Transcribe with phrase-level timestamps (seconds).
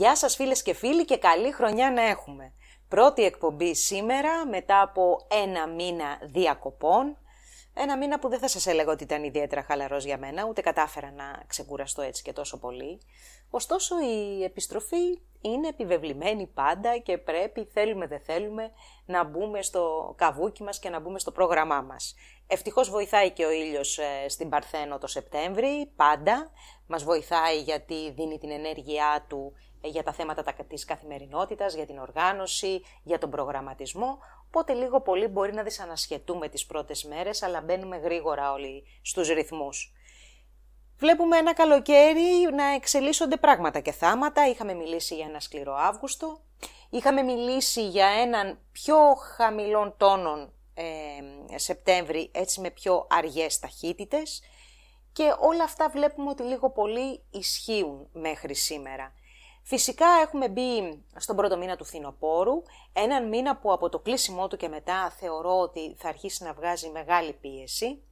[0.00, 2.52] Γεια σας φίλες και φίλοι και καλή χρονιά να έχουμε.
[2.88, 7.16] Πρώτη εκπομπή σήμερα μετά από ένα μήνα διακοπών.
[7.74, 11.10] Ένα μήνα που δεν θα σας έλεγα ότι ήταν ιδιαίτερα χαλαρός για μένα, ούτε κατάφερα
[11.10, 13.00] να ξεκουραστώ έτσι και τόσο πολύ.
[13.50, 18.70] Ωστόσο η επιστροφή είναι επιβεβλημένη πάντα και πρέπει, θέλουμε δεν θέλουμε,
[19.06, 22.14] να μπούμε στο καβούκι μας και να μπούμε στο πρόγραμμά μας.
[22.46, 26.50] Ευτυχώς βοηθάει και ο ήλιος ε, στην Παρθένο το Σεπτέμβρη, πάντα.
[26.86, 31.98] Μας βοηθάει γιατί δίνει την ενέργειά του ε, για τα θέματα της καθημερινότητας, για την
[31.98, 37.96] οργάνωση, για τον προγραμματισμό, οπότε λίγο πολύ μπορεί να δυσανασχετούμε τις πρώτες μέρες, αλλά μπαίνουμε
[37.96, 39.94] γρήγορα όλοι στους ρυθμούς.
[41.00, 44.48] Βλέπουμε ένα καλοκαίρι να εξελίσσονται πράγματα και θάματα.
[44.48, 46.40] Είχαμε μιλήσει για ένα σκληρό Αύγουστο.
[46.90, 48.96] Είχαμε μιλήσει για έναν πιο
[49.36, 54.42] χαμηλών τόνων ε, Σεπτέμβρη, έτσι με πιο αργές ταχύτητες.
[55.12, 59.14] Και όλα αυτά βλέπουμε ότι λίγο πολύ ισχύουν μέχρι σήμερα.
[59.62, 64.56] Φυσικά έχουμε μπει στον πρώτο μήνα του φθινοπόρου, έναν μήνα που από το κλείσιμό του
[64.56, 68.02] και μετά θεωρώ ότι θα αρχίσει να βγάζει μεγάλη πίεση,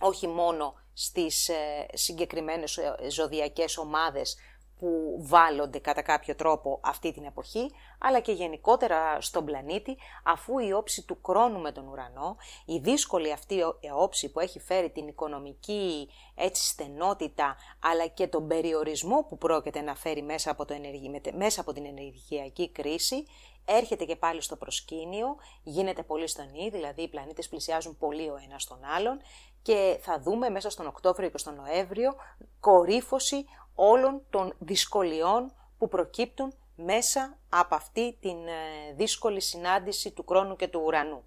[0.00, 4.36] όχι μόνο στις ε, συγκεκριμένες ε, ζωδιακές ομάδες
[4.78, 10.72] που βάλλονται κατά κάποιο τρόπο αυτή την εποχή, αλλά και γενικότερα στον πλανήτη, αφού η
[10.72, 15.08] όψη του κρόνου με τον ουρανό, η δύσκολη αυτή η όψη που έχει φέρει την
[15.08, 21.20] οικονομική έτσι στενότητα, αλλά και τον περιορισμό που πρόκειται να φέρει μέσα από, το ενεργη...
[21.36, 23.26] μέσα από την ενεργειακή κρίση,
[23.64, 28.64] έρχεται και πάλι στο προσκήνιο, γίνεται πολύ στενή, δηλαδή οι πλανήτες πλησιάζουν πολύ ο ένας
[28.64, 29.20] τον άλλον
[29.62, 32.14] και θα δούμε μέσα στον Οκτώβριο και στον Νοέμβριο
[32.60, 33.44] κορύφωση
[33.80, 40.68] όλων των δυσκολιών που προκύπτουν μέσα από αυτή την ε, δύσκολη συνάντηση του χρόνου και
[40.68, 41.24] του ουρανού.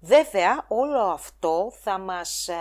[0.00, 2.54] Βέβαια, όλο αυτό θα μας ε,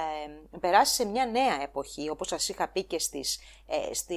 [0.60, 4.16] περάσει σε μια νέα εποχή, όπως σας είχα πει και στις, ε, στο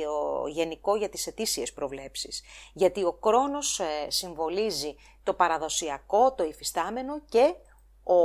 [0.48, 2.42] γενικό για τις ετήσιες προβλέψεις.
[2.72, 7.54] Γιατί ο χρόνος ε, συμβολίζει το παραδοσιακό, το υφιστάμενο και
[8.02, 8.18] ο,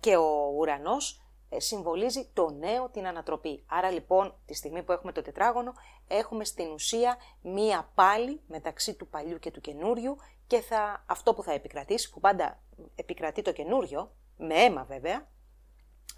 [0.00, 3.64] και ο ουρανός ε, συμβολίζει το νέο, την ανατροπή.
[3.66, 5.74] Άρα λοιπόν, τη στιγμή που έχουμε το τετράγωνο,
[6.08, 10.16] έχουμε στην ουσία μία πάλι μεταξύ του παλιού και του καινούριου
[10.46, 12.60] και θα, αυτό που θα επικρατήσει, που πάντα
[12.94, 15.28] επικρατεί το καινούριο, με αίμα βέβαια,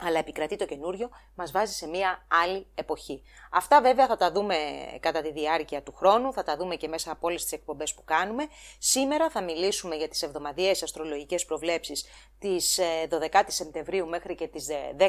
[0.01, 3.23] αλλά επικρατεί το καινούριο, μας βάζει σε μια άλλη εποχή.
[3.51, 4.57] Αυτά βέβαια θα τα δούμε
[5.01, 8.05] κατά τη διάρκεια του χρόνου, θα τα δούμε και μέσα από όλες τις εκπομπές που
[8.05, 8.47] κάνουμε.
[8.79, 12.05] Σήμερα θα μιλήσουμε για τις εβδομαδιαίες αστρολογικές προβλέψεις
[12.39, 14.67] της 12 ε, Σεπτεμβρίου μέχρι και τις
[14.99, 15.05] 18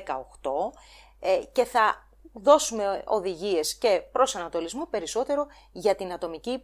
[1.19, 6.63] ε, ε, και θα δώσουμε οδηγίες και προσανατολισμό περισσότερο για την ατομική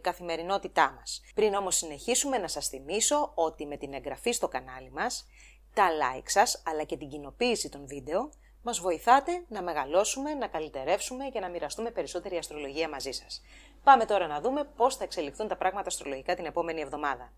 [0.00, 1.22] καθημερινότητά μας.
[1.34, 5.26] Πριν όμως συνεχίσουμε να σας θυμίσω ότι με την εγγραφή στο κανάλι μας
[5.74, 8.30] τα like σας αλλά και την κοινοποίηση των βίντεο
[8.62, 13.42] μας βοηθάτε να μεγαλώσουμε, να καλυτερεύσουμε και να μοιραστούμε περισσότερη αστρολογία μαζί σας.
[13.82, 17.32] Πάμε τώρα να δούμε πώς θα εξελιχθούν τα πράγματα αστρολογικά την επόμενη εβδομάδα.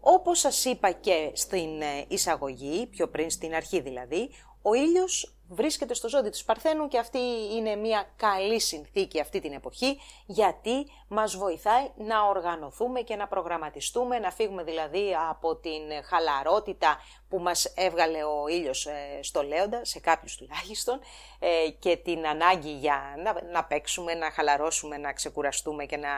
[0.00, 4.30] Όπως σας είπα και στην ε, εισαγωγή, πιο πριν στην αρχή δηλαδή,
[4.62, 7.18] ο ήλιος βρίσκεται στο ζώδιο του Παρθένου και αυτή
[7.56, 14.18] είναι μια καλή συνθήκη αυτή την εποχή γιατί μας βοηθάει να οργανωθούμε και να προγραμματιστούμε,
[14.18, 16.96] να φύγουμε δηλαδή από την χαλαρότητα
[17.28, 21.00] που μας έβγαλε ο ήλιος ε, στο Λέοντα, σε κάποιους τουλάχιστον,
[21.38, 26.10] ε, και την ανάγκη για να, να παίξουμε, να χαλαρώσουμε, να ξεκουραστούμε και να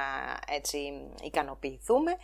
[0.49, 0.79] έτσι
[1.23, 2.17] ικανοποιηθούμε.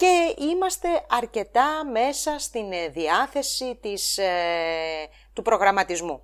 [0.00, 5.08] Και είμαστε αρκετά μέσα στην ε, διάθεση της, ε,
[5.40, 6.22] του προγραμματισμού.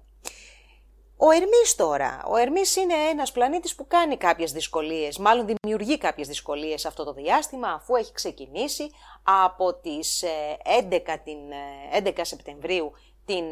[1.17, 6.29] Ο Ερμής τώρα, ο Ερμής είναι ένας πλανήτης που κάνει κάποιες δυσκολίες, μάλλον δημιουργεί κάποιες
[6.29, 8.91] δυσκολίες αυτό το διάστημα αφού έχει ξεκινήσει
[9.23, 10.25] από τις
[10.65, 11.39] 11, ε, την,
[11.93, 12.93] 11 Σεπτεμβρίου
[13.25, 13.45] την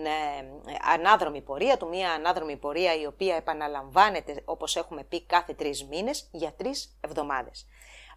[0.94, 6.28] ανάδρομη πορεία του, μια ανάδρομη πορεία η οποία επαναλαμβάνεται όπως έχουμε πει κάθε τρεις μήνες
[6.32, 7.66] για τρεις εβδομάδες.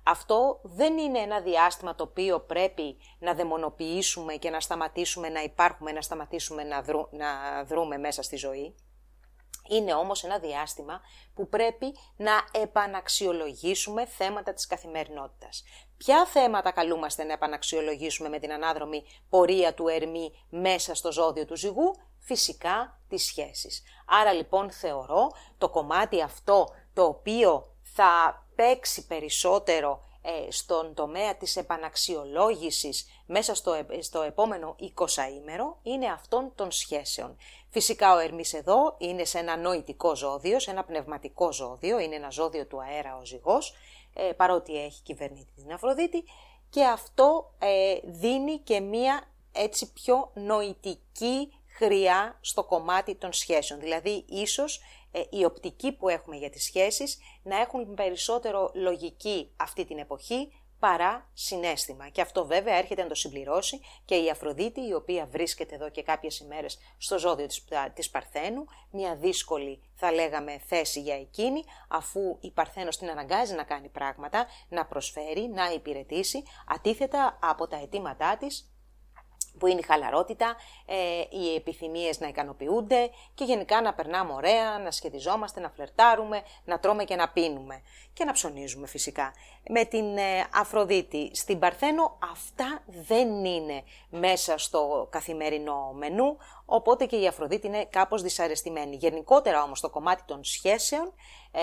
[0.09, 5.92] Αυτό δεν είναι ένα διάστημα το οποίο πρέπει να δαιμονοποιήσουμε και να σταματήσουμε να υπάρχουμε,
[5.92, 8.75] να σταματήσουμε να, να δρούμε μέσα στη ζωή.
[9.69, 11.01] Είναι όμως ένα διάστημα
[11.33, 15.63] που πρέπει να επαναξιολογήσουμε θέματα της καθημερινότητας.
[15.98, 21.57] Ποια θέματα καλούμαστε να επαναξιολογήσουμε με την ανάδρομη πορεία του Ερμή μέσα στο ζώδιο του
[21.57, 23.83] ζυγού, φυσικά τις σχέσεις.
[24.06, 31.56] Άρα λοιπόν θεωρώ το κομμάτι αυτό το οποίο θα παίξει περισσότερο ε, στον τομέα της
[31.56, 37.38] επαναξιολόγησης μέσα στο, ε, στο επόμενο 20ήμερο είναι αυτών των σχέσεων.
[37.69, 42.30] Φυσικά ο Ερμής εδώ είναι σε ένα νοητικό ζώδιο, σε ένα πνευματικό ζώδιο, είναι ένα
[42.30, 43.74] ζώδιο του αέρα ο ζυγός,
[44.13, 46.24] ε, παρότι έχει κυβερνήτη την Αφροδίτη
[46.69, 47.51] και αυτό
[48.03, 53.80] δίνει και μία έτσι πιο νοητική χρειά στο κομμάτι των σχέσεων.
[53.80, 54.81] Δηλαδή, ίσως ε,
[55.30, 61.30] η οπτική που έχουμε για τις σχέσεις να έχουν περισσότερο λογική αυτή την εποχή παρά
[61.33, 62.09] συνέστημα.
[62.09, 66.04] Και αυτό βέβαια έρχεται να το συμπληρώσει και η Αφροδίτη, η οποία βρίσκεται εδώ και
[66.04, 72.38] κάποιες ημέρες στο ζώδιο της, της Παρθένου, μια δύσκολη θα λέγαμε θέση για εκείνη, αφού
[72.42, 78.38] η Παρθένος την αναγκάζει να κάνει πράγματα, να προσφέρει, να υπηρετήσει, αντίθετα από τα αιτήματά
[78.38, 78.71] της
[79.57, 80.56] που είναι η χαλαρότητα,
[80.86, 80.95] ε,
[81.30, 87.04] οι επιθυμίες να ικανοποιούνται και γενικά να περνάμε ωραία, να σχετιζόμαστε, να φλερτάρουμε, να τρώμε
[87.04, 87.81] και να πίνουμε
[88.13, 89.33] και να ψωνίζουμε φυσικά.
[89.69, 96.38] Με την ε, Αφροδίτη στην Παρθένο αυτά δεν είναι μέσα στο καθημερινό μενού,
[96.69, 98.96] οπότε και η Αφροδίτη είναι κάπως δυσαρεστημένη.
[98.96, 101.14] Γενικότερα όμως το κομμάτι των σχέσεων
[101.52, 101.62] ε,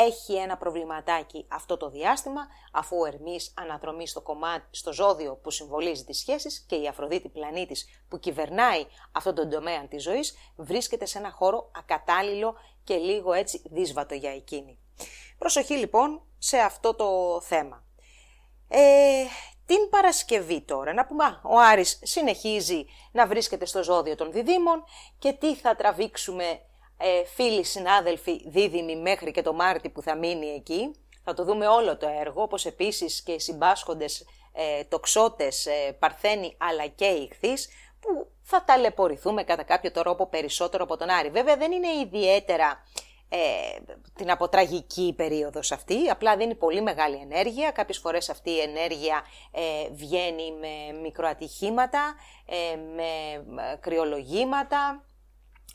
[0.00, 5.50] έχει ένα προβληματάκι αυτό το διάστημα, αφού ο Ερμής αναδρομεί στο, κομμάτι, στο ζώδιο που
[5.50, 11.06] συμβολίζει τις σχέσεις και η Αφροδίτη πλανήτης που κυβερνάει αυτόν τον τομέα της ζωής βρίσκεται
[11.06, 14.78] σε ένα χώρο ακατάλληλο και λίγο έτσι δύσβατο για εκείνη.
[15.38, 17.84] Προσοχή λοιπόν σε αυτό το θέμα.
[18.68, 19.24] Ε,
[19.66, 24.84] την Παρασκευή τώρα, να πούμε, ο Άρης συνεχίζει να βρίσκεται στο ζώδιο των διδήμων
[25.18, 26.44] και τι θα τραβήξουμε
[26.96, 30.94] ε, φίλοι, συνάδελφοι, δίδυμοι μέχρι και το Μάρτι που θα μείνει εκεί.
[31.24, 36.56] Θα το δούμε όλο το έργο, όπως επίσης και οι συμπάσχοντες ε, τοξότες, ε, παρθένοι
[36.58, 37.68] αλλά και ηχθείς,
[38.00, 41.30] που θα ταλαιπωρηθούμε κατά κάποιο τρόπο περισσότερο από τον Άρη.
[41.30, 42.82] Βέβαια δεν είναι ιδιαίτερα
[43.34, 43.78] ε,
[44.14, 47.70] την αποτραγική περίοδος αυτή, απλά δίνει πολύ μεγάλη ενέργεια.
[47.70, 52.14] Κάποιες φορές αυτή η ενέργεια ε, βγαίνει με μικροατυχήματα,
[52.46, 53.32] ε, με
[53.62, 55.04] ε, κρυολογήματα,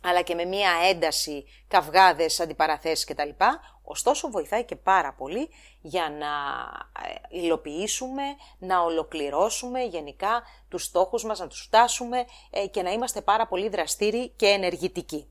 [0.03, 3.29] αλλά και με μία ένταση, καυγάδες, αντιπαραθέσεις κτλ.
[3.83, 5.49] Ωστόσο βοηθάει και πάρα πολύ
[5.81, 6.27] για να
[7.07, 8.23] ε, υλοποιήσουμε,
[8.57, 13.69] να ολοκληρώσουμε γενικά τους στόχους μας, να τους φτάσουμε ε, και να είμαστε πάρα πολύ
[13.69, 15.27] δραστήριοι και ενεργητικοί.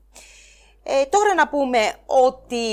[0.89, 2.65] Ε, τώρα να πούμε ότι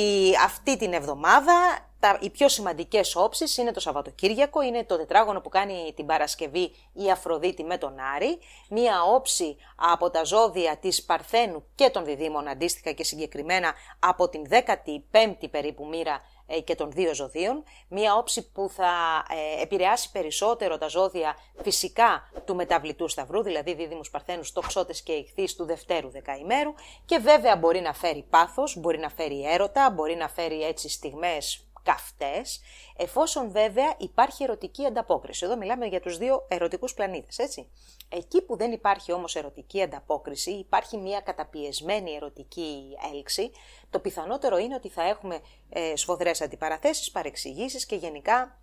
[0.45, 1.53] αυτή την εβδομάδα
[2.01, 6.75] τα, οι πιο σημαντικές όψεις είναι το Σαββατοκύριακο, είναι το τετράγωνο που κάνει την Παρασκευή
[6.93, 8.39] η Αφροδίτη με τον Άρη,
[8.69, 14.43] μία όψη από τα ζώδια της Παρθένου και των Διδήμων αντίστοιχα και συγκεκριμένα από την
[14.51, 16.34] 15η περίπου μοίρα ε,
[16.65, 19.25] και των δύο ζωδίων, μία όψη που θα
[19.59, 25.55] ε, επηρεάσει περισσότερο τα ζώδια φυσικά του μεταβλητού σταυρού, δηλαδή δίδυμους παρθένους, τοξότες και ηχθείς
[25.55, 26.75] του δευτέρου δεκαημέρου.
[27.05, 31.67] Και βέβαια μπορεί να φέρει πάθος, μπορεί να φέρει έρωτα, μπορεί να φέρει έτσι στιγμές
[31.85, 32.61] καυτές,
[32.97, 35.45] εφόσον βέβαια υπάρχει ερωτική ανταπόκριση.
[35.45, 37.71] Εδώ μιλάμε για τους δύο ερωτικούς πλανήτες, έτσι.
[38.09, 43.51] Εκεί που δεν υπάρχει όμως ερωτική ανταπόκριση, υπάρχει μια καταπιεσμένη ερωτική έλξη,
[43.91, 48.59] το πιθανότερο είναι ότι θα έχουμε ε, σφοδρές αντιπαραθέσεις, παρεξηγήσεις και γενικά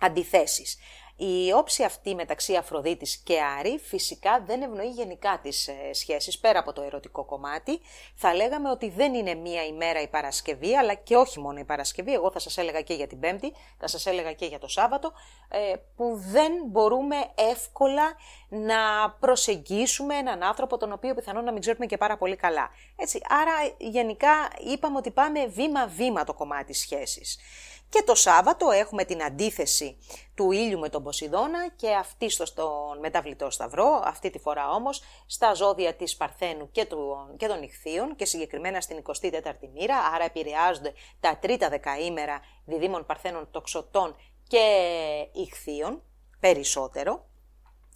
[0.00, 0.78] αντιθέσεις.
[1.16, 6.58] Η όψη αυτή μεταξύ Αφροδίτης και Άρη φυσικά δεν ευνοεί γενικά τις ε, σχέσεις πέρα
[6.58, 7.80] από το ερωτικό κομμάτι.
[8.14, 12.12] Θα λέγαμε ότι δεν είναι μία ημέρα η Παρασκευή, αλλά και όχι μόνο η Παρασκευή,
[12.12, 15.12] εγώ θα σας έλεγα και για την Πέμπτη, θα σας έλεγα και για το Σάββατο,
[15.48, 18.14] ε, που δεν μπορούμε εύκολα
[18.48, 22.70] να προσεγγίσουμε έναν άνθρωπο τον οποίο πιθανόν να μην ξέρουμε και πάρα πολύ καλά.
[22.96, 24.32] Έτσι, άρα γενικά
[24.72, 27.38] είπαμε ότι πάμε βήμα-βήμα το κομμάτι της σχέσης.
[27.94, 29.98] Και το Σάββατο έχουμε την αντίθεση
[30.34, 35.02] του ήλιου με τον Ποσειδώνα και αυτή στο στον μεταβλητό σταυρό, αυτή τη φορά όμως
[35.26, 40.24] στα ζώδια της Παρθένου και, του, και των Ιχθείων και συγκεκριμένα στην 24η μοίρα, άρα
[40.24, 44.16] επηρεάζονται τα τρίτα δεκαήμερα διδήμων Παρθένων τοξωτών
[44.48, 44.66] και
[45.32, 46.02] Ιχθείων
[46.40, 47.24] περισσότερο.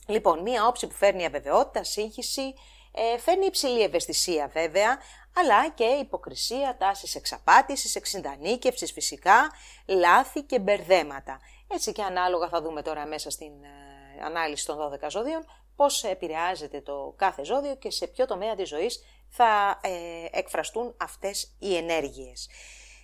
[0.07, 2.55] Λοιπόν, μία όψη που φέρνει αβεβαιότητα, σύγχυση,
[2.93, 4.99] ε, φέρνει υψηλή ευαισθησία βέβαια,
[5.37, 9.51] αλλά και υποκρισία, τάσεις εξαπάτησης, εξυντανίκευσης φυσικά,
[9.87, 11.41] λάθη και μπερδέματα.
[11.69, 15.45] Έτσι και ανάλογα θα δούμε τώρα μέσα στην ε, ανάλυση των 12 ζώδιων
[15.77, 19.91] πώς επηρεάζεται το κάθε ζώδιο και σε ποιο τομέα της ζωής θα ε,
[20.31, 22.49] εκφραστούν αυτές οι ενέργειες.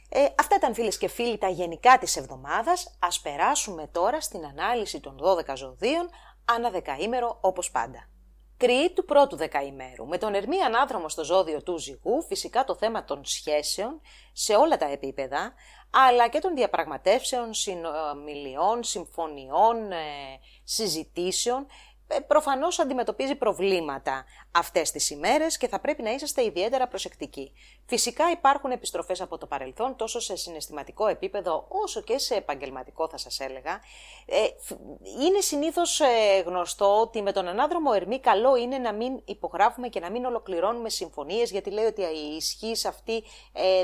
[0.09, 2.97] Ε, αυτά ήταν φίλες και φίλοι τα γενικά της εβδομάδας.
[2.99, 6.11] Ας περάσουμε τώρα στην ανάλυση των 12 ζωδίων
[6.45, 8.09] ανά δεκαήμερο όπως πάντα.
[8.57, 10.07] Κρυή του πρώτου δεκαημέρου.
[10.07, 14.01] Με τον Ερμή ανάδρομο στο ζώδιο του ζυγού, φυσικά το θέμα των σχέσεων
[14.33, 15.55] σε όλα τα επίπεδα,
[15.91, 19.97] αλλά και των διαπραγματεύσεων, συνομιλιών, συμφωνιών, ε,
[20.65, 21.67] συζητήσεων, ε,
[22.21, 27.53] προφανώς αντιμετωπίζει προβλήματα αυτές τις ημέρες και θα πρέπει να είσαστε ιδιαίτερα προσεκτικοί.
[27.87, 33.17] Φυσικά υπάρχουν επιστροφές από το παρελθόν τόσο σε συναισθηματικό επίπεδο όσο και σε επαγγελματικό θα
[33.17, 33.81] σας έλεγα.
[34.27, 34.37] Ε,
[35.21, 40.01] είναι συνήθως ε, γνωστό ότι με τον ανάδρομο Ερμή καλό είναι να μην υπογράφουμε και
[40.01, 43.25] να μην ολοκληρώνουμε συμφωνίες γιατί λέει ότι η ισχύ αυτή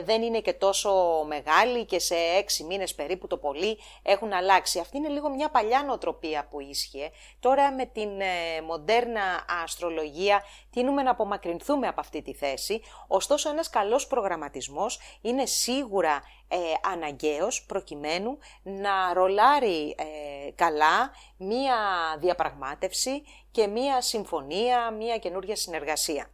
[0.04, 4.78] δεν είναι και τόσο μεγάλη και σε έξι μήνες περίπου το πολύ έχουν αλλάξει.
[4.78, 7.10] Αυτή είναι λίγο μια παλιά νοοτροπία που ίσχυε.
[7.40, 8.19] Τώρα με την στην ε,
[8.66, 16.22] μοντέρνα αστρολογία τείνουμε να απομακρυνθούμε από αυτή τη θέση, ωστόσο ένας καλός προγραμματισμός είναι σίγουρα
[16.48, 16.56] ε,
[16.92, 21.76] αναγκαίος προκειμένου να ρολάρει ε, καλά μία
[22.18, 26.30] διαπραγμάτευση και μία συμφωνία, μία καινούργια συνεργασία.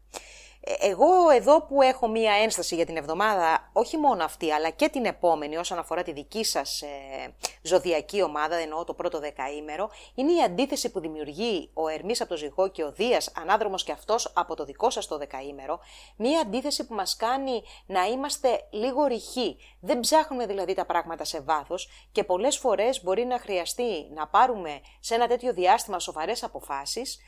[0.80, 5.04] Εγώ εδώ που έχω μία ένσταση για την εβδομάδα, όχι μόνο αυτή, αλλά και την
[5.04, 10.42] επόμενη όσον αφορά τη δική σας ε, ζωδιακή ομάδα, εννοώ το πρώτο δεκαήμερο, είναι η
[10.42, 14.56] αντίθεση που δημιουργεί ο Ερμής από το Ζυγό και ο Δίας, ανάδρομος και αυτός από
[14.56, 15.80] το δικό σας το δεκαήμερο,
[16.16, 19.56] μία αντίθεση που μας κάνει να είμαστε λίγο ρηχοί.
[19.80, 24.80] Δεν ψάχνουμε δηλαδή τα πράγματα σε βάθος και πολλές φορές μπορεί να χρειαστεί να πάρουμε
[25.00, 27.18] σε ένα τέτοιο διάστημα σοβαρές αποφάσεις,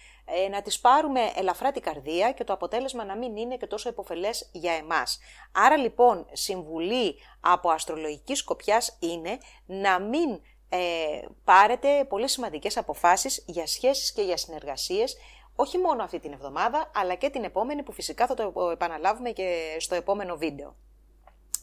[0.44, 3.88] ε, να τις πάρουμε ελαφρά την καρδία και το αποτέλεσμα να μην είναι και τόσο
[3.88, 5.18] υποφελές για εμάς.
[5.52, 10.78] Άρα λοιπόν συμβουλή από αστρολογική σκοπιάς είναι να μην ε,
[11.44, 15.16] πάρετε πολύ σημαντικές αποφάσεις για σχέσεις και για συνεργασίες
[15.60, 19.76] όχι μόνο αυτή την εβδομάδα, αλλά και την επόμενη που φυσικά θα το επαναλάβουμε και
[19.78, 20.76] στο επόμενο βίντεο.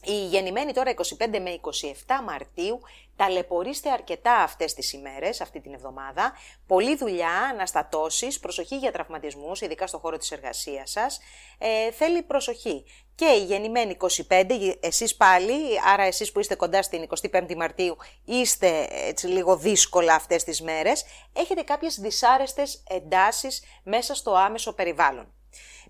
[0.04, 2.80] Η γεννημένη τώρα 25 με 27 Μαρτίου
[3.16, 6.32] ταλαιπωρήστε αρκετά αυτές τις ημέρες, αυτή την εβδομάδα.
[6.66, 11.20] Πολλή δουλειά, αναστατώσεις, προσοχή για τραυματισμούς, ειδικά στον χώρο της εργασίας σας.
[11.58, 12.84] Ε, θέλει προσοχή.
[13.14, 15.54] Και η γεννημένη 25, εσείς πάλι,
[15.86, 21.04] άρα εσείς που είστε κοντά στην 25η Μαρτίου, είστε έτσι λίγο δύσκολα αυτές τις μέρες,
[21.32, 25.35] έχετε κάποιες δυσάρεστες εντάσεις μέσα στο άμεσο περιβάλλον.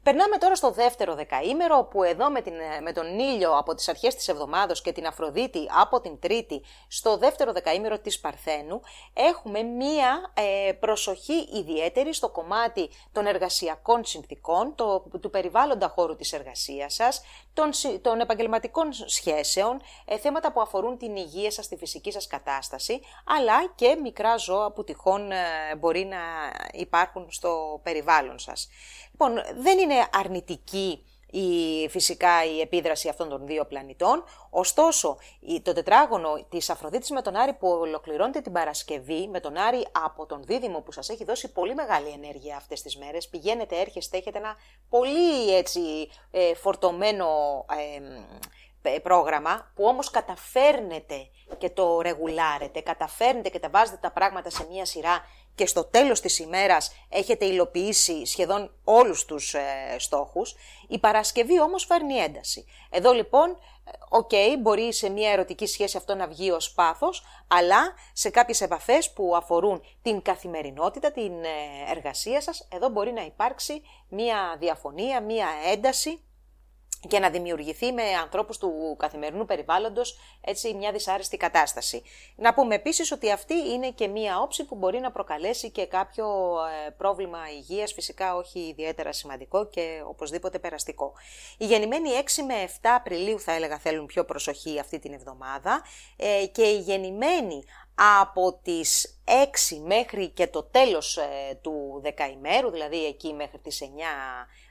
[0.07, 4.15] Περνάμε τώρα στο δεύτερο δεκαήμερο, όπου εδώ με, την, με τον ήλιο από τις αρχές
[4.15, 8.81] της εβδομάδος και την Αφροδίτη από την Τρίτη στο δεύτερο δεκαήμερο της Παρθένου,
[9.13, 16.33] έχουμε μία ε, προσοχή ιδιαίτερη στο κομμάτι των εργασιακών συνθήκων, το, του περιβάλλοντα χώρου της
[16.33, 17.23] εργασίας σας,
[17.53, 17.71] των,
[18.03, 23.69] των επαγγελματικών σχέσεων, ε, θέματα που αφορούν την υγεία σας, τη φυσική σας κατάσταση, αλλά
[23.75, 25.37] και μικρά ζώα που τυχόν ε,
[25.79, 26.19] μπορεί να
[26.73, 28.69] υπάρχουν στο περιβάλλον σας.
[29.19, 34.25] Λοιπόν, δεν είναι αρνητική η, φυσικά η επίδραση αυτών των δύο πλανητών.
[34.51, 35.19] Ωστόσο,
[35.63, 40.27] το τετράγωνο της Αφροδίτης με τον Άρη που ολοκληρώνεται την Παρασκευή, με τον Άρη από
[40.27, 44.39] τον Δίδυμο που σας έχει δώσει πολύ μεγάλη ενέργεια αυτές τις μέρες, πηγαίνετε, έρχεστε, έχετε
[44.39, 44.57] ένα
[44.89, 45.81] πολύ έτσι
[46.31, 47.27] ε, φορτωμένο
[48.83, 54.67] ε, πρόγραμμα που όμως καταφέρνετε και το ρεγουλάρετε, καταφέρνετε και τα βάζετε τα πράγματα σε
[54.71, 55.25] μία σειρά
[55.57, 60.55] και στο τέλος της ημέρας έχετε υλοποιήσει σχεδόν όλους τους ε, στόχους,
[60.89, 62.65] η Παρασκευή όμως φέρνει ένταση.
[62.91, 67.95] Εδώ λοιπόν, ε, οκ, μπορεί σε μια ερωτική σχέση αυτό να βγει ως πάθος, αλλά
[68.13, 73.83] σε κάποιες επαφές που αφορούν την καθημερινότητα, την ε, εργασία σας, εδώ μπορεί να υπάρξει
[74.09, 76.21] μια διαφωνία, μια ένταση
[77.07, 82.03] και να δημιουργηθεί με ανθρώπους του καθημερινού περιβάλλοντος έτσι μια δυσάρεστη κατάσταση.
[82.37, 86.27] Να πούμε επίσης ότι αυτή είναι και μία όψη που μπορεί να προκαλέσει και κάποιο
[86.87, 91.13] ε, πρόβλημα υγείας, φυσικά όχι ιδιαίτερα σημαντικό και οπωσδήποτε περαστικό.
[91.59, 95.83] Οι γεννημένοι 6 με 7 Απριλίου θα έλεγα θέλουν πιο προσοχή αυτή την εβδομάδα
[96.17, 97.65] ε, και οι γεννημένοι
[98.21, 99.19] από τις
[99.73, 103.87] 6 μέχρι και το τέλος ε, του δεκαημέρου, δηλαδή εκεί μέχρι τις 9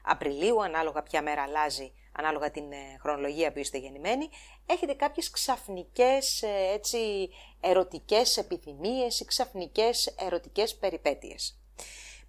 [0.03, 4.29] Απριλίου, ανάλογα ποια μέρα αλλάζει ανάλογα την ε, χρονολογία που είστε γεννημένοι,
[4.65, 7.29] έχετε κάποιες ξαφνικές ε, έτσι,
[7.61, 11.59] ερωτικές επιθυμίες ή ξαφνικές ερωτικές περιπέτειες.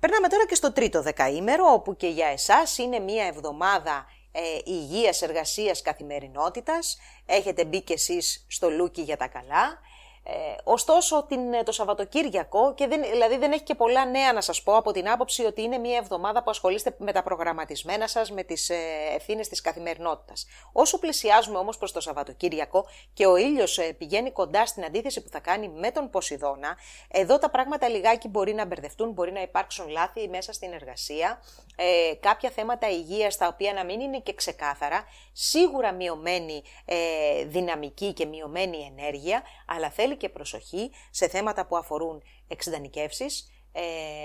[0.01, 5.23] Περνάμε τώρα και στο τρίτο δεκαήμερο, όπου και για εσάς είναι μία εβδομάδα ε, υγείας,
[5.23, 6.99] εργασίας, καθημερινότητας.
[7.27, 9.79] Έχετε μπει και εσείς στο λούκι για τα καλά.
[10.29, 14.41] Ε, ωστόσο, την, ε, το Σαββατοκύριακο, και δεν, δηλαδή δεν έχει και πολλά νέα να
[14.41, 18.31] σας πω από την άποψη ότι είναι μια εβδομάδα που ασχολείστε με τα προγραμματισμένα σας,
[18.31, 18.77] με τις ε,
[19.15, 20.47] ευθύνες της καθημερινότητας.
[20.73, 25.29] Όσο πλησιάζουμε όμως προς το Σαββατοκύριακο και ο ήλιος ε, πηγαίνει κοντά στην αντίθεση που
[25.29, 26.77] θα κάνει με τον Ποσειδώνα,
[27.09, 31.43] εδώ τα πράγματα λιγάκι μπορεί να μπερδευτούν, μπορεί να υπάρξουν λάθη μέσα στην εργασία,
[31.77, 36.97] ε, κάποια θέματα υγείας τα οποία να μην είναι και ξεκάθαρα, σίγουρα μειωμένη ε,
[37.45, 43.83] δυναμική και μειωμένη ενέργεια, αλλά θέλει και προσοχή σε θέματα που αφορούν εξειδανικεύσεις, ε,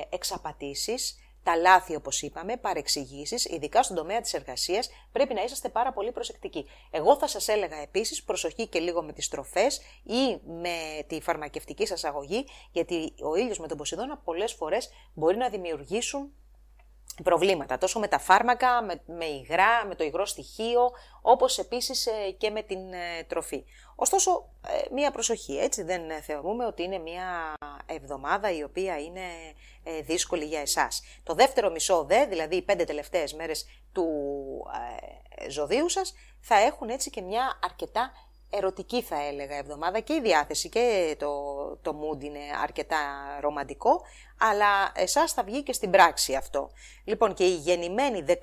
[0.10, 5.94] εξαπατήσεις, τα λάθη όπως είπαμε, παρεξηγήσεις, ειδικά στον τομέα της εργασίας, πρέπει να είσαστε πάρα
[5.94, 6.66] πολύ προσεκτικοί.
[6.92, 11.86] Εγώ θα σας έλεγα επίσης προσοχή και λίγο με τις τροφές ή με τη φαρμακευτική
[11.86, 16.32] σας αγωγή, γιατί ο ήλιος με τον Ποσειδώνα πολλές φορές μπορεί να δημιουργήσουν
[17.24, 20.92] προβλήματα, τόσο με τα φάρμακα, με, με υγρά, με το υγρό στοιχείο,
[21.22, 23.64] όπως επίσης ε, και με την ε, τροφή.
[23.96, 27.54] Ωστόσο, ε, μία προσοχή, έτσι δεν θεωρούμε ότι είναι μία
[27.86, 29.22] εβδομάδα η οποία είναι
[30.04, 31.04] δύσκολη για εσάς.
[31.24, 34.08] Το δεύτερο μισό δε, δηλαδή οι πέντε τελευταίες μέρες του
[35.50, 38.12] ζωδίου σας, θα έχουν έτσι και μια αρκετά
[38.52, 41.34] ερωτική θα έλεγα εβδομάδα και η διάθεση και το,
[41.82, 42.98] το mood είναι αρκετά
[43.40, 44.02] ρομαντικό,
[44.40, 46.70] αλλά εσάς θα βγει και στην πράξη αυτό.
[47.04, 48.34] Λοιπόν και η γεννημένη 18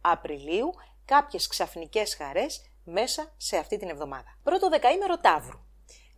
[0.00, 4.38] Απριλίου κάποιες ξαφνικές χαρές μέσα σε αυτή την εβδομάδα.
[4.42, 5.69] Πρώτο δεκαήμερο Ταύρου.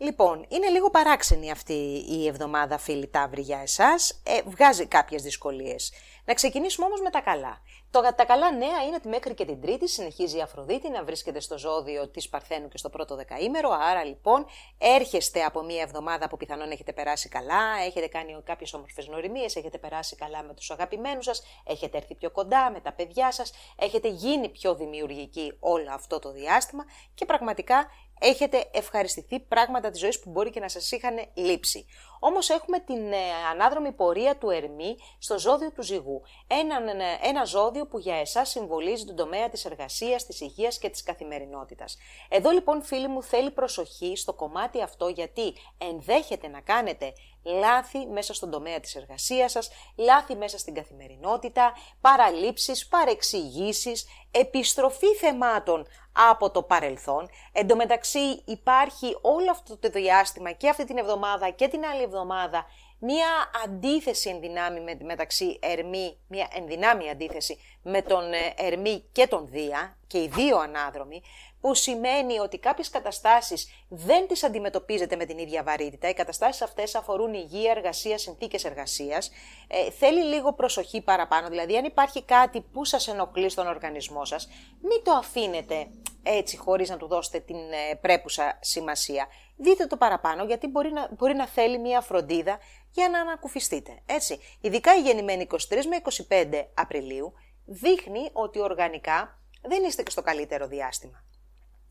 [0.03, 4.21] Λοιπόν, είναι λίγο παράξενη αυτή η εβδομάδα, φίλοι Ταύροι, για εσάς.
[4.25, 5.93] Ε, βγάζει κάποιες δυσκολίες.
[6.25, 7.63] Να ξεκινήσουμε όμως με τα καλά.
[7.91, 11.41] Το, τα καλά νέα είναι ότι μέχρι και την Τρίτη συνεχίζει η Αφροδίτη να βρίσκεται
[11.41, 13.71] στο ζώδιο της Παρθένου και στο πρώτο δεκαήμερο.
[13.71, 14.47] Άρα λοιπόν
[14.79, 19.79] έρχεστε από μια εβδομάδα που πιθανόν έχετε περάσει καλά, έχετε κάνει κάποιες όμορφες νοημίε, έχετε
[19.79, 24.09] περάσει καλά με τους αγαπημένους σας, έχετε έρθει πιο κοντά με τα παιδιά σας, έχετε
[24.09, 27.87] γίνει πιο δημιουργικοί όλο αυτό το διάστημα και πραγματικά
[28.23, 31.87] έχετε ευχαριστηθεί πράγματα της ζωής που μπορεί και να σας είχαν λείψει.
[32.25, 33.17] Όμως έχουμε την ε,
[33.53, 36.23] ανάδρομη πορεία του Ερμή στο ζώδιο του ζυγού.
[36.47, 40.89] Ένα, ε, ένα ζώδιο που για εσάς συμβολίζει τον τομέα της εργασίας, της υγείας και
[40.89, 41.97] της καθημερινότητας.
[42.29, 47.13] Εδώ λοιπόν φίλοι μου θέλει προσοχή στο κομμάτι αυτό γιατί ενδέχεται να κάνετε
[47.43, 55.87] λάθη μέσα στον τομέα της εργασίας σας, λάθη μέσα στην καθημερινότητα, παραλήψεις, παρεξηγήσεις, επιστροφή θεμάτων
[56.13, 57.29] από το παρελθόν.
[57.53, 62.03] Εν τω μεταξύ υπάρχει όλο αυτό το διάστημα και αυτή την εβδομάδα και την άλλη
[62.03, 62.67] εβδομάδα
[63.05, 69.97] μία αντίθεση ενδυνάμει μεταξύ Ερμή, μία ενδυνάμει αντίθεση με τον ε, Ερμή και τον Δία
[70.07, 71.23] και οι δύο ανάδρομοι,
[71.63, 76.09] που σημαίνει ότι κάποιες καταστάσεις δεν τις αντιμετωπίζετε με την ίδια βαρύτητα.
[76.09, 79.31] Οι καταστάσεις αυτές αφορούν υγεία, εργασία, συνθήκες εργασίας.
[79.69, 84.49] Ε, θέλει λίγο προσοχή παραπάνω, δηλαδή αν υπάρχει κάτι που σας ενοχλεί στον οργανισμό σας,
[84.81, 85.87] μην το αφήνετε
[86.23, 89.27] έτσι χωρίς να του δώσετε την ε, πρέπουσα σημασία.
[89.57, 92.59] Δείτε το παραπάνω γιατί μπορεί να, μπορεί να θέλει μια φροντίδα
[92.91, 94.03] για να ανακουφιστείτε.
[94.07, 94.39] Έτσι.
[94.61, 97.33] Ειδικά η γεννημένη 23 με 25 Απριλίου
[97.65, 101.25] δείχνει ότι οργανικά δεν είστε και στο καλύτερο διάστημα.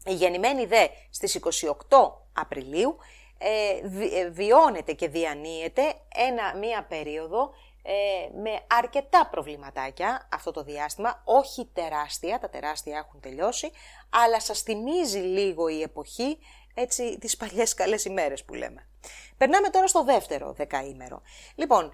[0.06, 1.40] Η γεννημένη δε στις
[1.90, 2.98] 28 Απριλίου
[3.38, 7.94] ε, ε, βιώνεται και διανύεται ένα, μία περίοδο ε,
[8.42, 13.72] με αρκετά προβληματάκια αυτό το διάστημα, όχι τεράστια, τα τεράστια έχουν τελειώσει,
[14.10, 16.38] αλλά σας θυμίζει λίγο η εποχή
[16.74, 18.88] έτσι τις παλιές καλές ημέρες που λέμε.
[19.38, 21.22] Περνάμε τώρα στο δεύτερο δεκαήμερο.
[21.56, 21.94] Λοιπόν,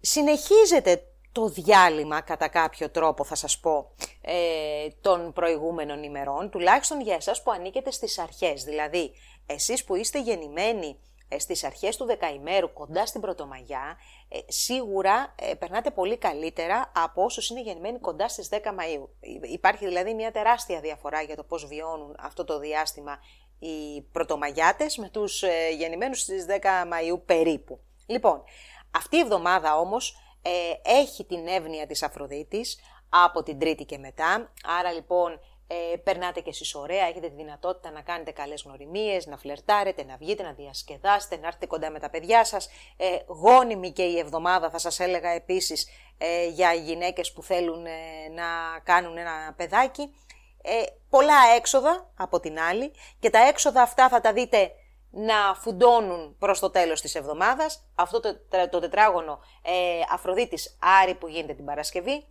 [0.00, 7.14] συνεχίζεται το διάλειμμα κατά κάποιο τρόπο θα σας πω ε, των προηγούμενων ημερών, τουλάχιστον για
[7.14, 8.64] εσάς που ανήκετε στις αρχές.
[8.64, 9.12] Δηλαδή,
[9.46, 13.96] εσείς που είστε γεννημένοι ε, στις αρχές του δεκαημέρου κοντά στην Πρωτομαγιά,
[14.28, 19.08] ε, σίγουρα ε, περνάτε πολύ καλύτερα από όσους είναι γεννημένοι κοντά στις 10 Μαΐου.
[19.42, 23.18] Υπάρχει δηλαδή μια τεράστια διαφορά για το πώς βιώνουν αυτό το διάστημα
[23.58, 26.52] οι Πρωτομαγιάτες με τους ε, γεννημένους στις 10
[26.92, 27.80] Μαΐου περίπου.
[28.06, 28.42] Λοιπόν,
[28.90, 32.78] αυτή η εβδομάδα όμως ε, έχει την εύνοια της Αφροδίτης
[33.08, 34.52] από την Τρίτη και μετά.
[34.78, 39.36] Άρα λοιπόν ε, περνάτε και εσείς ωραία, έχετε τη δυνατότητα να κάνετε καλές γνωριμίες, να
[39.36, 42.68] φλερτάρετε, να βγείτε, να διασκεδάσετε, να έρθετε κοντά με τα παιδιά σας.
[42.96, 47.90] Ε, γόνιμη και η εβδομάδα θα σας έλεγα επίσης ε, για γυναίκες που θέλουν ε,
[48.34, 50.14] να κάνουν ένα παιδάκι.
[50.62, 54.70] Ε, πολλά έξοδα από την άλλη και τα έξοδα αυτά θα τα δείτε
[55.14, 57.84] να φουντώνουν προς το τέλος της εβδομάδας.
[57.94, 58.36] Αυτό το,
[58.70, 62.26] το τετράγωνο ε, Αφροδίτης Άρη που γίνεται την Παρασκευή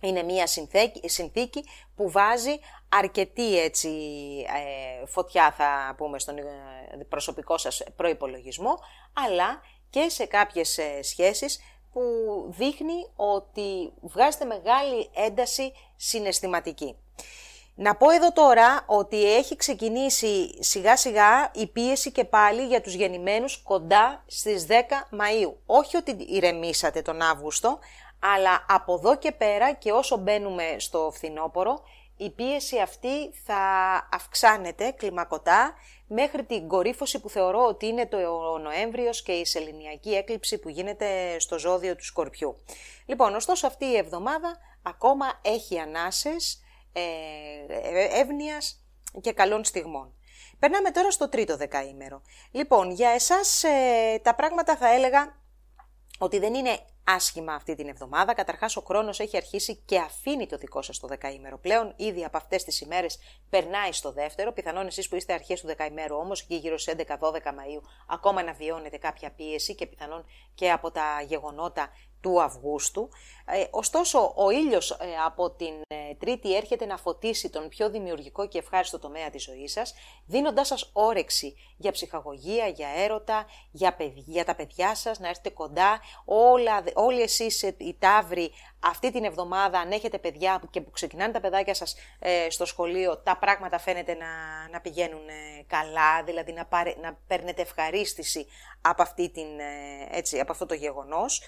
[0.00, 1.64] είναι μια συνθήκη, συνθήκη
[1.96, 3.88] που βάζει αρκετή έτσι,
[5.02, 6.44] ε, φωτιά θα πούμε στον ε,
[7.08, 8.78] προσωπικό σας προϋπολογισμό
[9.12, 11.60] αλλά και σε κάποιες ε, σχέσεις
[11.92, 12.02] που
[12.48, 16.96] δείχνει ότι βγάζετε μεγάλη ένταση συναισθηματική.
[17.80, 22.94] Να πω εδώ τώρα ότι έχει ξεκινήσει σιγά σιγά η πίεση και πάλι για τους
[22.94, 24.72] γεννημένους κοντά στις 10
[25.12, 25.52] Μαΐου.
[25.66, 27.78] Όχι ότι ηρεμήσατε τον Αύγουστο,
[28.18, 31.82] αλλά από εδώ και πέρα και όσο μπαίνουμε στο φθινόπωρο,
[32.16, 33.62] η πίεση αυτή θα
[34.12, 35.74] αυξάνεται κλιμακωτά
[36.06, 38.18] μέχρι την κορύφωση που θεωρώ ότι είναι το
[38.58, 42.56] Νοέμβριος και η σεληνιακή έκλειψη που γίνεται στο ζώδιο του Σκορπιού.
[43.06, 46.62] Λοιπόν, ωστόσο αυτή η εβδομάδα ακόμα έχει ανάσες,
[47.68, 48.84] ε, εύνοιας
[49.20, 50.12] και καλών στιγμών.
[50.58, 52.22] Περνάμε τώρα στο τρίτο δεκαήμερο.
[52.50, 55.36] Λοιπόν, για εσάς ε, τα πράγματα θα έλεγα
[56.18, 58.34] ότι δεν είναι άσχημα αυτή την εβδομάδα.
[58.34, 61.58] Καταρχάς, ο χρόνος έχει αρχίσει και αφήνει το δικό σας το δεκαήμερο.
[61.58, 63.18] Πλέον, ήδη από αυτές τις ημέρες
[63.50, 64.52] περνάει στο δεύτερο.
[64.52, 68.52] Πιθανόν εσείς που είστε αρχές του δεκαήμερου όμως, και γύρω στις 11-12 Μαου, ακόμα να
[68.52, 71.88] βιώνετε κάποια πίεση και πιθανόν και από τα γεγονότα
[72.20, 73.08] του Αυγούστου.
[73.50, 78.48] Ε, ωστόσο, ο ήλιος ε, από την ε, Τρίτη έρχεται να φωτίσει τον πιο δημιουργικό
[78.48, 79.94] και ευχάριστο τομέα της ζωής σας,
[80.26, 86.00] δίνοντάς σας όρεξη για ψυχαγωγία, για έρωτα, για, για τα παιδιά σας, να έρθετε κοντά.
[86.24, 91.40] Όλα, όλοι εσείς οι τάβροι αυτή την εβδομάδα, αν έχετε παιδιά και που ξεκινάνε τα
[91.40, 91.96] παιδάκια σας
[92.48, 94.26] στο σχολείο, τα πράγματα φαίνεται να,
[94.70, 95.26] να πηγαίνουν
[95.66, 98.46] καλά, δηλαδή να, πάρε, να παίρνετε ευχαρίστηση
[98.80, 99.46] από, αυτή την,
[100.10, 101.42] έτσι, από αυτό το γεγονός.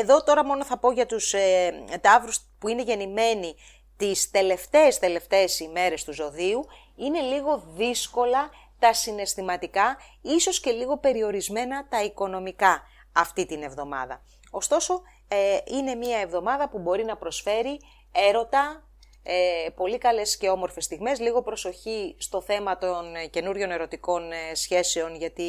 [0.00, 3.54] εδώ τώρα μόνο θα πω για τους ε, ταύρους που είναι γεννημένοι
[3.96, 11.88] τις τελευταίες τελευταίες ημέρες του ζωδίου, είναι λίγο δύσκολα τα συναισθηματικά, ίσως και λίγο περιορισμένα
[11.88, 14.22] τα οικονομικά αυτή την εβδομάδα.
[14.50, 17.80] Ωστόσο, ε, είναι μια εβδομάδα που μπορεί να προσφέρει
[18.12, 18.88] έρωτα,
[19.22, 21.20] ε, πολύ καλές και όμορφες στιγμές.
[21.20, 25.44] Λίγο προσοχή στο θέμα των ε, καινούριων ερωτικών ε, σχέσεων, γιατί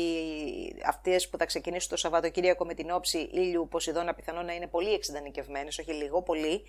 [0.86, 4.94] αυτές που θα ξεκινήσουν το Σαββατοκύριακο με την όψη ήλιου Ποσειδώνα πιθανόν να είναι πολύ
[4.94, 6.64] εξειδανικευμένες, όχι λίγο, πολύ,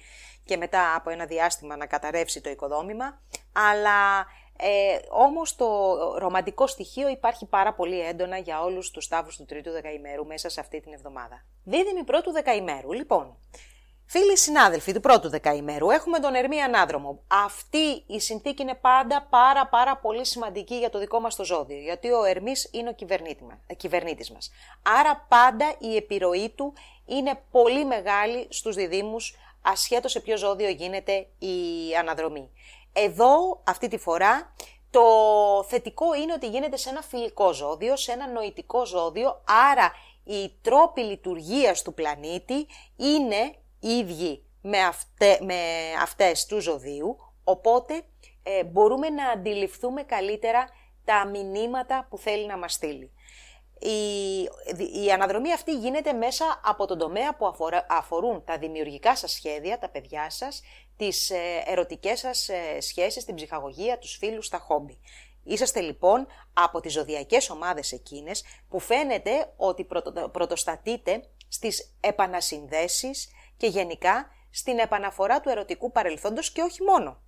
[0.45, 3.21] και μετά από ένα διάστημα να καταρρεύσει το οικοδόμημα.
[3.53, 4.27] Αλλά
[4.59, 5.69] ε, όμως το
[6.19, 10.61] ρομαντικό στοιχείο υπάρχει πάρα πολύ έντονα για όλους τους τάβους του τρίτου δεκαημέρου μέσα σε
[10.61, 11.45] αυτή την εβδομάδα.
[11.65, 12.93] Δίδυμη πρώτου δεκαημέρου.
[12.93, 13.37] Λοιπόν,
[14.07, 17.21] Φίλοι συνάδελφοι του πρώτου δεκαημέρου, έχουμε τον Ερμή Ανάδρομο.
[17.29, 21.79] Αυτή η συνθήκη είναι πάντα πάρα πάρα πολύ σημαντική για το δικό μας το ζώδιο,
[21.79, 22.95] γιατί ο Ερμής είναι ο
[23.67, 24.51] ε, κυβερνήτης μας.
[24.83, 26.73] Άρα πάντα η επιρροή του
[27.07, 31.57] είναι πολύ μεγάλη στους διδήμους, ασχέτως σε ποιο ζώδιο γίνεται η
[31.99, 32.51] αναδρομή.
[32.93, 34.55] Εδώ, αυτή τη φορά,
[34.91, 35.03] το
[35.69, 39.93] θετικό είναι ότι γίνεται σε ένα φιλικό ζώδιο, σε ένα νοητικό ζώδιο, άρα
[40.25, 43.55] οι τρόποι λειτουργίας του πλανήτη είναι
[43.89, 45.55] ίδιοι με, αυτέ, με
[46.03, 48.03] αυτές του ζωδίου, οπότε
[48.43, 50.69] ε, μπορούμε να αντιληφθούμε καλύτερα
[51.05, 53.13] τα μηνύματα που θέλει να μας στείλει.
[53.79, 54.43] Η,
[55.05, 57.53] η αναδρομή αυτή γίνεται μέσα από τον τομέα που
[57.89, 60.63] αφορούν τα δημιουργικά σας σχέδια, τα παιδιά σας,
[60.97, 64.99] τις ε, ερωτικές σας ε, σχέσεις, την ψυχαγωγία, τους φίλους, τα χόμπι.
[65.45, 69.87] Είσαστε λοιπόν από τις ζωδιακές ομάδες εκείνες που φαίνεται ότι
[70.33, 77.23] πρωτοστατείτε στις επανασυνδέσεις, και γενικά στην επαναφορά του ερωτικού παρελθόντος και όχι μόνο.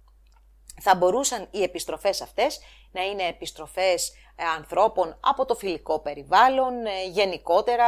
[0.81, 2.61] Θα μπορούσαν οι επιστροφές αυτές
[2.93, 7.87] να είναι επιστροφές ε, ανθρώπων από το φιλικό περιβάλλον, ε, γενικότερα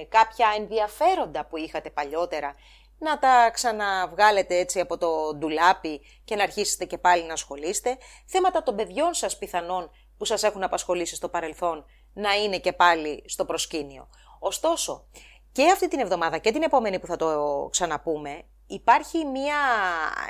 [0.00, 2.54] ε, κάποια ενδιαφέροντα που είχατε παλιότερα
[2.98, 7.98] να τα ξαναβγάλετε έτσι από το ντουλάπι και να αρχίσετε και πάλι να ασχολείστε.
[8.26, 13.24] Θέματα των παιδιών σας πιθανόν που σας έχουν απασχολήσει στο παρελθόν να είναι και πάλι
[13.26, 14.08] στο προσκήνιο.
[14.38, 15.06] Ωστόσο,
[15.54, 19.56] και αυτή την εβδομάδα και την επόμενη που θα το ξαναπούμε, υπάρχει μία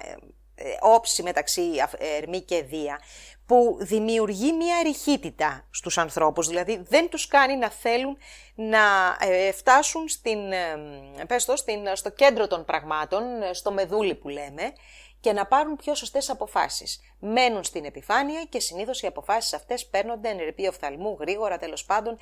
[0.02, 0.10] ε,
[0.68, 1.62] ε, όψη μεταξύ
[1.98, 3.00] Ερμή και Δία
[3.46, 8.16] που δημιουργεί μία ρηχίτητα στους ανθρώπους, δηλαδή δεν τους κάνει να θέλουν
[8.54, 10.38] να ε, φτάσουν στην,
[11.26, 14.72] πες το, στην, στο κέντρο των πραγμάτων, στο μεδούλι που λέμε,
[15.20, 17.00] και να πάρουν πιο σωστές αποφάσεις.
[17.18, 22.18] Μένουν στην επιφάνεια και συνήθως οι αποφάσεις αυτές παίρνονται ενεργή οφθαλμού, γρήγορα τέλος πάντων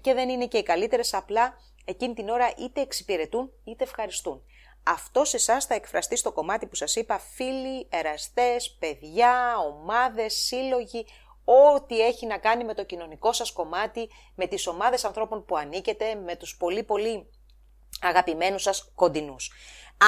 [0.00, 1.54] και δεν είναι και οι καλύτερες, απλά
[1.90, 4.42] εκείνη την ώρα είτε εξυπηρετούν είτε ευχαριστούν.
[4.82, 11.06] Αυτό σε εσάς θα εκφραστεί στο κομμάτι που σας είπα φίλοι, εραστές, παιδιά, ομάδες, σύλλογοι,
[11.44, 16.14] ό,τι έχει να κάνει με το κοινωνικό σας κομμάτι, με τις ομάδες ανθρώπων που ανήκετε,
[16.14, 17.30] με τους πολύ πολύ
[18.00, 19.52] αγαπημένους σας κοντινούς.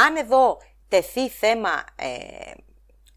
[0.07, 0.57] Αν εδώ
[0.89, 2.53] τεθεί θέμα ε,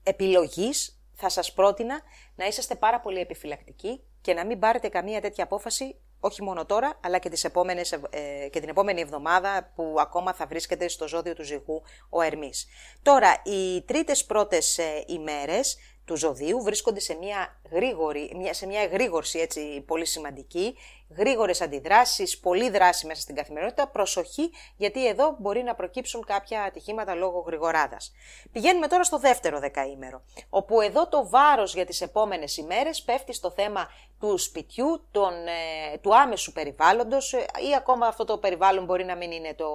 [0.04, 2.02] επιλογής, θα σας πρότεινα
[2.36, 7.00] να είσαστε πάρα πολύ επιφυλακτικοί και να μην πάρετε καμία τέτοια απόφαση όχι μόνο τώρα,
[7.02, 11.34] αλλά και, τις επόμενες, ε, και την επόμενη εβδομάδα που ακόμα θα βρίσκεται στο ζώδιο
[11.34, 12.68] του ζυγού ο Ερμής.
[13.02, 19.40] Τώρα, οι τρίτες πρώτες ε, ημέρες του ζωδίου βρίσκονται σε μια, γρήγορη, σε μια εγρήγορση
[19.40, 20.78] έτσι, πολύ σημαντική,
[21.18, 27.14] γρήγορες αντιδράσεις, πολλή δράση μέσα στην καθημερινότητα, προσοχή γιατί εδώ μπορεί να προκύψουν κάποια ατυχήματα
[27.16, 28.12] λόγω γρηγοράδας.
[28.52, 33.52] Πηγαίνουμε τώρα στο δεύτερο δεκαήμερο, όπου εδώ το βάρος για τις επόμενες ημέρες πέφτει στο
[33.52, 33.88] θέμα
[34.20, 39.16] του σπιτιού, τον, ε, του άμεσου περιβάλλοντος ε, ή ακόμα αυτό το περιβάλλον μπορεί να
[39.16, 39.68] μην είναι το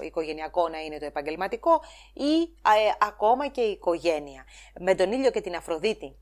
[0.00, 4.44] οικογενειακό, να είναι το επαγγελματικό ή ε, ακόμα και η οικογένεια.
[4.80, 6.16] Με τον ήλιο και την Αφροδίτη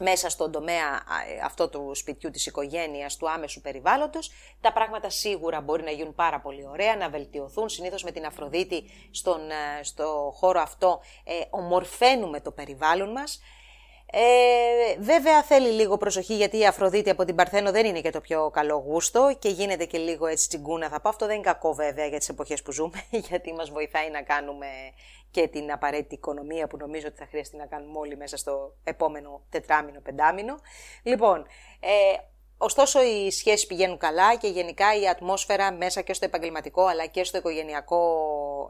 [0.00, 1.02] μέσα στον τομέα
[1.44, 6.40] αυτό του σπιτιού της οικογένειας, του άμεσου περιβάλλοντος, τα πράγματα σίγουρα μπορεί να γίνουν πάρα
[6.40, 7.68] πολύ ωραία, να βελτιωθούν.
[7.68, 9.40] Συνήθως με την Αφροδίτη στον,
[9.82, 13.40] στο χώρο αυτό ε, ομορφαίνουμε το περιβάλλον μας.
[14.12, 18.20] Ε, βέβαια θέλει λίγο προσοχή γιατί η Αφροδίτη από την Παρθένο δεν είναι και το
[18.20, 21.08] πιο καλό γούστο και γίνεται και λίγο έτσι τσιγκούνα θα πω.
[21.08, 24.66] Αυτό δεν είναι κακό βέβαια για τις εποχές που ζούμε γιατί μας βοηθάει να κάνουμε
[25.30, 29.42] και την απαραίτητη οικονομία που νομίζω ότι θα χρειαστεί να κάνουμε όλοι μέσα στο επόμενο
[29.50, 30.54] τετράμινο, πεντάμινο.
[31.02, 31.46] Λοιπόν,
[31.80, 31.90] ε,
[32.62, 37.24] Ωστόσο, οι σχέσεις πηγαίνουν καλά και γενικά η ατμόσφαιρα μέσα και στο επαγγελματικό αλλά και
[37.24, 38.00] στο οικογενειακό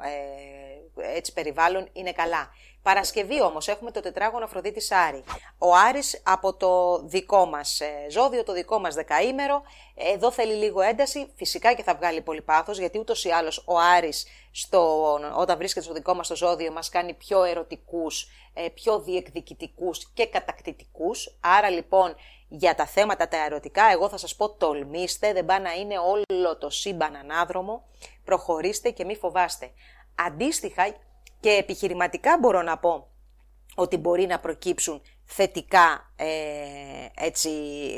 [0.03, 2.51] ε, έτσι, περιβάλλον είναι καλά.
[2.83, 5.25] Παρασκευή όμως έχουμε το τετράγωνο Αφροδίτη Άρη.
[5.59, 9.63] Ο Άρης από το δικό μας ε, ζώδιο, το δικό μας δεκαήμερο,
[9.95, 13.79] εδώ θέλει λίγο ένταση, φυσικά και θα βγάλει πολύ πάθος, γιατί ούτως ή άλλως ο
[13.79, 19.01] Άρης στο, όταν βρίσκεται στο δικό μας το ζώδιο μας κάνει πιο ερωτικούς, ε, πιο
[19.01, 21.37] διεκδικητικούς και κατακτητικούς.
[21.41, 22.15] Άρα λοιπόν
[22.49, 26.59] για τα θέματα τα ερωτικά, εγώ θα σας πω τολμήστε, δεν πάει να είναι όλο
[26.59, 27.85] το σύμπαν ανάδρομο,
[28.25, 29.71] προχωρήστε και μη φοβάστε.
[30.15, 30.95] Αντίστοιχα
[31.41, 33.09] και επιχειρηματικά μπορώ να πω
[33.75, 36.10] ότι μπορεί να προκύψουν θετικά, ε,
[37.15, 37.51] έτσι,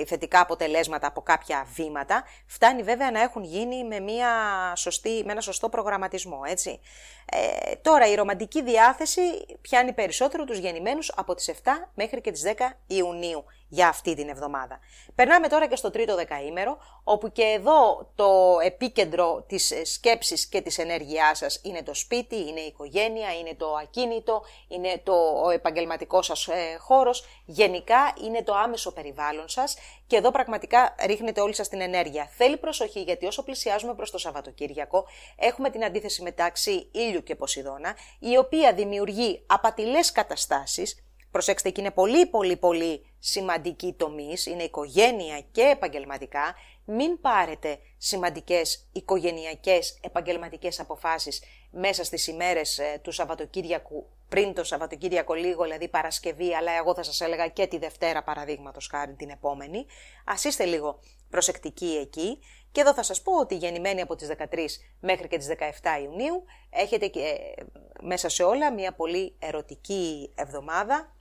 [0.06, 4.30] θετικά αποτελέσματα από κάποια βήματα, φτάνει βέβαια να έχουν γίνει με, μια
[4.76, 6.40] σωστή, με ένα σωστό προγραμματισμό.
[6.46, 6.80] Έτσι.
[7.24, 9.20] Ε, τώρα η ρομαντική διάθεση
[9.60, 12.50] πιάνει περισσότερο τους γεννημένους από τις 7 μέχρι και τις 10
[12.86, 14.78] Ιουνίου για αυτή την εβδομάδα.
[15.14, 20.78] Περνάμε τώρα και στο τρίτο δεκαήμερο, όπου και εδώ το επίκεντρο της σκέψης και της
[20.78, 25.12] ενέργειάς σας είναι το σπίτι, είναι η οικογένεια, είναι το ακίνητο, είναι το,
[25.44, 31.40] ο επαγγελματικός σας ε, χώρος, γενικά είναι το άμεσο περιβάλλον σας και εδώ πραγματικά ρίχνετε
[31.40, 32.28] όλη σας την ενέργεια.
[32.36, 37.96] Θέλει προσοχή γιατί όσο πλησιάζουμε προς το Σαββατοκύριακο έχουμε την αντίθεση μεταξύ ήλιου και Ποσειδώνα,
[38.18, 45.40] η οποία δημιουργεί απατηλές καταστάσεις, Προσέξτε, και είναι πολύ πολύ πολύ σημαντική τομή, είναι οικογένεια
[45.52, 46.54] και επαγγελματικά.
[46.84, 55.34] Μην πάρετε σημαντικές οικογενειακές επαγγελματικές αποφάσεις μέσα στις ημέρες ε, του Σαββατοκύριακου, πριν το Σαββατοκύριακο
[55.34, 59.86] λίγο, δηλαδή Παρασκευή, αλλά εγώ θα σας έλεγα και τη Δευτέρα παραδείγματος χάρη την επόμενη.
[60.24, 60.98] Ας είστε λίγο
[61.30, 62.38] προσεκτικοί εκεί.
[62.72, 66.44] Και εδώ θα σας πω ότι γεννημένοι από τις 13 μέχρι και τις 17 Ιουνίου
[66.70, 67.62] έχετε και, ε,
[68.00, 71.16] μέσα σε όλα μια πολύ ερωτική εβδομάδα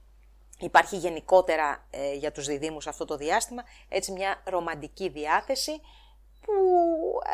[0.61, 5.81] Υπάρχει γενικότερα ε, για τους διδήμους αυτό το διάστημα έτσι μια ρομαντική διάθεση
[6.41, 6.53] που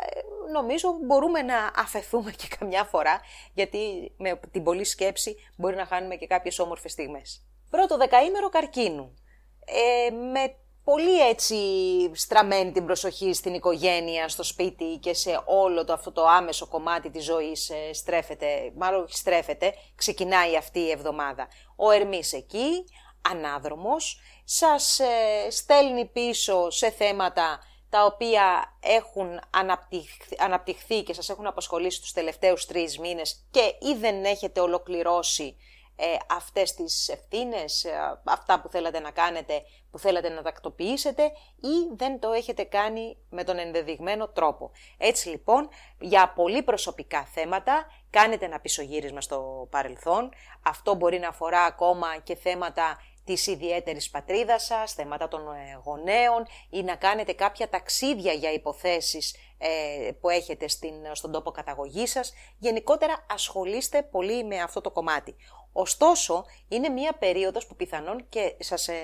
[0.04, 0.20] ε,
[0.52, 3.20] νομίζω μπορούμε να αφαιθούμε και καμιά φορά
[3.54, 7.42] γιατί με την πολλή σκέψη μπορεί να χάνουμε και κάποιες όμορφες στιγμές.
[7.70, 9.14] Πρώτο δεκαήμερο καρκίνου.
[9.64, 11.56] Ε, με πολύ έτσι
[12.14, 17.10] στραμμένη την προσοχή στην οικογένεια, στο σπίτι και σε όλο το αυτό το άμεσο κομμάτι
[17.10, 21.48] της ζωής ε, στρέφεται, μάλλον στρέφεται, ξεκινάει αυτή η εβδομάδα.
[21.76, 22.84] Ο Ερμής εκεί,
[23.30, 27.60] ανάδρομος, σας ε, στέλνει πίσω σε θέματα
[27.90, 33.94] τα οποία έχουν αναπτυχθεί, αναπτυχθεί και σας έχουν απασχολήσει τους τελευταίους τρεις μήνες και ή
[34.00, 35.56] δεν έχετε ολοκληρώσει
[36.00, 41.22] ε, αυτές τις ευθύνες, ε, αυτά που θέλατε να κάνετε, που θέλατε να τακτοποιήσετε
[41.60, 44.70] ή δεν το έχετε κάνει με τον ενδεδειγμένο τρόπο.
[44.98, 50.30] Έτσι λοιπόν, για πολύ προσωπικά θέματα, κάνετε ένα πισωγύρισμα στο παρελθόν.
[50.62, 56.46] Αυτό μπορεί να αφορά ακόμα και θέματα της ιδιαίτερης πατρίδας σας, θέματα των ε, γονέων
[56.70, 62.32] ή να κάνετε κάποια ταξίδια για υποθέσεις ε, που έχετε στην, στον τόπο καταγωγής σας.
[62.58, 65.36] Γενικότερα ασχολείστε πολύ με αυτό το κομμάτι.
[65.72, 68.94] Ωστόσο, είναι μία περίοδος που πιθανόν και σας, ε,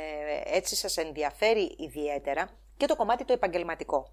[0.45, 4.13] έτσι σας ενδιαφέρει ιδιαίτερα και το κομμάτι το επαγγελματικό.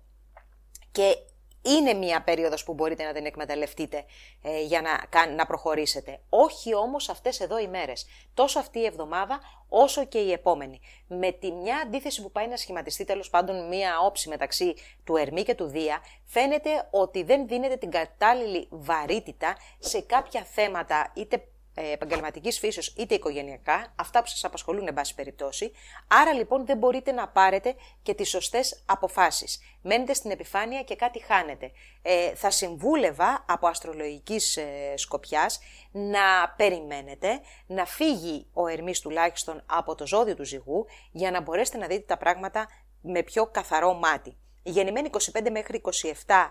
[0.92, 1.18] Και
[1.62, 4.06] είναι μια περίοδος που μπορείτε να την εκμεταλλευτείτε
[4.42, 6.20] ε, για να, να προχωρήσετε.
[6.30, 8.06] Όχι όμως αυτές εδώ οι μέρες.
[8.34, 10.80] Τόσο αυτή η εβδομάδα όσο και η επόμενη.
[11.08, 15.44] Με τη μια αντίθεση που πάει να σχηματιστεί τέλος πάντων μια όψη μεταξύ του Ερμή
[15.44, 21.92] και του Δία, φαίνεται ότι δεν δίνεται την κατάλληλη βαρύτητα σε κάποια θέματα είτε ε,
[21.92, 25.72] επαγγελματικής φύσεως είτε οικογενειακά, αυτά που σας απασχολούν εν πάση περιπτώσει,
[26.08, 29.60] άρα λοιπόν δεν μπορείτε να πάρετε και τις σωστές αποφάσεις.
[29.82, 31.72] Μένετε στην επιφάνεια και κάτι χάνετε.
[32.02, 35.60] Ε, θα συμβούλευα από αστρολογικής ε, σκοπιάς
[35.92, 41.78] να περιμένετε να φύγει ο Ερμής τουλάχιστον από το ζώδιο του ζυγού για να μπορέσετε
[41.78, 42.68] να δείτε τα πράγματα
[43.02, 44.38] με πιο καθαρό μάτι.
[44.64, 45.82] Η γεννημένη 25 μέχρι
[46.26, 46.50] 27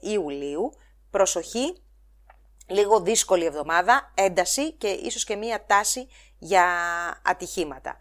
[0.00, 0.72] ε, Ιουλίου,
[1.10, 1.83] προσοχή
[2.66, 6.66] λίγο δύσκολη εβδομάδα, ένταση και ίσως και μία τάση για
[7.22, 7.96] ατυχήματα.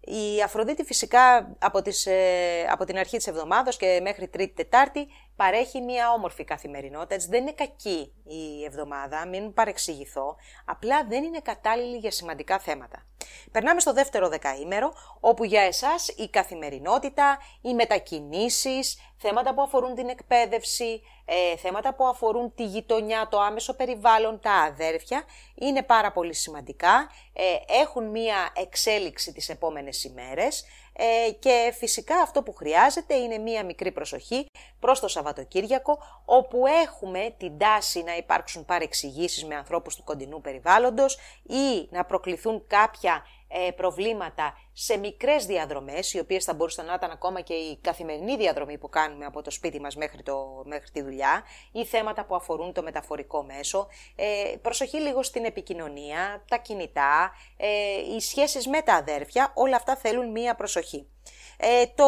[0.00, 5.08] Η Αφροδίτη φυσικά από, τις, ε, από την αρχή της εβδομάδας και μέχρι Τρίτη Τετάρτη
[5.42, 7.14] παρέχει μια όμορφη καθημερινότητα.
[7.14, 13.06] Έτσι δεν είναι κακή η εβδομάδα, μην παρεξηγηθώ, απλά δεν είναι κατάλληλη για σημαντικά θέματα.
[13.52, 20.08] Περνάμε στο δεύτερο δεκαήμερο, όπου για εσάς η καθημερινότητα, οι μετακινήσεις, θέματα που αφορούν την
[20.08, 25.22] εκπαίδευση, ε, θέματα που αφορούν τη γειτονιά, το άμεσο περιβάλλον, τα αδέρφια,
[25.54, 30.64] είναι πάρα πολύ σημαντικά, ε, έχουν μία εξέλιξη τις επόμενες ημέρες
[31.02, 34.46] ε, και φυσικά αυτό που χρειάζεται είναι μία μικρή προσοχή
[34.80, 41.18] προς το Σαββατοκύριακο, όπου έχουμε την τάση να υπάρξουν παρεξηγήσεις με ανθρώπους του κοντινού περιβάλλοντος
[41.42, 47.10] ή να προκληθούν κάποια ε, προβλήματα σε μικρές διαδρομές, οι οποίες θα μπορούσαν να ήταν
[47.10, 51.02] ακόμα και η καθημερινή διαδρομή που κάνουμε από το σπίτι μας μέχρι, το, μέχρι τη
[51.02, 53.88] δουλειά, ή θέματα που αφορούν το μεταφορικό μέσο.
[54.16, 59.96] Ε, προσοχή λίγο στην επικοινωνία, τα κινητά, ε, οι σχέσεις με τα αδέρφια, όλα αυτά
[59.96, 61.08] θέλουν μία προσοχή.
[61.56, 62.06] Ε, το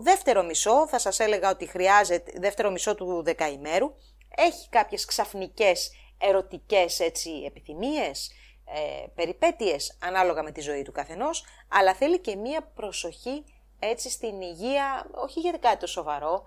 [0.00, 3.94] δεύτερο μισό, θα σας έλεγα ότι χρειάζεται, δεύτερο μισό του δεκαημέρου,
[4.36, 8.32] έχει κάποιες ξαφνικές ερωτικές έτσι, επιθυμίες,
[8.64, 13.44] ε, περιπέτειες ανάλογα με τη ζωή του καθενός, αλλά θέλει και μία προσοχή
[13.78, 16.42] έτσι στην υγεία, όχι για κάτι το σοβαρό,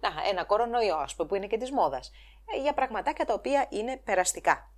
[0.00, 2.10] να, ένα κορονοϊό ας πούμε που είναι και της μόδας,
[2.54, 4.72] ε, για πραγματάκια τα οποία είναι περαστικά.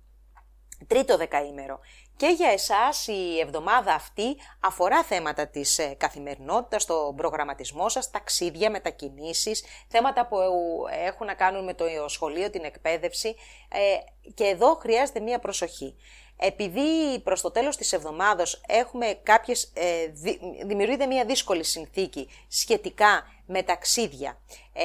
[0.87, 1.79] Τρίτο δεκαήμερο.
[2.15, 8.69] Και για εσάς η εβδομάδα αυτή αφορά θέματα της ε, καθημερινότητας, το προγραμματισμό σας, ταξίδια,
[8.69, 10.37] μετακινήσεις, θέματα που
[11.05, 13.35] έχουν να κάνουν με το σχολείο, την εκπαίδευση
[13.69, 13.79] ε,
[14.33, 15.95] και εδώ χρειάζεται μία προσοχή.
[16.43, 20.07] Επειδή προς το τέλος της εβδομάδας έχουμε κάποιες, ε,
[20.65, 24.41] δημιουργείται μία δύσκολη συνθήκη σχετικά με ταξίδια,
[24.73, 24.83] ε,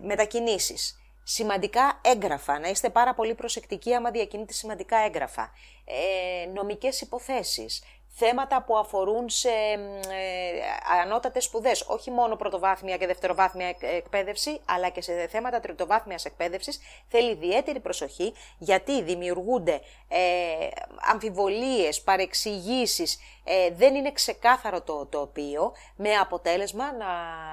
[0.00, 5.52] μετακινήσεις, σημαντικά έγγραφα, να είστε πάρα πολύ προσεκτικοί άμα διακινείτε σημαντικά έγγραφα,
[5.84, 7.82] ε, νομικές υποθέσεις,
[8.14, 9.78] θέματα που αφορούν σε ε,
[11.02, 17.30] ανώτατες σπουδές, όχι μόνο πρωτοβάθμια και δευτεροβάθμια εκπαίδευση, αλλά και σε θέματα τριτοβάθμιας εκπαίδευσης, θέλει
[17.30, 20.18] ιδιαίτερη προσοχή, γιατί δημιουργούνται ε,
[21.12, 27.06] αμφιβολίες, παρεξηγήσεις, ε, δεν είναι ξεκάθαρο το τοπίο, με αποτέλεσμα να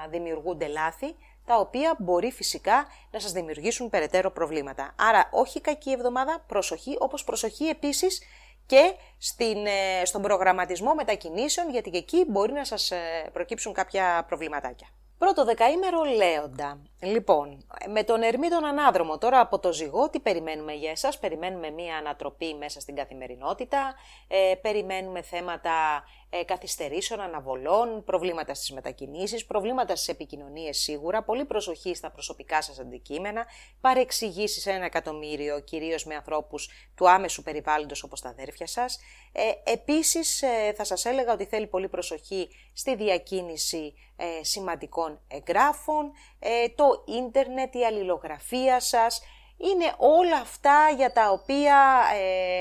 [0.08, 1.14] δημιουργούνται λάθη,
[1.46, 4.94] τα οποία μπορεί φυσικά να σας δημιουργήσουν περαιτέρω προβλήματα.
[4.96, 8.22] Άρα όχι κακή εβδομάδα, προσοχή, όπως προσοχή επίσης
[8.70, 14.24] και στην, ε, στον προγραμματισμό μετακινήσεων, γιατί και εκεί μπορεί να σας ε, προκύψουν κάποια
[14.28, 14.88] προβληματάκια.
[15.18, 16.82] Πρώτο δεκαήμερο Λέοντα.
[17.00, 21.70] Λοιπόν, με τον Ερμή τον Ανάδρομο, τώρα από το ζυγό, τι περιμένουμε για εσάς, περιμένουμε
[21.70, 23.94] μία ανατροπή μέσα στην καθημερινότητα,
[24.28, 31.94] ε, περιμένουμε θέματα ε, καθυστερήσεων, αναβολών, προβλήματα στις μετακινήσεις, προβλήματα στις επικοινωνίες σίγουρα, πολύ προσοχή
[31.94, 33.46] στα προσωπικά σας αντικείμενα,
[33.80, 38.98] παρεξηγήσεις ένα εκατομμύριο, κυρίως με ανθρώπους του άμεσου περιβάλλοντος όπως τα αδέρφια σας.
[39.32, 46.12] Ε, επίσης ε, θα σας έλεγα ότι θέλει πολύ προσοχή στη διακίνηση ε, σημαντικών εγγράφων,
[46.38, 49.22] ε, το ίντερνετ, η αλληλογραφία σας,
[49.56, 52.02] είναι όλα αυτά για τα οποία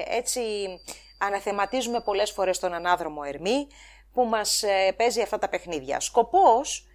[0.07, 0.41] έτσι
[1.19, 3.67] αναθεματίζουμε πολλές φορές τον ανάδρομο Ερμή
[4.13, 5.99] που μας ε, παίζει αυτά τα παιχνίδια.
[5.99, 6.87] Σκοπός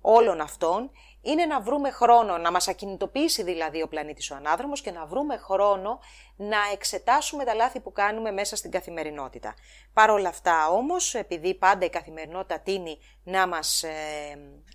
[0.00, 0.90] όλων αυτών
[1.22, 5.36] είναι να βρούμε χρόνο, να μας ακινητοποιήσει δηλαδή ο πλανήτης ο ανάδρομος και να βρούμε
[5.36, 5.98] χρόνο
[6.36, 9.54] να εξετάσουμε τα λάθη που κάνουμε μέσα στην καθημερινότητα.
[9.92, 13.90] Παρ' όλα αυτά όμως, επειδή πάντα η καθημερινότητα τίνει να μας, ε,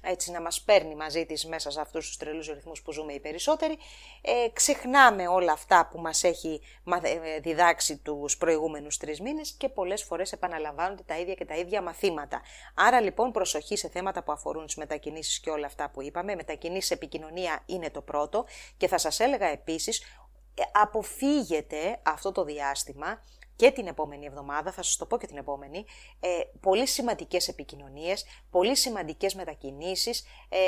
[0.01, 3.19] έτσι, να μας παίρνει μαζί της μέσα σε αυτούς τους τρελούς ρυθμούς που ζούμε οι
[3.19, 3.77] περισσότεροι,
[4.21, 6.61] ε, ξεχνάμε όλα αυτά που μας έχει
[7.01, 11.81] ε, διδάξει τους προηγούμενους τρεις μήνες και πολλές φορές επαναλαμβάνονται τα ίδια και τα ίδια
[11.81, 12.41] μαθήματα.
[12.75, 16.35] Άρα λοιπόν προσοχή σε θέματα που αφορούν τις μετακινήσεις και όλα αυτά που είπαμε.
[16.35, 18.45] Μετακινήσεις επικοινωνία είναι το πρώτο
[18.77, 20.28] και θα σας έλεγα επίσης ε,
[20.71, 23.21] αποφύγετε αυτό το διάστημα
[23.55, 25.85] και την επόμενη εβδομάδα, θα σας το πω και την επόμενη,
[26.19, 26.27] ε,
[26.59, 30.59] πολύ σημαντικές επικοινωνίες, πολύ σημαντικές μετακινήσεις ε,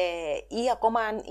[0.56, 1.24] ή ακόμα αν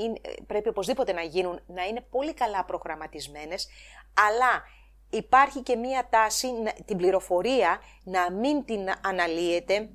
[0.46, 3.68] πρέπει οπωσδήποτε να γίνουν, να είναι πολύ καλά προγραμματισμένες,
[4.14, 4.62] αλλά
[5.11, 6.49] υπάρχει και μία τάση
[6.85, 9.90] την πληροφορία να μην την αναλύετε,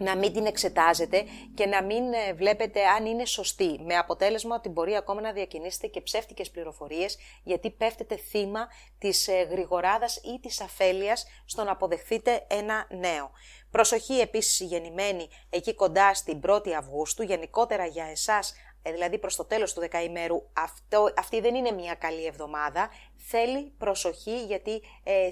[0.00, 3.80] να μην την εξετάζετε και να μην ε, βλέπετε αν είναι σωστή.
[3.84, 9.42] Με αποτέλεσμα ότι μπορεί ακόμα να διακινήσετε και ψεύτικες πληροφορίες γιατί πέφτετε θύμα της ε,
[9.42, 13.30] γρηγοράδας ή της αφέλειας στο να αποδεχθείτε ένα νέο.
[13.70, 19.44] Προσοχή επίσης γεννημένη εκεί κοντά στην 1η Αυγούστου, γενικότερα για εσάς ε, δηλαδή προς το
[19.44, 24.82] τέλος του δεκαημέρου, αυτό, αυτή δεν είναι μια καλή εβδομάδα, θέλει προσοχή γιατί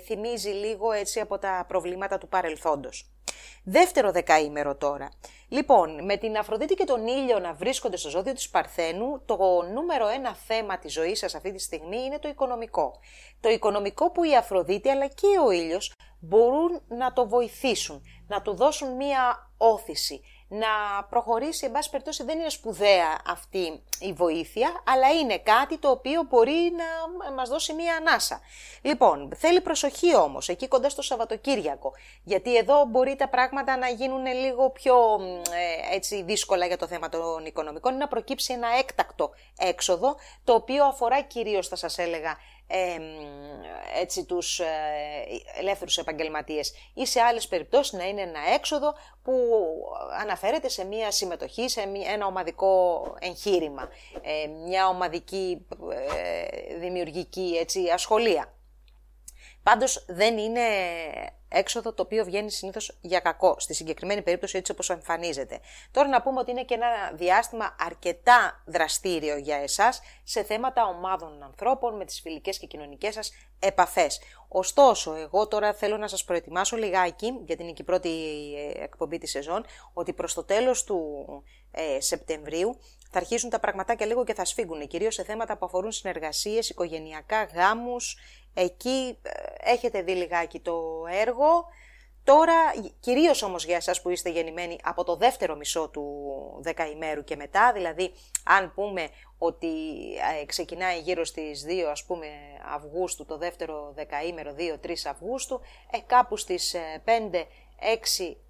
[0.05, 3.13] θυμίζει λίγο έτσι από τα προβλήματα του παρελθόντος.
[3.65, 5.09] Δεύτερο δεκαήμερο τώρα.
[5.49, 9.37] Λοιπόν, με την Αφροδίτη και τον ήλιο να βρίσκονται στο ζώδιο της Παρθένου, το
[9.73, 12.99] νούμερο ένα θέμα της ζωής σας αυτή τη στιγμή είναι το οικονομικό.
[13.41, 18.55] Το οικονομικό που η Αφροδίτη αλλά και ο ήλιος μπορούν να το βοηθήσουν, να του
[18.55, 25.11] δώσουν μία όθηση, να προχωρήσει, εν πάση περιπτώσει δεν είναι σπουδαία αυτή η βοήθεια, αλλά
[25.11, 28.41] είναι κάτι το οποίο μπορεί να μας δώσει μία ανάσα.
[28.83, 31.93] Λοιπόν, θέλει προσοχή όμως, εκεί κοντά στο Σαββατοκύριακο,
[32.25, 34.95] γιατί εδώ μπορεί τα πράγματα να γίνουν λίγο πιο
[35.91, 40.53] ε, έτσι, δύσκολα για το θέμα των οικονομικών, ή να προκύψει ένα έκτακτο έξοδο, το
[40.53, 42.37] οποίο αφορά κυρίως, θα σας έλεγα,
[44.01, 44.67] έτσι, τους ε,
[45.59, 49.35] ελεύθερους επαγγελματίες ή σε άλλες περιπτώσεις να είναι ένα έξοδο που
[50.21, 51.81] αναφέρεται σε μια συμμετοχή, σε
[52.13, 53.89] ένα ομαδικό εγχείρημα,
[54.23, 58.53] ε, μια ομαδική ε, δημιουργική έτσι, ασχολία.
[59.63, 60.61] Πάντως δεν είναι
[61.49, 65.61] έξοδο το οποίο βγαίνει συνήθως για κακό, στη συγκεκριμένη περίπτωση έτσι όπως εμφανίζεται.
[65.91, 71.43] Τώρα να πούμε ότι είναι και ένα διάστημα αρκετά δραστήριο για εσάς σε θέματα ομάδων
[71.43, 74.21] ανθρώπων με τις φιλικές και κοινωνικές σας επαφές.
[74.49, 78.11] Ωστόσο, εγώ τώρα θέλω να σας προετοιμάσω λιγάκι, γιατί είναι και η πρώτη
[78.57, 81.25] ε, εκπομπή της σεζόν, ότι προς το τέλος του
[81.71, 82.79] ε, Σεπτεμβρίου
[83.11, 87.43] θα αρχίσουν τα πραγματάκια λίγο και θα σφίγγουν, κυρίως σε θέματα που αφορούν συνεργασίες, οικογενειακά,
[87.43, 88.17] γάμους.
[88.55, 89.31] Εκεί ε,
[89.73, 91.65] έχετε δει λιγάκι το έργο.
[92.25, 92.55] Τώρα,
[93.01, 96.05] κυρίως όμως για εσάς που είστε γεννημένοι από το δεύτερο μισό του
[96.61, 98.13] δεκαημέρου και μετά, δηλαδή
[98.45, 99.69] αν πούμε ότι
[100.41, 102.27] ε, ξεκινάει γύρω στις 2 ας πούμε
[102.75, 107.11] Αυγούστου, το δεύτερο δεκαήμερο, 2-3 Αυγούστου, ε, κάπου στις 5-6
[107.79, 107.97] ε,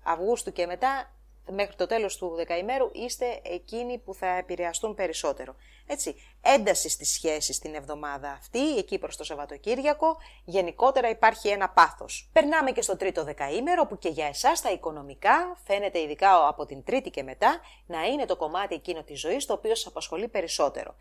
[0.03, 1.11] Αυγούστου και μετά
[1.51, 5.55] μέχρι το τέλος του δεκαημέρου είστε εκείνοι που θα επηρεαστούν περισσότερο.
[5.87, 12.29] Έτσι, ένταση στις σχέσεις την εβδομάδα αυτή, εκεί προς το Σαββατοκύριακο, γενικότερα υπάρχει ένα πάθος.
[12.33, 16.85] Περνάμε και στο τρίτο δεκαήμερο, που και για εσάς τα οικονομικά φαίνεται ειδικά από την
[16.85, 20.95] τρίτη και μετά να είναι το κομμάτι εκείνο της ζωής το οποίο σας απασχολεί περισσότερο.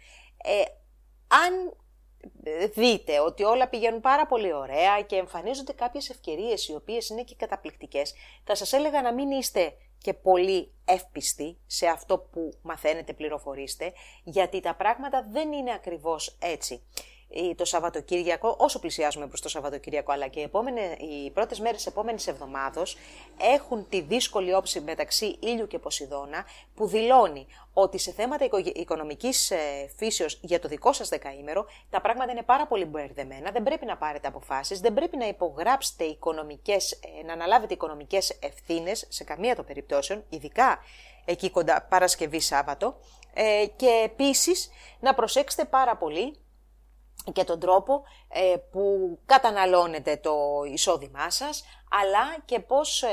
[0.43, 0.61] Ε,
[1.27, 1.77] αν
[2.73, 7.35] δείτε ότι όλα πηγαίνουν πάρα πολύ ωραία και εμφανίζονται κάποιες ευκαιρίες οι οποίες είναι και
[7.35, 13.93] καταπληκτικές, θα σας έλεγα να μην είστε και πολύ εύπιστοι σε αυτό που μαθαίνετε, πληροφορήστε,
[14.23, 16.81] γιατί τα πράγματα δεν είναι ακριβώς έτσι
[17.55, 21.85] το Σαββατοκύριακο, όσο πλησιάζουμε προς το Σαββατοκύριακο, αλλά και οι, επόμενες, οι πρώτες μέρες της
[21.85, 22.97] επόμενης εβδομάδος
[23.37, 29.57] έχουν τη δύσκολη όψη μεταξύ ήλιου και Ποσειδώνα, που δηλώνει ότι σε θέματα οικονομικής ε,
[29.95, 33.97] φύσεως για το δικό σας δεκαήμερο, τα πράγματα είναι πάρα πολύ μπερδεμένα, δεν πρέπει να
[33.97, 39.65] πάρετε αποφάσεις, δεν πρέπει να υπογράψετε οικονομικές, ε, να αναλάβετε οικονομικές ευθύνες σε καμία των
[39.65, 40.79] περιπτώσεων, ειδικά
[41.25, 42.95] εκεί κοντά Παρασκευή Σάββατο,
[43.33, 44.69] ε, και επίσης
[44.99, 46.35] να προσέξετε πάρα πολύ
[47.31, 50.35] και τον τρόπο ε, που καταναλώνετε το
[50.71, 51.63] εισόδημά σας,
[52.01, 53.09] αλλά και πώς ε,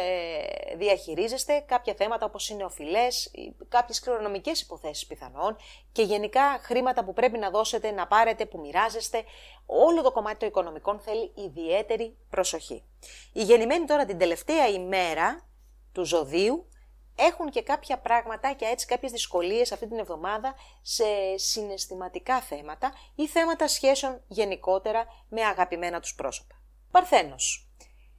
[0.76, 3.30] διαχειρίζεστε κάποια θέματα όπως είναι οφειλές,
[3.68, 5.56] κάποιες κληρονομικές υποθέσεις πιθανόν
[5.92, 9.24] και γενικά χρήματα που πρέπει να δώσετε, να πάρετε, που μοιράζεστε.
[9.66, 12.84] Όλο το κομμάτι των οικονομικών θέλει ιδιαίτερη προσοχή.
[13.32, 15.48] Η γεννημένη τώρα την τελευταία ημέρα
[15.92, 16.68] του ζωδίου
[17.16, 18.00] έχουν και κάποια
[18.56, 21.04] και έτσι κάποιες δυσκολίες αυτή την εβδομάδα σε
[21.36, 26.54] συναισθηματικά θέματα ή θέματα σχέσεων γενικότερα με αγαπημένα τους πρόσωπα.
[26.90, 27.68] Παρθένος.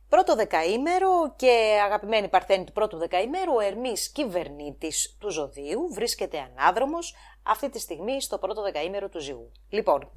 [0.09, 7.15] Πρώτο δεκαήμερο και αγαπημένη Παρθένη του πρώτου δεκαήμερου, ο Ερμής κυβερνήτης του ζωδίου, βρίσκεται ανάδρομος
[7.43, 9.51] αυτή τη στιγμή στο πρώτο δεκαήμερο του ζυγού.
[9.69, 10.11] Λοιπόν,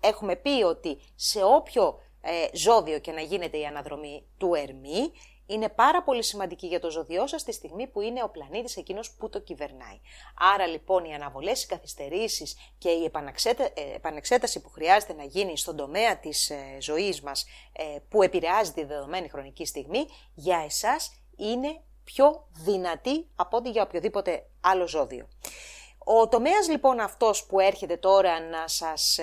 [0.00, 5.12] έχουμε πει ότι σε όποιο ε, ζώδιο και να γίνεται η αναδρομή του Ερμή,
[5.46, 9.12] είναι πάρα πολύ σημαντική για το ζωδιό σας τη στιγμή που είναι ο πλανήτης εκείνος
[9.12, 10.00] που το κυβερνάει.
[10.54, 13.10] Άρα λοιπόν οι αναβολές, οι καθυστερήσεις και η
[13.74, 18.72] ε, επανεξέταση που χρειάζεται να γίνει στον τομέα της ε, ζωής μας ε, που επηρεάζει
[18.72, 25.28] τη δεδομένη χρονική στιγμή, για εσάς είναι πιο δυνατή από ό,τι για οποιοδήποτε άλλο ζώδιο.
[25.98, 29.18] Ο τομέας λοιπόν αυτός που έρχεται τώρα να σας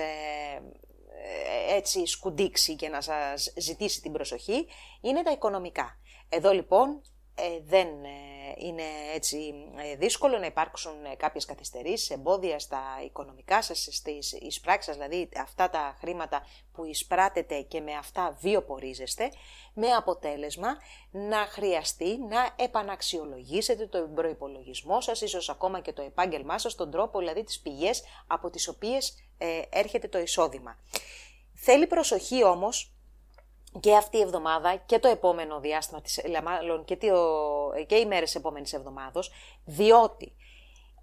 [1.68, 4.66] έτσι σκουντίξει και να σας ζητήσει την προσοχή
[5.00, 5.96] είναι τα οικονομικά.
[6.34, 7.02] Εδώ λοιπόν
[7.34, 8.10] ε, δεν ε,
[8.56, 8.82] είναι
[9.14, 15.70] έτσι ε, δύσκολο να υπάρξουν κάποιες καθυστερήσεις, εμπόδια στα οικονομικά σας, στις εισπράξεις δηλαδή αυτά
[15.70, 19.30] τα χρήματα που εισπράτετε και με αυτά βιοπορίζεστε,
[19.74, 20.76] με αποτέλεσμα
[21.10, 27.18] να χρειαστεί να επαναξιολογήσετε το προϋπολογισμό σας, ίσως ακόμα και το επάγγελμά σας, τον τρόπο
[27.18, 29.14] δηλαδή τις πηγές από τις οποίες
[29.70, 30.76] έρχεται το εισόδημα.
[31.54, 32.92] Θέλει προσοχή όμως
[33.80, 37.16] και αυτή η εβδομάδα και το επόμενο διάστημα, της, μάλλον και, το,
[37.86, 39.30] και οι μέρες επόμενης εβδομάδος,
[39.64, 40.32] διότι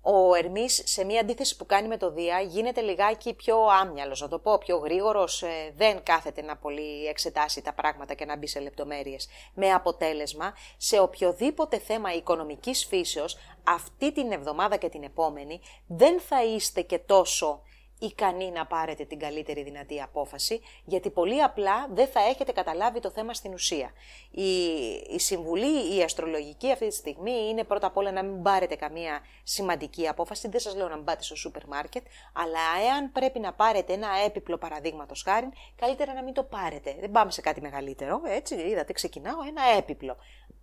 [0.01, 4.27] ο Ερμής σε μια αντίθεση που κάνει με το Δία γίνεται λιγάκι πιο άμυαλος, να
[4.27, 8.47] το πω πιο γρήγορος, ε, δεν κάθεται να πολύ εξετάσει τα πράγματα και να μπει
[8.47, 9.27] σε λεπτομέρειες.
[9.53, 16.43] Με αποτέλεσμα, σε οποιοδήποτε θέμα οικονομικής φύσεως, αυτή την εβδομάδα και την επόμενη, δεν θα
[16.43, 17.61] είστε και τόσο
[17.99, 23.09] ικανοί να πάρετε την καλύτερη δυνατή απόφαση, γιατί πολύ απλά δεν θα έχετε καταλάβει το
[23.09, 23.91] θέμα στην ουσία.
[24.31, 24.63] Η,
[25.09, 29.21] η συμβουλή, η αστρολογική αυτή τη στιγμή είναι πρώτα απ' όλα να μην πάρετε καμία
[29.43, 30.47] σημαντική απόφαση.
[30.47, 34.07] Δεν σας λέω να μην πάτε στο σούπερ μάρκετ, αλλά εάν πρέπει να πάρετε ένα
[34.25, 36.95] έπιπλο παραδείγματος χάρη, καλύτερα να μην το πάρετε.
[36.99, 40.17] Δεν πάμε σε κάτι μεγαλύτερο, έτσι, είδατε, ξεκινάω ένα έπιπλο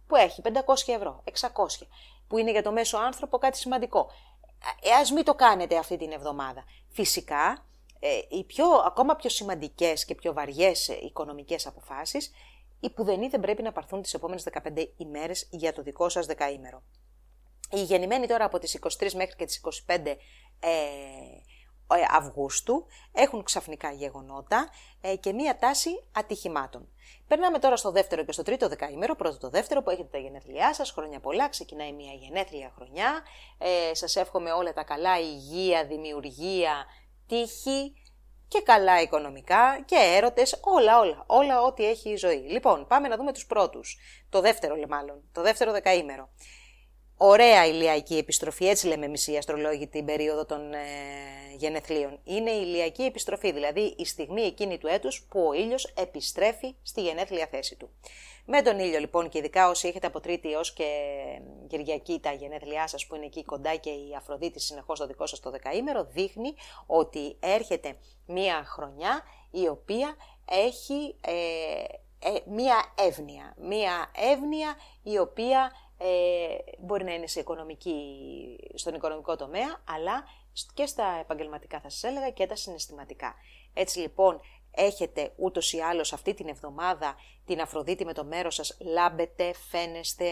[0.07, 0.51] που έχει 500
[0.87, 1.87] ευρώ, 600,
[2.29, 4.11] που είναι για το μέσο άνθρωπο κάτι σημαντικό.
[4.81, 6.65] Ε, ας μην το κάνετε αυτή την εβδομάδα.
[6.89, 7.67] Φυσικά,
[8.01, 12.31] ε, οι πιο, ακόμα πιο σημαντικές και πιο βαριές ε, οικονομικές αποφάσεις,
[12.81, 16.83] οι πουδενοί δεν πρέπει να πάρθουν τις επόμενες 15 ημέρες για το δικό σας δεκαήμερο.
[17.71, 20.11] Οι γεννημένοι τώρα από τις 23 μέχρι και τις 25 ε,
[20.61, 20.71] ε,
[22.11, 24.69] Αυγούστου έχουν ξαφνικά γεγονότα
[25.01, 26.89] ε, και μία τάση ατυχημάτων.
[27.29, 30.75] Περνάμε τώρα στο δεύτερο και στο τρίτο δεκαήμερο, πρώτο το δεύτερο που έχετε τα γενέθλιά
[30.75, 33.23] σας, χρόνια πολλά, ξεκινάει μια γενέθλια χρονιά.
[33.59, 36.87] Ε, σας εύχομαι όλα τα καλά, υγεία, δημιουργία,
[37.27, 37.95] τύχη
[38.49, 42.37] και καλά οικονομικά και έρωτες, όλα, όλα, όλα ό,τι έχει η ζωή.
[42.37, 46.29] Λοιπόν, πάμε να δούμε τους πρώτους, το δεύτερο μάλλον, το δεύτερο δεκαήμερο.
[47.19, 50.79] Ωραία ηλιακή επιστροφή, έτσι λέμε εμείς οι αστρολόγοι την περίοδο των ε,
[51.57, 52.21] γενεθλίων.
[52.25, 57.03] Είναι η ηλιακή επιστροφή, δηλαδή η στιγμή εκείνη του έτους που ο ήλιος επιστρέφει στη
[57.03, 57.91] γενέθλια θέση του.
[58.45, 60.85] Με τον ήλιο λοιπόν και ειδικά όσοι έχετε από Τρίτη έως και
[61.69, 65.41] Κυριακή τα γενέθλιά σας που είναι εκεί κοντά και η Αφροδίτη συνεχώς το δικό σας
[65.41, 66.55] το δεκαήμερο δείχνει
[66.87, 67.97] ότι έρχεται
[68.27, 71.33] μία χρονιά η οποία έχει ε,
[72.19, 73.55] ε, μία εύνοια.
[73.59, 77.95] Μία εύνοια η οποία ε, μπορεί να είναι σε οικονομική,
[78.75, 80.25] στον οικονομικό τομέα, αλλά
[80.75, 83.35] και στα επαγγελματικά θα σας έλεγα και τα συναισθηματικά.
[83.75, 84.41] Έτσι λοιπόν
[84.71, 90.27] έχετε ούτως ή άλλως αυτή την εβδομάδα την Αφροδίτη με το μέρος σας, λάμπετε, φαίνεστε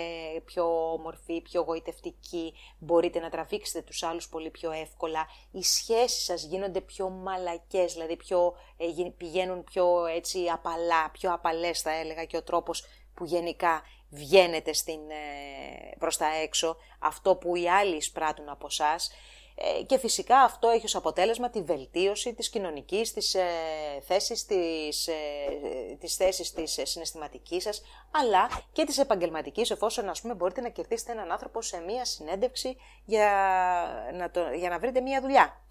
[0.45, 6.45] πιο όμορφοι, πιο γοητευτικοί, μπορείτε να τραβήξετε τους άλλους πολύ πιο εύκολα, οι σχέσεις σας
[6.45, 12.37] γίνονται πιο μαλακές, δηλαδή πιο, ε, πηγαίνουν πιο έτσι απαλά, πιο απαλές θα έλεγα και
[12.37, 12.85] ο τρόπος
[13.15, 13.83] που γενικά
[14.15, 19.11] βγαίνετε στην, ε, προς τα έξω, αυτό που οι άλλοι εισπράττουν από εσάς.
[19.87, 23.45] Και φυσικά αυτό έχει ως αποτέλεσμα τη βελτίωση της κοινωνικής, της ε,
[24.07, 25.15] θέσης, της, ε,
[26.01, 30.69] της θέσης της ε, συναισθηματικής σας, αλλά και της επαγγελματικής, εφόσον ας πούμε μπορείτε να
[30.69, 33.31] κερδίσετε έναν άνθρωπο σε μία συνέντευξη για
[34.15, 35.65] να, το, για να βρείτε μία δουλειά.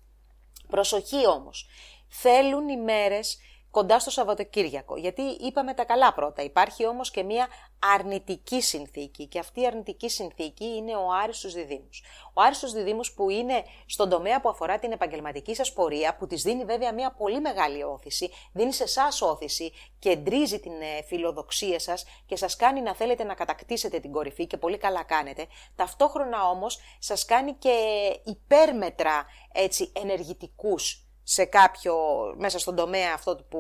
[0.68, 1.68] Προσοχή όμως,
[2.08, 3.40] θέλουν οι μέρες
[3.74, 4.98] κοντά στο Σαββατοκύριακο.
[4.98, 6.42] Γιατί είπαμε τα καλά πρώτα.
[6.42, 7.48] Υπάρχει όμως και μία
[7.96, 12.04] αρνητική συνθήκη και αυτή η αρνητική συνθήκη είναι ο άριστος διδήμους.
[12.34, 16.42] Ο άριστος διδήμους που είναι στον τομέα που αφορά την επαγγελματική σας πορεία, που της
[16.42, 22.06] δίνει βέβαια μία πολύ μεγάλη όθηση, δίνει σε εσάς όθηση, κεντρίζει την ε, φιλοδοξία σας
[22.26, 25.48] και σας κάνει να θέλετε να κατακτήσετε την κορυφή και πολύ καλά κάνετε.
[25.76, 27.76] Ταυτόχρονα όμως σας κάνει και
[28.24, 31.96] υπέρμετρα έτσι, ενεργητικούς σε κάποιο,
[32.38, 33.60] μέσα στον τομέα αυτό που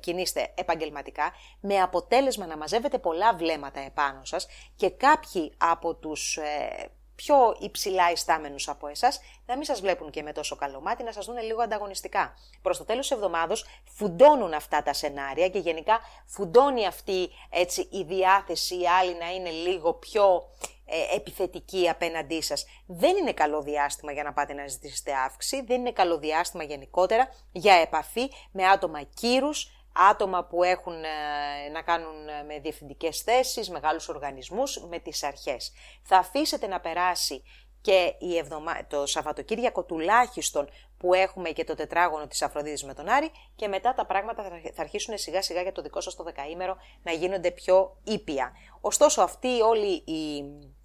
[0.00, 4.46] κινείστε επαγγελματικά, με αποτέλεσμα να μαζεύετε πολλά βλέμματα επάνω σας
[4.76, 10.22] και κάποιοι από τους ε, πιο υψηλά ιστάμενους από εσάς να μην σας βλέπουν και
[10.22, 12.34] με τόσο καλό μάτι, να σας δουν λίγο ανταγωνιστικά.
[12.62, 18.02] Προς το τέλος της εβδομάδος φουντώνουν αυτά τα σενάρια και γενικά φουντώνει αυτή έτσι, η
[18.02, 20.48] διάθεση οι άλλοι να είναι λίγο πιο
[20.94, 22.64] ε, επιθετική απέναντί σας.
[22.86, 27.28] Δεν είναι καλό διάστημα για να πάτε να ζητήσετε αύξηση, δεν είναι καλό διάστημα γενικότερα
[27.52, 29.70] για επαφή με άτομα κύρους,
[30.10, 35.72] άτομα που έχουν ε, να κάνουν ε, με διευθυντικές θέσεις, μεγάλους οργανισμούς, με τις αρχές.
[36.02, 37.42] Θα αφήσετε να περάσει
[37.80, 38.86] και η εβδομα...
[38.86, 40.68] το Σαββατοκύριακο τουλάχιστον
[40.98, 44.42] που έχουμε και το τετράγωνο της Αφροδίτης με τον Άρη και μετά τα πράγματα
[44.74, 48.52] θα αρχίσουν σιγά σιγά για το δικό σας το δεκαήμερο να γίνονται πιο ήπια.
[48.80, 50.81] Ωστόσο αυτή όλη η ε,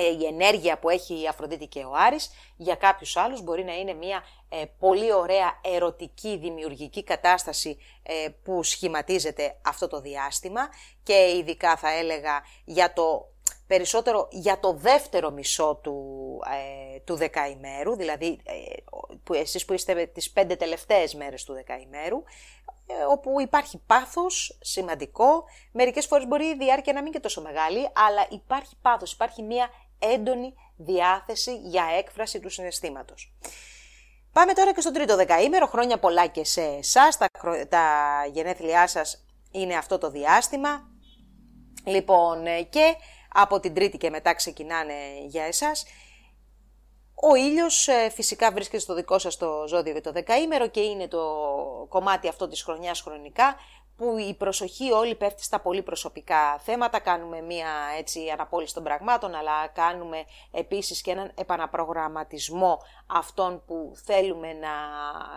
[0.00, 3.92] η ενέργεια που έχει η Αφροδίτη και ο Άρης, για κάποιους άλλους μπορεί να είναι
[3.92, 10.60] μια ε, πολύ ωραία ερωτική δημιουργική κατάσταση ε, που σχηματίζεται αυτό το διάστημα.
[11.02, 13.28] Και ειδικά θα έλεγα για το
[13.66, 15.96] περισσότερο για το δεύτερο μισό του,
[16.94, 18.40] ε, του δεκαημέρου, δηλαδή
[19.24, 22.22] που εσείς που είστε τις πέντε τελευταίες μέρες του δεκαημέρου,
[23.10, 27.88] όπου υπάρχει πάθος σημαντικό, μερικές φορές μπορεί η διάρκεια να μην είναι και τόσο μεγάλη,
[27.92, 29.68] αλλά υπάρχει πάθος, υπάρχει μια
[29.98, 33.32] έντονη διάθεση για έκφραση του συναισθήματος.
[34.32, 37.28] Πάμε τώρα και στο τρίτο δεκαήμερο, χρόνια πολλά και σε εσάς, τα,
[37.68, 37.84] τα
[38.32, 40.88] γενέθλιά σας είναι αυτό το διάστημα.
[41.84, 42.94] Λοιπόν, ε, και
[43.32, 44.94] από την τρίτη και μετά ξεκινάνε
[45.26, 45.84] για εσάς.
[47.14, 51.08] Ο ήλιος ε, φυσικά βρίσκεται στο δικό σας το ζώδιο για το δεκαήμερο και είναι
[51.08, 51.22] το
[51.88, 53.56] κομμάτι αυτό της χρονιάς χρονικά
[53.96, 57.68] που η προσοχή όλη πέφτει στα πολύ προσωπικά θέματα, κάνουμε μία
[57.98, 64.68] έτσι αναπόλυση των πραγμάτων, αλλά κάνουμε επίσης και έναν επαναπρογραμματισμό αυτών που θέλουμε να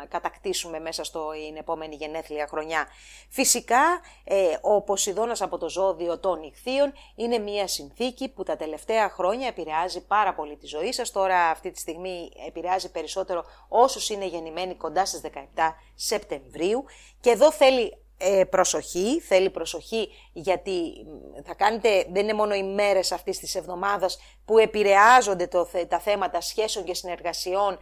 [0.07, 2.87] κατακτήσουμε μέσα στην επόμενη γενέθλια χρονιά.
[3.29, 9.09] Φυσικά, ε, ο Ποσειδώνας από το ζώδιο των Ιχθείων είναι μία συνθήκη που τα τελευταία
[9.09, 11.11] χρόνια επηρεάζει πάρα πολύ τη ζωή σας.
[11.11, 16.85] Τώρα αυτή τη στιγμή επηρεάζει περισσότερο όσους είναι γεννημένοι κοντά στις 17 Σεπτεμβρίου
[17.21, 21.05] και εδώ θέλει ε, προσοχή, θέλει προσοχή γιατί
[21.45, 26.41] θα κάνετε, δεν είναι μόνο οι μέρες αυτής της εβδομάδας που επηρεάζονται το, τα θέματα
[26.41, 27.77] σχέσεων και συνεργασιών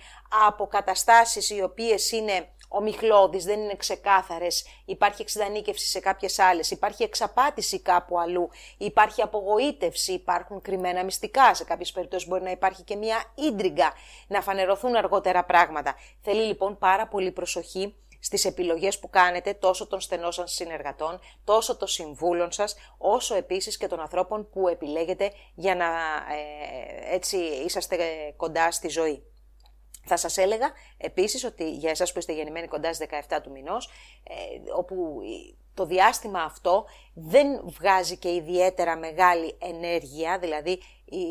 [0.48, 7.04] από καταστάσεις οι οποίες είναι ομιχλώδεις, δεν είναι ξεκάθαρες, υπάρχει εξειδανίκευση σε κάποιες άλλες, υπάρχει
[7.04, 12.96] εξαπάτηση κάπου αλλού, υπάρχει απογοήτευση, υπάρχουν κρυμμένα μυστικά, σε κάποιες περιπτώσεις μπορεί να υπάρχει και
[12.96, 13.94] μια ίντριγκα,
[14.28, 15.96] να φανερωθούν αργότερα πράγματα.
[16.22, 21.78] Θέλει λοιπόν πάρα πολύ προσοχή στις επιλογές που κάνετε τόσο των στενών σας συνεργατών, τόσο
[21.78, 27.98] των συμβούλων σας, όσο επίσης και των ανθρώπων που επιλέγετε για να ε, έτσι είσαστε
[28.38, 29.24] κοντά στη ζωή.
[30.06, 33.90] Θα σας έλεγα επίσης ότι για εσάς που είστε γεννημένοι κοντά στις 17 του μηνός,
[34.24, 35.22] ε, όπου
[35.74, 40.72] το διάστημα αυτό δεν βγάζει και ιδιαίτερα μεγάλη ενέργεια, δηλαδή
[41.06, 41.26] η,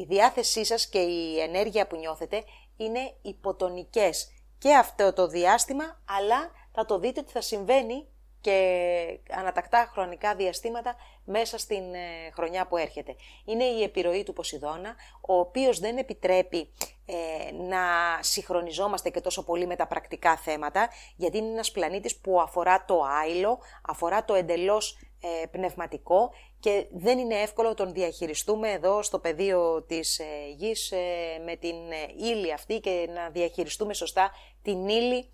[0.00, 2.44] η διάθεσή σας και η ενέργεια που νιώθετε
[2.76, 4.32] είναι υποτονικές
[4.62, 5.84] και αυτό το διάστημα,
[6.18, 8.06] αλλά θα το δείτε ότι θα συμβαίνει
[8.40, 13.16] και ανατακτά χρονικά διαστήματα μέσα στην ε, χρονιά που έρχεται.
[13.44, 16.72] Είναι η επιρροή του Ποσειδώνα, ο οποίος δεν επιτρέπει
[17.06, 17.78] ε, να
[18.20, 23.02] συγχρονιζόμαστε και τόσο πολύ με τα πρακτικά θέματα, γιατί είναι ένας πλανήτης που αφορά το
[23.02, 26.30] άϊλο, αφορά το εντελώς ε, πνευματικό
[26.62, 30.24] και δεν είναι εύκολο τον διαχειριστούμε εδώ στο πεδίο της ε,
[30.56, 30.92] γης
[31.44, 31.76] με την
[32.16, 34.30] ύλη αυτή και να διαχειριστούμε σωστά
[34.62, 35.30] την ύλη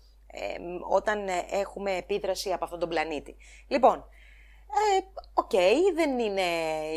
[0.89, 3.35] όταν έχουμε επίδραση από αυτόν τον πλανήτη.
[3.67, 4.05] Λοιπόν,
[5.33, 5.51] οκ,
[5.95, 6.41] δεν είναι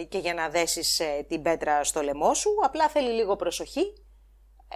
[0.08, 3.92] και για να δέσεις την πέτρα στο λαιμό σου, απλά θέλει λίγο προσοχή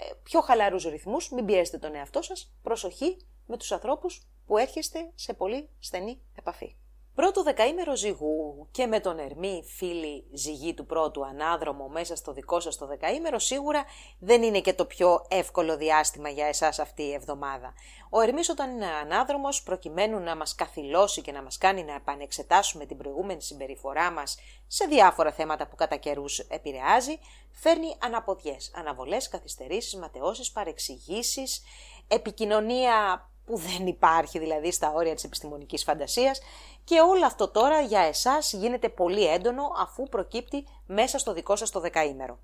[0.00, 5.10] ε, πιο χαλαρούς ρυθμούς, μην πιέζετε τον εαυτό σας, προσοχή με τους ανθρώπους που έρχεστε
[5.14, 6.76] σε πολύ στενή επαφή.
[7.16, 12.60] Πρώτο δεκαήμερο ζυγού και με τον Ερμή φίλη ζυγή του πρώτου ανάδρομο μέσα στο δικό
[12.60, 13.84] σας το δεκαήμερο σίγουρα
[14.18, 17.74] δεν είναι και το πιο εύκολο διάστημα για εσάς αυτή η εβδομάδα.
[18.10, 22.86] Ο Ερμής όταν είναι ανάδρομος προκειμένου να μας καθυλώσει και να μας κάνει να επανεξετάσουμε
[22.86, 27.18] την προηγούμενη συμπεριφορά μας σε διάφορα θέματα που κατά καιρούς επηρεάζει,
[27.52, 31.62] φέρνει αναποδιές, αναβολές, καθυστερήσεις, ματαιώσεις, παρεξηγήσεις,
[32.08, 36.40] επικοινωνία που δεν υπάρχει δηλαδή στα όρια της επιστημονικής φαντασίας
[36.84, 41.70] και όλο αυτό τώρα για εσάς γίνεται πολύ έντονο αφού προκύπτει μέσα στο δικό σας
[41.70, 42.38] το δεκαήμερο.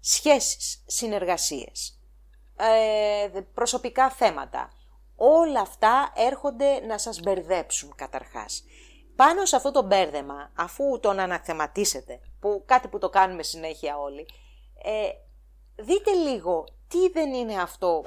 [0.00, 2.00] Σχέσεις, συνεργασίες,
[2.56, 4.72] ε, προσωπικά θέματα,
[5.16, 8.64] όλα αυτά έρχονται να σας μπερδέψουν καταρχάς.
[9.16, 14.26] Πάνω σε αυτό το μπέρδεμα, αφού τον αναθεματίσετε, που κάτι που το κάνουμε συνέχεια όλοι,
[14.82, 15.08] ε,
[15.82, 18.04] δείτε λίγο τι δεν είναι αυτό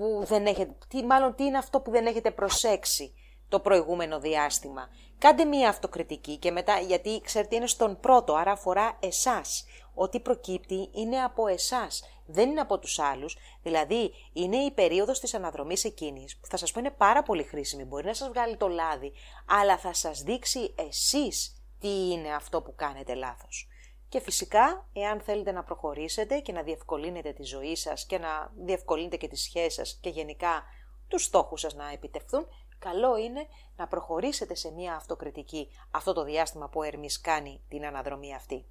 [0.00, 3.14] που δεν έχετε, τι, μάλλον τι είναι αυτό που δεν έχετε προσέξει
[3.48, 4.88] το προηγούμενο διάστημα.
[5.18, 9.64] Κάντε μία αυτοκριτική και μετά, γιατί ξέρετε είναι στον πρώτο, άρα αφορά εσάς.
[9.94, 13.36] Ό,τι προκύπτει είναι από εσάς, δεν είναι από τους άλλους.
[13.62, 17.84] Δηλαδή, είναι η περίοδος της αναδρομής εκείνης, που θα σας πω είναι πάρα πολύ χρήσιμη,
[17.84, 19.12] μπορεί να σας βγάλει το λάδι,
[19.46, 23.68] αλλά θα σας δείξει εσείς τι είναι αυτό που κάνετε λάθος.
[24.10, 29.16] Και φυσικά, εάν θέλετε να προχωρήσετε και να διευκολύνετε τη ζωή σας και να διευκολύνετε
[29.16, 30.64] και τις σχέσεις σας και γενικά
[31.08, 32.46] τους στόχους σας να επιτευχθούν,
[32.78, 33.46] καλό είναι
[33.76, 38.64] να προχωρήσετε σε μια αυτοκριτική αυτό το διάστημα που ο Ερμής κάνει την αναδρομή αυτή.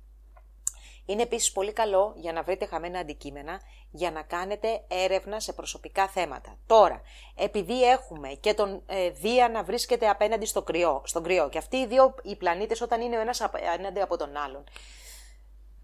[1.06, 3.62] Είναι επίσης πολύ καλό για να βρείτε χαμένα αντικείμενα
[3.92, 6.58] για να κάνετε έρευνα σε προσωπικά θέματα.
[6.68, 7.02] Τώρα,
[7.36, 11.78] επειδή έχουμε και τον ε, Δία να βρίσκεται απέναντι στο κρυό, στον κρυό και αυτοί
[11.78, 14.64] οι δύο οι πλανήτες όταν είναι ο ένας απέναντι από τον άλλον,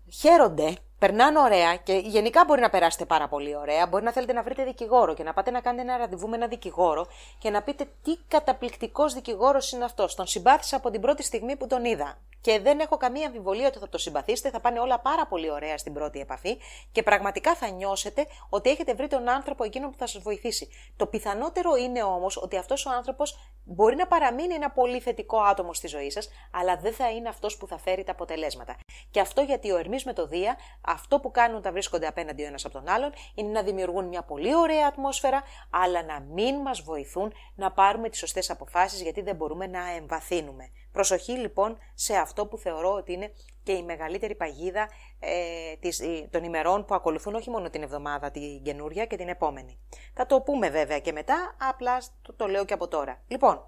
[0.09, 3.87] χαίρονται, περνάνε ωραία και γενικά μπορεί να περάσετε πάρα πολύ ωραία.
[3.87, 6.47] Μπορεί να θέλετε να βρείτε δικηγόρο και να πάτε να κάνετε ένα ραντεβού με ένα
[6.47, 7.07] δικηγόρο
[7.39, 10.15] και να πείτε τι καταπληκτικός δικηγόρος είναι αυτός.
[10.15, 12.17] Τον συμπάθησα από την πρώτη στιγμή που τον είδα.
[12.41, 15.77] Και δεν έχω καμία αμφιβολία ότι θα το συμπαθήσετε, θα πάνε όλα πάρα πολύ ωραία
[15.77, 16.57] στην πρώτη επαφή
[16.91, 20.69] και πραγματικά θα νιώσετε ότι έχετε βρει τον άνθρωπο εκείνο που θα σας βοηθήσει.
[20.95, 25.73] Το πιθανότερο είναι όμως ότι αυτός ο άνθρωπος μπορεί να παραμείνει ένα πολύ θετικό άτομο
[25.73, 28.75] στη ζωή σας, αλλά δεν θα είναι αυτός που θα φέρει τα αποτελέσματα.
[29.11, 32.45] Και αυτό γιατί ο Ερμής με το Δία, αυτό που κάνουν τα βρίσκονται απέναντι ο
[32.45, 36.81] ένας από τον άλλον, είναι να δημιουργούν μια πολύ ωραία ατμόσφαιρα, αλλά να μην μας
[36.81, 40.69] βοηθούν να πάρουμε τις σωστές αποφάσεις, γιατί δεν μπορούμε να εμβαθύνουμε.
[40.91, 43.31] Προσοχή λοιπόν σε αυτό που θεωρώ ότι είναι
[43.63, 48.63] και η μεγαλύτερη παγίδα ε, της, των ημερών που ακολουθούν όχι μόνο την εβδομάδα την
[48.63, 49.79] καινούρια και την επόμενη.
[50.13, 53.21] Θα το πούμε βέβαια και μετά, απλά το, το λέω και από τώρα.
[53.27, 53.65] Λοιπόν,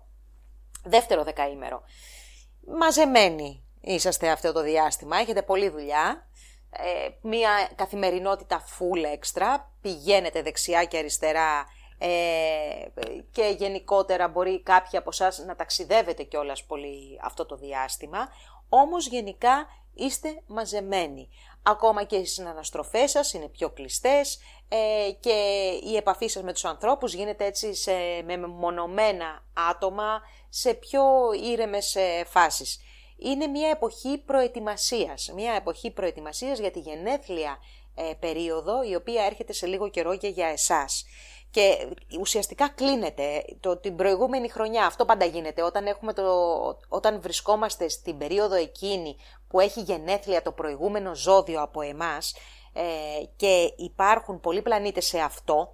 [0.83, 1.81] δεύτερο δεκαήμερο.
[2.79, 6.27] Μαζεμένοι είσαστε αυτό το διάστημα, έχετε πολλή δουλειά,
[6.69, 11.65] ε, μία καθημερινότητα full extra, πηγαίνετε δεξιά και αριστερά
[11.97, 12.09] ε,
[13.31, 18.27] και γενικότερα μπορεί κάποιοι από εσάς να ταξιδεύετε κιόλας πολύ αυτό το διάστημα,
[18.69, 21.29] όμως γενικά είστε μαζεμένοι.
[21.63, 26.65] Ακόμα και οι συναναστροφές σας είναι πιο κλειστές ε, και η επαφή σας με τους
[26.65, 27.91] ανθρώπους γίνεται έτσι σε,
[28.25, 31.03] με μονομένα άτομα σε πιο
[31.43, 32.81] ήρεμες ε, φάσεις.
[33.17, 37.57] Είναι μια εποχή προετοιμασίας, μια εποχή προετοιμασίας για τη γενέθλια
[37.95, 41.05] ε, περίοδο η οποία έρχεται σε λίγο καιρό και για εσάς
[41.51, 41.87] και
[42.19, 44.85] ουσιαστικά κλείνεται το, την προηγούμενη χρονιά.
[44.85, 46.23] Αυτό πάντα γίνεται όταν, έχουμε το,
[46.87, 49.15] όταν βρισκόμαστε στην περίοδο εκείνη
[49.47, 52.35] που έχει γενέθλια το προηγούμενο ζώδιο από εμάς
[52.73, 52.81] ε,
[53.35, 55.73] και υπάρχουν πολλοί πλανήτες σε αυτό,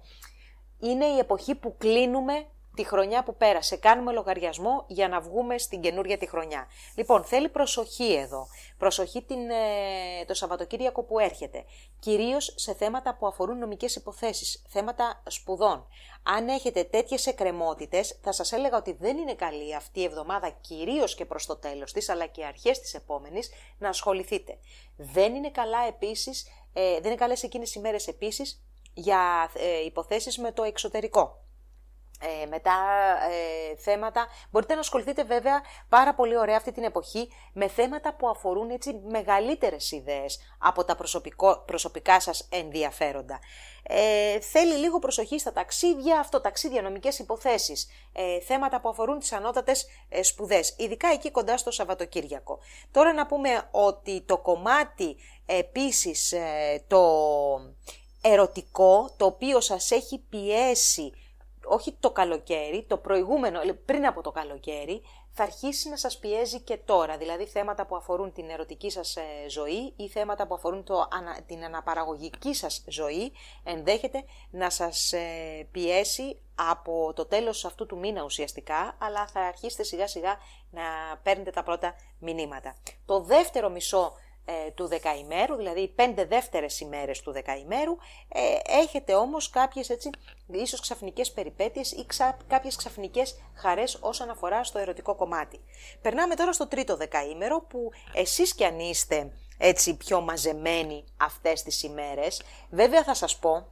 [0.78, 3.76] είναι η εποχή που κλείνουμε τη χρονιά που πέρασε.
[3.76, 6.66] Κάνουμε λογαριασμό για να βγούμε στην καινούρια τη χρονιά.
[6.94, 8.46] Λοιπόν, θέλει προσοχή εδώ.
[8.78, 11.64] Προσοχή την, ε, το Σαββατοκύριακο που έρχεται.
[11.98, 15.86] Κυρίως σε θέματα που αφορούν νομικές υποθέσεις, θέματα σπουδών.
[16.22, 21.14] Αν έχετε τέτοιες εκκρεμότητες, θα σας έλεγα ότι δεν είναι καλή αυτή η εβδομάδα, κυρίως
[21.14, 24.58] και προς το τέλος της, αλλά και αρχές της επόμενης, να ασχοληθείτε.
[24.96, 28.64] Δεν είναι καλά επίσης, ε, δεν είναι καλές εκείνες οι μέρες επίσης
[28.94, 31.43] για ε, υποθέσεις με το εξωτερικό
[32.42, 32.74] ε, μετά
[33.30, 34.26] ε, θέματα.
[34.50, 39.00] Μπορείτε να ασχοληθείτε βέβαια πάρα πολύ ωραία αυτή την εποχή με θέματα που αφορούν έτσι
[39.06, 43.38] μεγαλύτερες ιδέες από τα προσωπικό, προσωπικά σας ενδιαφέροντα.
[43.86, 49.32] Ε, θέλει λίγο προσοχή στα ταξίδια, αυτό ταξίδια, νομικές υποθέσεις, ε, θέματα που αφορούν τις
[49.32, 52.58] ανώτατες ε, σπουδές, ειδικά εκεί κοντά στο Σαββατοκύριακο.
[52.90, 55.16] Τώρα να πούμε ότι το κομμάτι
[55.46, 57.02] επίσης ε, το
[58.20, 61.12] ερωτικό, το οποίο σας έχει πιέσει
[61.66, 65.02] όχι το καλοκαίρι, το προηγούμενο, πριν από το καλοκαίρι,
[65.36, 67.16] θα αρχίσει να σας πιέζει και τώρα.
[67.16, 71.08] Δηλαδή θέματα που αφορούν την ερωτική σας ε, ζωή ή θέματα που αφορούν το,
[71.46, 73.32] την αναπαραγωγική σας ζωή
[73.64, 79.82] ενδέχεται να σας ε, πιέσει από το τέλος αυτού του μήνα ουσιαστικά, αλλά θα αρχίσετε
[79.82, 80.36] σιγά σιγά
[80.70, 80.82] να
[81.22, 82.74] παίρνετε τα πρώτα μηνύματα.
[83.04, 84.12] Το δεύτερο μισό
[84.44, 87.96] ε, του δεκαημέρου, δηλαδή οι πέντε δεύτερες ημέρες του δεκαημέρου,
[88.28, 88.40] ε,
[88.82, 90.10] έχετε όμως κάποιες έτσι,
[90.46, 95.60] ίσως ξαφνικές περιπέτειες ή ξα, κάποιες ξαφνικές χαρές όσον αφορά στο ερωτικό κομμάτι.
[96.02, 101.82] Περνάμε τώρα στο τρίτο δεκαήμερο που εσείς κι αν είστε έτσι πιο μαζεμένοι αυτές τις
[101.82, 103.68] ημέρες, βέβαια θα σας πω,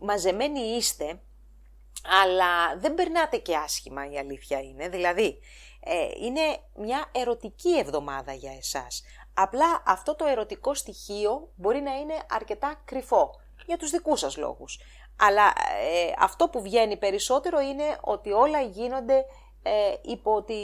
[0.00, 1.20] μαζεμένοι είστε,
[2.22, 5.38] αλλά δεν περνάτε και άσχημα η αλήθεια είναι, δηλαδή
[5.80, 6.40] ε, είναι
[6.74, 9.02] μια ερωτική εβδομάδα για εσάς.
[9.34, 13.30] Απλά αυτό το ερωτικό στοιχείο μπορεί να είναι αρκετά κρυφό
[13.66, 14.78] για τους δικούς σας λόγους.
[15.16, 19.24] Αλλά ε, αυτό που βγαίνει περισσότερο είναι ότι όλα γίνονται
[19.62, 20.54] ε, υπό τη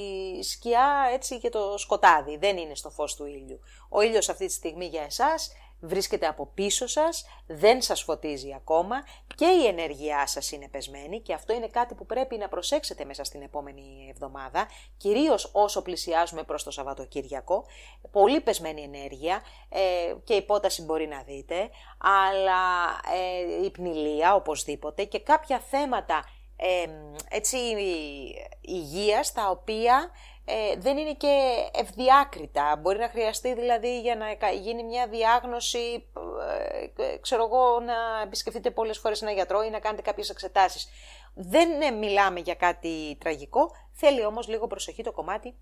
[0.42, 2.36] σκιά έτσι και το σκοτάδι.
[2.36, 3.60] Δεν είναι στο φως του ήλιου.
[3.88, 8.96] Ο ήλιος αυτή τη στιγμή για εσάς βρίσκεται από πίσω σας, δεν σας φωτίζει ακόμα
[9.34, 13.24] και η ενέργειά σας είναι πεσμένη και αυτό είναι κάτι που πρέπει να προσέξετε μέσα
[13.24, 17.64] στην επόμενη εβδομάδα, κυρίως όσο πλησιάζουμε προς το Σαββατοκύριακο.
[18.10, 19.80] Πολύ πεσμένη ενέργεια ε,
[20.24, 22.62] και υπόταση μπορεί να δείτε, αλλά
[23.60, 26.24] ε, η πνηλία οπωσδήποτε και κάποια θέματα
[26.62, 26.86] ε,
[27.28, 27.56] έτσι,
[28.60, 30.10] υγείας τα οποία
[30.50, 32.76] ε, δεν είναι και ευδιάκριτα.
[32.80, 36.10] Μπορεί να χρειαστεί δηλαδή για να γίνει μια διάγνωση,
[36.96, 40.88] ε, ξέρω εγώ, να επισκεφτείτε πολλές φορές ένα γιατρό ή να κάνετε κάποιες εξετάσεις.
[41.34, 45.54] Δεν ε, μιλάμε για κάτι τραγικό, θέλει όμως λίγο προσοχή το κομμάτι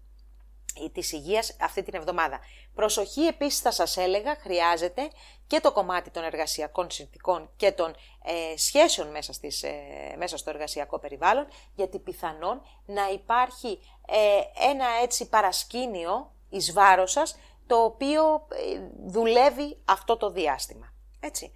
[0.92, 2.40] της υγείας αυτή την εβδομάδα.
[2.74, 5.08] Προσοχή επίσης θα σας έλεγα χρειάζεται
[5.46, 9.72] και το κομμάτι των εργασιακών συνθηκών και των ε, σχέσεων μέσα, στις, ε,
[10.18, 17.38] μέσα στο εργασιακό περιβάλλον γιατί πιθανόν να υπάρχει ε, ένα έτσι παρασκήνιο εις βάρος σας
[17.66, 18.46] το οποίο
[19.06, 20.92] δουλεύει αυτό το διάστημα.
[21.20, 21.52] Έτσι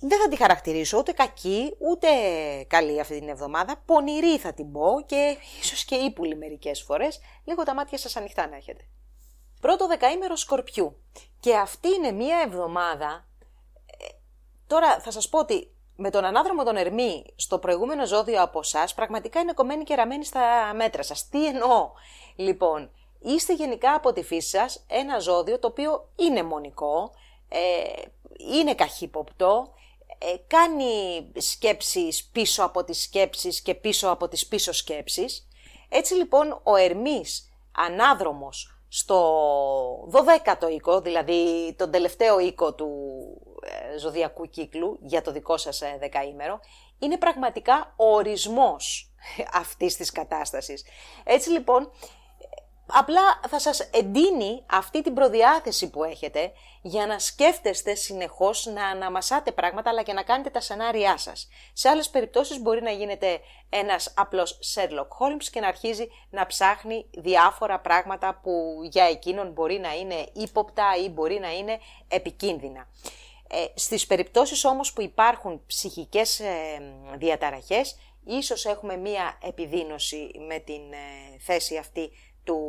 [0.00, 2.08] δεν θα τη χαρακτηρίσω ούτε κακή, ούτε
[2.66, 3.82] καλή αυτή την εβδομάδα.
[3.86, 7.20] Πονηρή θα την πω και ίσως και ύπουλη μερικές φορές.
[7.44, 8.88] Λίγο τα μάτια σας ανοιχτά να έχετε.
[9.60, 11.02] Πρώτο δεκαήμερο Σκορπιού.
[11.40, 13.28] Και αυτή είναι μία εβδομάδα...
[13.86, 14.06] Ε,
[14.66, 18.88] τώρα θα σας πω ότι με τον ανάδρομο τον Ερμή στο προηγούμενο ζώδιο από εσά,
[18.94, 21.28] πραγματικά είναι κομμένη και ραμμένη στα μέτρα σας.
[21.28, 21.90] Τι εννοώ;
[22.36, 27.10] Λοιπόν, είστε γενικά από τη φύση σας ένα ζώδιο το οποίο είναι μονικό,
[27.48, 28.02] ε,
[28.38, 29.72] είναι καχύποπτο,
[30.18, 35.48] ε, κάνει σκέψεις πίσω από τις σκέψεις και πίσω από τις πίσω σκέψεις.
[35.88, 42.90] Έτσι λοιπόν ο Ερμής ανάδρομος στο 12ο οίκο, δηλαδή τον τελευταίο οίκο του
[43.94, 46.60] ε, ζωδιακού κύκλου για το δικό σας ε, δεκαήμερο,
[46.98, 49.12] είναι πραγματικά ο ορισμός
[49.62, 50.84] αυτής της κατάστασης.
[51.24, 51.90] Έτσι λοιπόν
[52.94, 59.52] Απλά θα σας εντείνει αυτή την προδιάθεση που έχετε για να σκέφτεστε συνεχώς, να αναμασάτε
[59.52, 61.48] πράγματα αλλά και να κάνετε τα σενάριά σας.
[61.72, 67.06] Σε άλλες περιπτώσεις μπορεί να γίνετε ένας απλός Sherlock Holmes και να αρχίζει να ψάχνει
[67.10, 71.78] διάφορα πράγματα που για εκείνον μπορεί να είναι ύποπτα ή μπορεί να είναι
[72.08, 72.88] επικίνδυνα.
[73.48, 76.82] Ε, στις περιπτώσεις όμως που υπάρχουν ψυχικές ε,
[77.16, 82.10] διαταραχές, ίσως έχουμε μία επιδείνωση με την ε, θέση αυτή
[82.44, 82.60] του,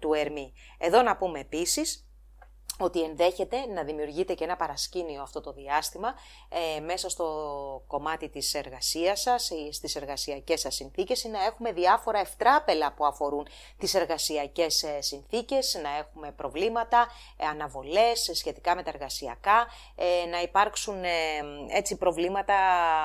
[0.00, 0.52] του Ερμή.
[0.78, 2.04] Εδώ να πούμε επίσης
[2.78, 6.14] ότι ενδέχεται να δημιουργείται και ένα παρασκήνιο αυτό το διάστημα
[6.76, 7.26] ε, μέσα στο
[7.86, 13.06] κομμάτι της εργασίας σας ή στις εργασιακές σας συνθήκες ή να έχουμε διάφορα ευτράπελα που
[13.06, 13.46] αφορούν
[13.78, 17.06] τις εργασιακές ε, συνθήκες, να έχουμε προβλήματα,
[17.36, 21.02] ε, αναβολές σχετικά με τα εργασιακά, ε, να υπάρξουν
[21.68, 22.54] έτσι προβλήματα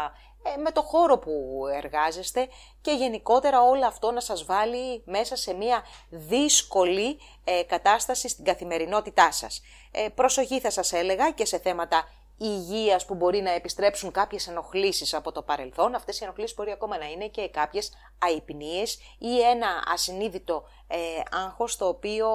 [0.10, 0.29] ε,
[0.64, 2.48] με το χώρο που εργάζεστε
[2.82, 9.32] και γενικότερα όλο αυτό να σας βάλει μέσα σε μια δύσκολη ε, κατάσταση στην καθημερινότητά
[9.32, 9.62] σας.
[9.92, 12.08] Ε, προσοχή θα σας έλεγα και σε θέματα
[12.40, 15.96] υγείας που μπορεί να επιστρέψουν κάποιες ενοχλήσεις από το παρελθόν.
[15.96, 20.98] Αυτές οι ενοχλήσεις μπορεί ακόμα να είναι και κάποιες αϊπνίες ή ένα ασυνείδητο ε,
[21.32, 22.30] άγχος το οποίο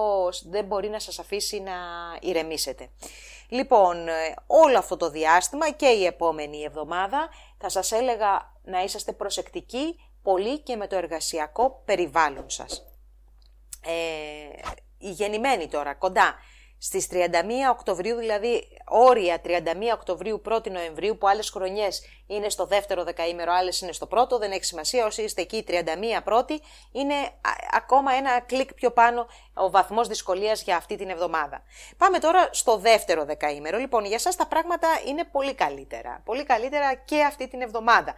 [0.50, 1.72] δεν μπορεί να σας αφήσει να
[2.20, 2.88] ηρεμήσετε.
[3.48, 7.28] Λοιπόν, ε, όλο αυτό το διάστημα και η επόμενη εβδομάδα
[7.64, 12.86] θα σας έλεγα να είσαστε προσεκτικοί πολύ και με το εργασιακό περιβάλλον σας.
[13.84, 13.92] Ε,
[14.98, 16.34] οι γεννημένοι τώρα, κοντά
[16.78, 17.16] στις 31
[17.70, 19.50] Οκτωβρίου, δηλαδή όρια 31
[19.94, 24.52] Οκτωβρίου 1 Νοεμβρίου, που άλλες χρονιές είναι στο δεύτερο δεκαήμερο, άλλες είναι στο πρώτο, δεν
[24.52, 25.72] έχει σημασία, όσοι είστε εκεί 31
[26.24, 26.60] πρώτη,
[26.92, 27.14] είναι
[27.72, 31.62] ακόμα ένα κλικ πιο πάνω ο βαθμός δυσκολίας για αυτή την εβδομάδα.
[31.96, 33.78] Πάμε τώρα στο δεύτερο δεκαήμερο.
[33.78, 36.22] Λοιπόν, για σας τα πράγματα είναι πολύ καλύτερα.
[36.24, 38.14] Πολύ καλύτερα και αυτή την εβδομάδα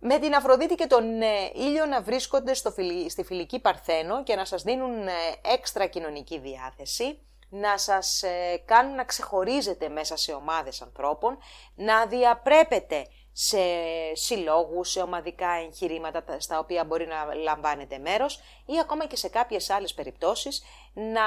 [0.00, 2.74] με την Αφροδίτη και τον ε, ήλιο να βρίσκονται στο,
[3.08, 5.12] στη φιλική Παρθένο και να σας δίνουν ε,
[5.52, 7.18] έξτρα κοινωνική διάθεση
[7.50, 11.38] να σας ε, κάνουν να ξεχωρίζετε μέσα σε ομάδες ανθρώπων,
[11.74, 13.58] να διαπρέπετε σε
[14.12, 19.70] συλλόγους, σε ομαδικά εγχειρήματα στα οποία μπορεί να λαμβάνετε μέρος ή ακόμα και σε κάποιες
[19.70, 21.22] άλλες περιπτώσεις να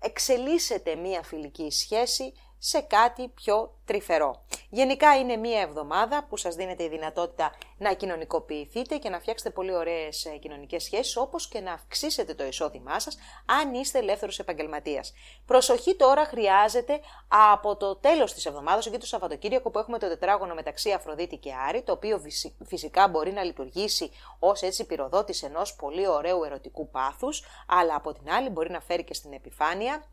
[0.00, 4.42] εξελίσσετε μία φιλική σχέση σε κάτι πιο τρυφερό.
[4.70, 9.74] Γενικά είναι μία εβδομάδα που σας δίνεται η δυνατότητα να κοινωνικοποιηθείτε και να φτιάξετε πολύ
[9.74, 15.12] ωραίες ε, κοινωνικές σχέσεις, όπως και να αυξήσετε το εισόδημά σας, αν είστε ελεύθερος επαγγελματίας.
[15.46, 20.54] Προσοχή τώρα χρειάζεται από το τέλος της εβδομάδας, εκεί το Σαββατοκύριακο που έχουμε το τετράγωνο
[20.54, 22.22] μεταξύ Αφροδίτη και Άρη, το οποίο
[22.66, 28.30] φυσικά μπορεί να λειτουργήσει ως έτσι πυροδότης ενός πολύ ωραίου ερωτικού πάθους, αλλά από την
[28.30, 30.04] άλλη μπορεί να φέρει και στην επιφάνεια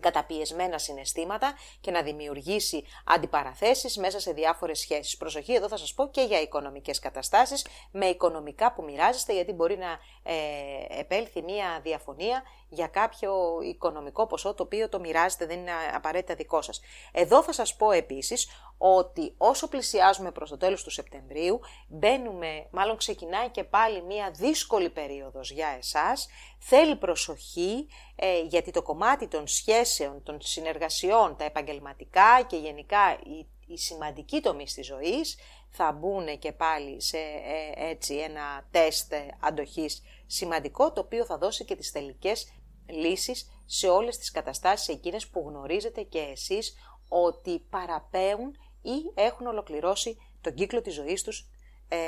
[0.00, 5.16] καταπιεσμένα συναισθήματα και να δημιουργήσει αντιπαραθέσεις μέσα σε διάφορες σχέσεις.
[5.16, 9.76] Προσοχή, εδώ θα σας πω και για οικονομικές καταστάσεις, με οικονομικά που μοιράζεστε, γιατί μπορεί
[9.76, 13.32] να ε, επέλθει μια διαφωνία για κάποιο
[13.62, 16.80] οικονομικό ποσό το οποίο το μοιράζετε, δεν είναι απαραίτητα δικό σας.
[17.12, 18.48] Εδώ θα σας πω επίσης
[18.78, 24.90] ότι όσο πλησιάζουμε προς το τέλος του Σεπτεμβρίου, μπαίνουμε, μάλλον ξεκινάει και πάλι μια δύσκολη
[24.90, 32.42] περίοδος για εσάς, θέλει προσοχή ε, γιατί το κομμάτι των σχέσεων, των συνεργασιών, τα επαγγελματικά
[32.46, 35.38] και γενικά η, η σημαντική τομή της ζωής
[35.70, 41.64] θα μπουν και πάλι σε ε, έτσι ένα τεστ αντοχής σημαντικό το οποίο θα δώσει
[41.64, 42.52] και τις τελικές
[42.86, 46.74] λύσεις σε όλες τις καταστάσεις εκείνες που γνωρίζετε και εσείς
[47.08, 51.46] ότι παραπέουν ή έχουν ολοκληρώσει τον κύκλο της ζωής τους
[51.88, 51.98] ε,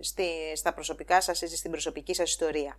[0.00, 2.78] στη, στα προσωπικά σας ή στην προσωπική σας ιστορία.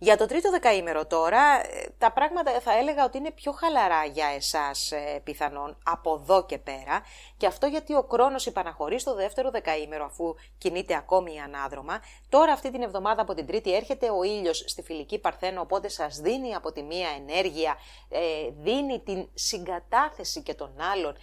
[0.00, 4.26] Για το τρίτο δεκαήμερο τώρα, ε, τα πράγματα θα έλεγα ότι είναι πιο χαλαρά για
[4.26, 7.02] εσάς ε, πιθανόν από εδώ και πέρα
[7.36, 12.00] και αυτό γιατί ο χρόνος υπαναχωρεί στο δεύτερο δεκαήμερο αφού κινείται ακόμη η ανάδρομα.
[12.28, 16.16] Τώρα αυτή την εβδομάδα από την τρίτη έρχεται ο ήλιος στη φιλική Παρθένο οπότε σας
[16.16, 17.76] δίνει από τη μία ενέργεια,
[18.08, 18.18] ε,
[18.58, 21.16] δίνει την συγκατάθεση και των άλλων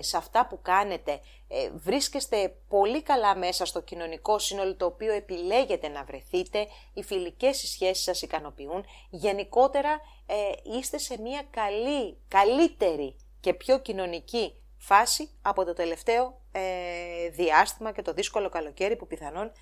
[0.00, 1.20] σε αυτά που κάνετε
[1.52, 7.56] ε, βρίσκεστε πολύ καλά μέσα στο κοινωνικό σύνολο το οποίο επιλέγετε να βρεθείτε, οι φιλικές
[7.56, 10.34] σχέσεις σας ικανοποιούν, γενικότερα ε,
[10.78, 18.02] είστε σε μια καλή, καλύτερη και πιο κοινωνική φάση από το τελευταίο ε, διάστημα και
[18.02, 19.52] το δύσκολο καλοκαίρι που πιθανόν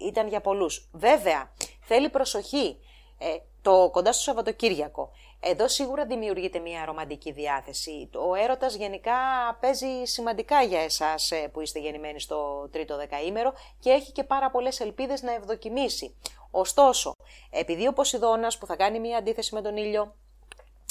[0.00, 0.88] ήταν για πολλούς.
[0.92, 2.78] Βέβαια, θέλει προσοχή
[3.62, 5.10] το κοντά στο Σαββατοκύριακο.
[5.48, 8.10] Εδώ σίγουρα δημιουργείται μια ρομαντική διάθεση.
[8.14, 9.14] Ο έρωτας γενικά
[9.60, 14.50] παίζει σημαντικά για εσάς ε, που είστε γεννημένοι στο τρίτο δεκαήμερο και έχει και πάρα
[14.50, 16.16] πολλές ελπίδες να ευδοκιμήσει.
[16.50, 17.12] Ωστόσο,
[17.50, 20.14] επειδή ο Ποσειδώνας που θα κάνει μια αντίθεση με τον ήλιο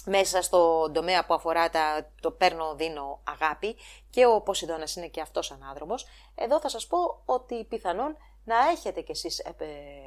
[0.06, 3.76] μέσα στο τομέα που αφορά τα, το παίρνω δίνω αγάπη
[4.10, 9.02] και ο Ποσειδώνας είναι και αυτός ανάδρομος, εδώ θα σας πω ότι πιθανόν να έχετε
[9.02, 9.54] κι εσείς ε,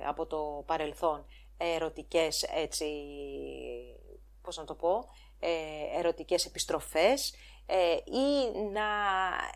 [0.07, 1.27] από το παρελθόν
[1.59, 2.87] ερωτικές έτσι
[4.49, 5.09] πώς να το πω,
[5.41, 5.49] ε,
[5.99, 7.35] ερωτικές επιστροφές
[7.67, 8.87] ε, ή να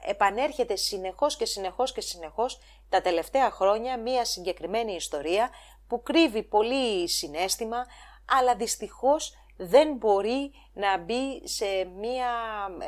[0.07, 5.51] επανέρχεται συνεχώς και συνεχώς και συνεχώς τα τελευταία χρόνια μία συγκεκριμένη ιστορία
[5.89, 7.87] που κρύβει πολύ συνέστημα,
[8.25, 12.31] αλλά δυστυχώς δεν μπορεί να μπει σε μία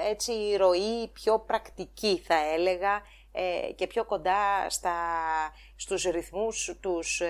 [0.09, 3.03] έτσι ροή πιο πρακτική θα έλεγα
[3.33, 4.97] ε, και πιο κοντά στα,
[5.77, 7.23] στους ρυθμούς τους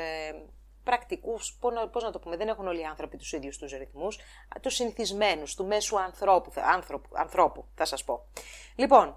[0.84, 1.58] πρακτικούς,
[1.92, 4.18] πώς να το πούμε, δεν έχουν όλοι οι άνθρωποι τους ίδιους τους ρυθμούς,
[4.60, 8.26] τους συνηθισμένους, του μέσου ανθρώπου, ανθρώπου, ανθρώπου θα σας πω.
[8.74, 9.16] Λοιπόν,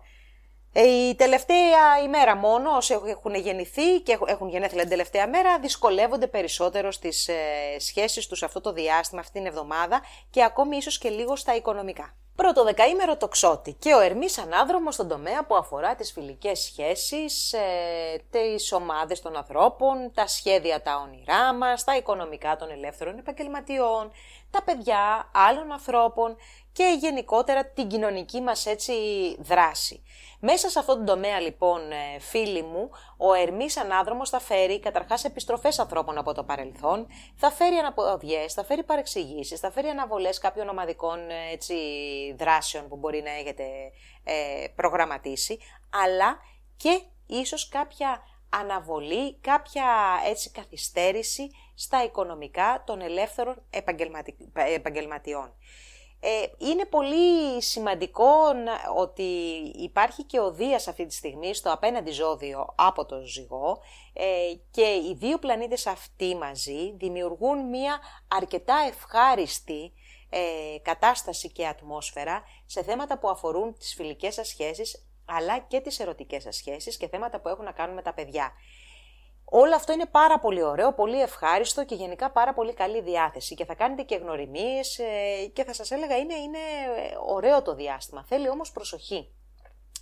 [0.73, 6.91] η τελευταία ημέρα μόνο, όσοι έχουν γεννηθεί και έχουν γενέθλια την τελευταία μέρα, δυσκολεύονται περισσότερο
[6.91, 7.35] στις ε,
[7.79, 12.15] σχέσεις τους αυτό το διάστημα, αυτή την εβδομάδα και ακόμη ίσως και λίγο στα οικονομικά.
[12.37, 17.53] Πρώτο δεκαήμερο το ξότι και ο Ερμής ανάδρομος στον τομέα που αφορά τις φιλικές σχέσεις,
[17.53, 17.59] ε,
[18.29, 24.11] τις ομάδες των ανθρώπων, τα σχέδια τα όνειρά μας, τα οικονομικά των ελεύθερων επαγγελματιών,
[24.51, 26.35] τα παιδιά άλλων ανθρώπων
[26.77, 28.93] και γενικότερα την κοινωνική μας έτσι
[29.39, 30.03] δράση.
[30.39, 35.23] Μέσα σε αυτόν τον τομέα λοιπόν ε, φίλοι μου, ο Ερμής Ανάδρομος θα φέρει καταρχάς
[35.23, 40.69] επιστροφές ανθρώπων από το παρελθόν, θα φέρει αναποδιές, θα φέρει παρεξηγήσεις, θα φέρει αναβολές κάποιων
[40.69, 41.75] ομαδικών ε, έτσι,
[42.37, 43.63] δράσεων που μπορεί να έχετε
[44.23, 45.59] ε, προγραμματίσει,
[45.89, 46.39] αλλά
[46.77, 49.85] και ίσως κάποια αναβολή, κάποια
[50.29, 53.63] έτσι καθυστέρηση στα οικονομικά των ελεύθερων
[54.73, 55.53] επαγγελματιών.
[56.19, 58.29] Ε, είναι πολύ σημαντικό
[58.95, 59.23] ότι
[59.75, 63.79] υπάρχει και ο Δίας αυτή τη στιγμή στο απέναντι ζώδιο από το ζυγό
[64.13, 64.25] ε,
[64.71, 69.93] και οι δύο πλανήτες αυτοί μαζί δημιουργούν μια αρκετά ευχάριστη
[70.29, 70.39] ε,
[70.81, 76.43] κατάσταση και ατμόσφαιρα σε θέματα που αφορούν τις φιλικές σας σχέσεις αλλά και τις ερωτικές
[76.43, 78.51] σας σχέσεις και θέματα που έχουν να κάνουν με τα παιδιά.
[79.49, 83.65] Όλο αυτό είναι πάρα πολύ ωραίο, πολύ ευχάριστο και γενικά πάρα πολύ καλή διάθεση και
[83.65, 86.57] θα κάνετε και γνωριμίες ε, και θα σας έλεγα είναι, είναι
[87.27, 88.25] ωραίο το διάστημα.
[88.27, 89.31] Θέλει όμως προσοχή.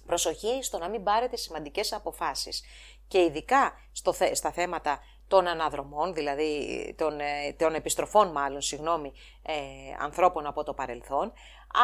[0.05, 2.63] Προσοχή στο να μην πάρετε σημαντικές αποφάσεις
[3.07, 9.53] και ειδικά στο, στα θέματα των αναδρομών, δηλαδή των, ε, των επιστροφών μάλλον, συγγνώμη, ε,
[9.99, 11.33] ανθρώπων από το παρελθόν,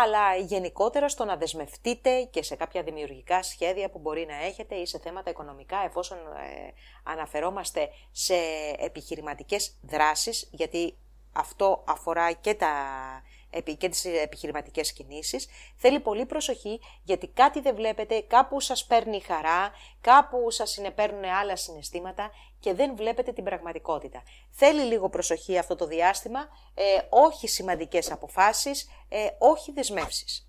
[0.03, 4.85] αλλά γενικότερα στο να δεσμευτείτε και σε κάποια δημιουργικά σχέδια που μπορεί να έχετε ή
[4.85, 6.73] σε θέματα οικονομικά, εφόσον ε,
[7.03, 8.35] αναφερόμαστε σε
[8.77, 10.97] επιχειρηματικές δράσεις, γιατί
[11.33, 12.73] αυτό αφορά και τα
[13.77, 15.47] και τις επιχειρηματικές κινήσεις.
[15.75, 19.71] Θέλει πολύ προσοχή γιατί κάτι δεν βλέπετε, κάπου σας παίρνει χαρά,
[20.01, 24.23] κάπου σας συνεπέρνουν άλλα συναισθήματα και δεν βλέπετε την πραγματικότητα.
[24.51, 26.39] Θέλει λίγο προσοχή αυτό το διάστημα,
[26.73, 30.45] ε, όχι σημαντικές αποφάσεις, ε, όχι δεσμεύσεις.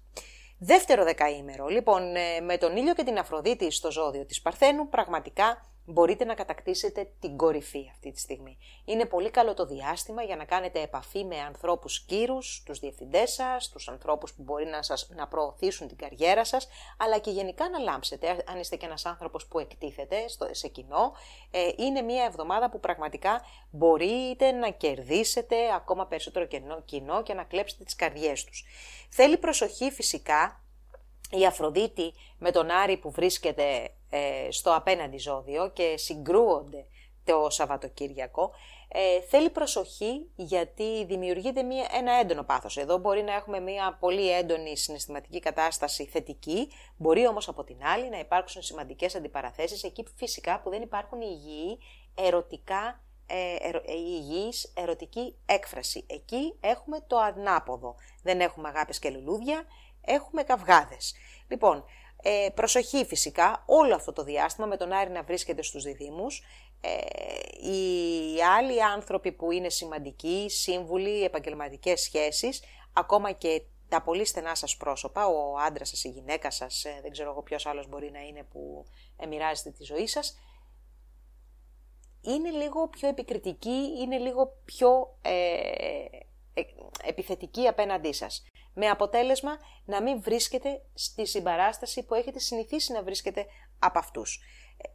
[0.59, 5.72] Δεύτερο δεκαήμερο, λοιπόν, ε, με τον ήλιο και την Αφροδίτη στο ζώδιο της Παρθένου, πραγματικά
[5.85, 8.59] μπορείτε να κατακτήσετε την κορυφή αυτή τη στιγμή.
[8.85, 13.69] Είναι πολύ καλό το διάστημα για να κάνετε επαφή με ανθρώπους κύρους, τους διευθυντές σας,
[13.69, 16.69] τους ανθρώπους που μπορεί να, σας, να προωθήσουν την καριέρα σας,
[16.99, 21.13] αλλά και γενικά να λάμψετε, αν είστε και ένας άνθρωπος που εκτίθεται στο, σε κοινό.
[21.51, 26.47] Ε, είναι μια εβδομάδα που πραγματικά μπορείτε να κερδίσετε ακόμα περισσότερο
[26.85, 28.65] κοινό και να κλέψετε τις καρδιές τους.
[29.09, 30.62] Θέλει προσοχή φυσικά
[31.33, 36.87] η Αφροδίτη με τον Άρη που βρίσκεται ε, στο απέναντι ζώδιο και συγκρούονται
[37.25, 38.51] το Σαββατοκύριακο,
[38.89, 42.77] ε, θέλει προσοχή γιατί δημιουργείται μια, ένα έντονο πάθος.
[42.77, 48.09] Εδώ μπορεί να έχουμε μια πολύ έντονη συναισθηματική κατάσταση θετική, μπορεί όμως από την άλλη
[48.11, 51.79] να υπάρξουν σημαντικές αντιπαραθέσεις εκεί φυσικά που δεν υπάρχουν υγιή
[52.15, 56.05] ερωτικά ε, ερω, ε, υγιής ερωτική έκφραση.
[56.09, 57.95] Εκεί έχουμε το ανάποδο.
[58.23, 59.65] Δεν έχουμε αγάπες και λουλούδια,
[60.05, 61.15] έχουμε καυγάδες.
[61.49, 61.85] Λοιπόν,
[62.23, 66.43] ε, προσοχή φυσικά όλο αυτό το διάστημα με τον Άρη να βρίσκεται στους διδήμους.
[66.81, 74.55] Ε, οι άλλοι άνθρωποι που είναι σημαντικοί, σύμβουλοι, επαγγελματικές σχέσεις, ακόμα και τα πολύ στενά
[74.55, 78.11] σας πρόσωπα, ο άντρας σας, η γυναίκα σας, ε, δεν ξέρω εγώ ποιος άλλος μπορεί
[78.11, 78.85] να είναι που
[79.29, 80.39] μοιράζεται τη ζωή σας,
[82.21, 86.09] είναι λίγο πιο επικριτική, είναι λίγο πιο ε, ε
[87.05, 88.43] επιθετική απέναντί σας
[88.75, 93.47] με αποτέλεσμα να μην βρίσκεται στη συμπαράσταση που έχετε συνηθίσει να βρίσκετε
[93.79, 94.41] από αυτούς.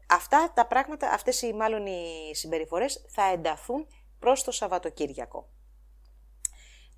[0.09, 3.87] Αυτά τα πράγματα, αυτές οι μάλλον οι συμπεριφορές θα ενταθούν
[4.19, 5.49] προς το Σαββατοκύριακο.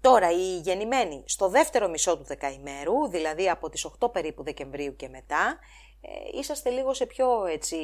[0.02, 5.08] Τώρα, οι γεννημένοι στο δεύτερο μισό του δεκαημέρου, δηλαδή από τις 8 περίπου Δεκεμβρίου και
[5.08, 5.60] μετά,
[6.02, 7.78] ε, είσαστε λίγο σε πιο έτσι,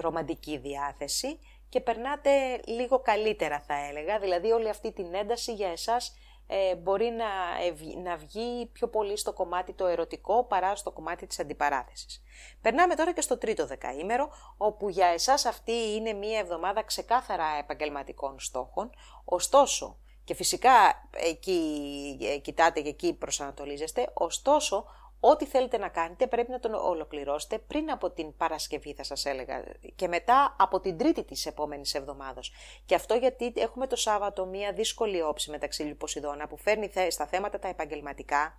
[0.00, 1.38] ρομαντική διάθεση
[1.68, 6.14] και περνάτε λίγο καλύτερα θα έλεγα, δηλαδή όλη αυτή την ένταση για εσάς
[6.50, 7.26] ε, μπορεί να,
[8.02, 12.22] να βγει πιο πολύ στο κομμάτι το ερωτικό παρά στο κομμάτι της αντιπαράθεσης.
[12.62, 18.40] Περνάμε τώρα και στο τρίτο δεκαήμερο, όπου για εσάς αυτή είναι μία εβδομάδα ξεκάθαρα επαγγελματικών
[18.40, 18.90] στόχων,
[19.24, 21.60] ωστόσο, και φυσικά εκεί
[22.20, 24.84] ε, κοιτάτε και εκεί προσανατολίζεστε, ωστόσο
[25.20, 29.64] Ό,τι θέλετε να κάνετε πρέπει να τον ολοκληρώσετε πριν από την Παρασκευή θα σας έλεγα
[29.94, 32.52] και μετά από την Τρίτη της επόμενης εβδομάδος.
[32.86, 37.58] Και αυτό γιατί έχουμε το Σάββατο μία δύσκολη όψη μεταξύ Λιποσιδώνα που φέρνει στα θέματα
[37.58, 38.58] τα επαγγελματικά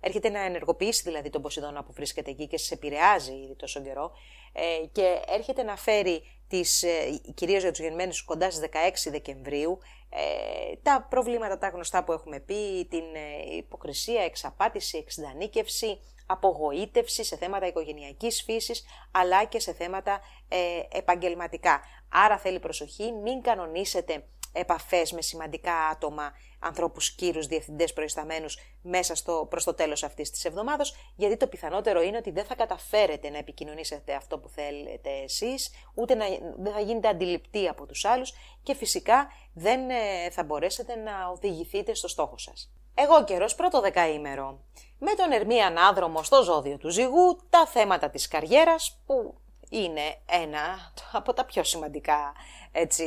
[0.00, 4.12] έρχεται να ενεργοποιήσει δηλαδή τον Ποσειδώνα που βρίσκεται εκεί και σε επηρεάζει ήδη τόσο καιρό
[4.52, 8.68] ε, και έρχεται να φέρει τις, ε, κυρίως για τους γεννημένους κοντά στις
[9.06, 9.78] 16 Δεκεμβρίου
[10.10, 17.36] ε, τα προβλήματα τα γνωστά που έχουμε πει, την ε, υποκρισία, εξαπάτηση, εξδανίκευση, απογοήτευση σε
[17.36, 21.80] θέματα οικογενειακής φύσης αλλά και σε θέματα ε, επαγγελματικά.
[22.08, 29.46] Άρα θέλει προσοχή, μην κανονίσετε επαφές με σημαντικά άτομα, ανθρώπους κύρους, διευθυντές προϊσταμένους μέσα στο,
[29.50, 33.38] προς το τέλος αυτής της εβδομάδος, γιατί το πιθανότερο είναι ότι δεν θα καταφέρετε να
[33.38, 36.24] επικοινωνήσετε αυτό που θέλετε εσείς, ούτε να,
[36.58, 38.32] δεν θα γίνετε αντιληπτοί από τους άλλους
[38.62, 42.72] και φυσικά δεν ε, θα μπορέσετε να οδηγηθείτε στο στόχο σας.
[42.94, 44.60] Εγώ καιρός πρώτο δεκαήμερο.
[44.98, 49.34] Με τον Ερμή Ανάδρομο στο ζώδιο του ζυγού, τα θέματα της καριέρας που
[49.70, 52.32] είναι ένα από τα πιο σημαντικά
[52.72, 53.04] έτσι,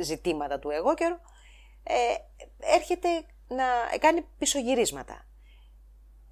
[0.00, 1.16] ζητήματα του εγώ καιρού,
[1.82, 1.94] ε,
[2.58, 3.08] έρχεται
[3.48, 5.26] να κάνει πισωγυρίσματα.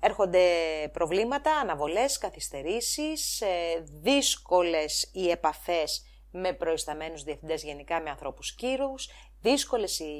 [0.00, 0.44] Έρχονται
[0.92, 9.08] προβλήματα, αναβολές, καθυστερήσεις, ε, δύσκολες οι επαφές με προϊσταμένους διευθυντές γενικά με ανθρώπους κύρους,
[9.40, 10.14] δύσκολες οι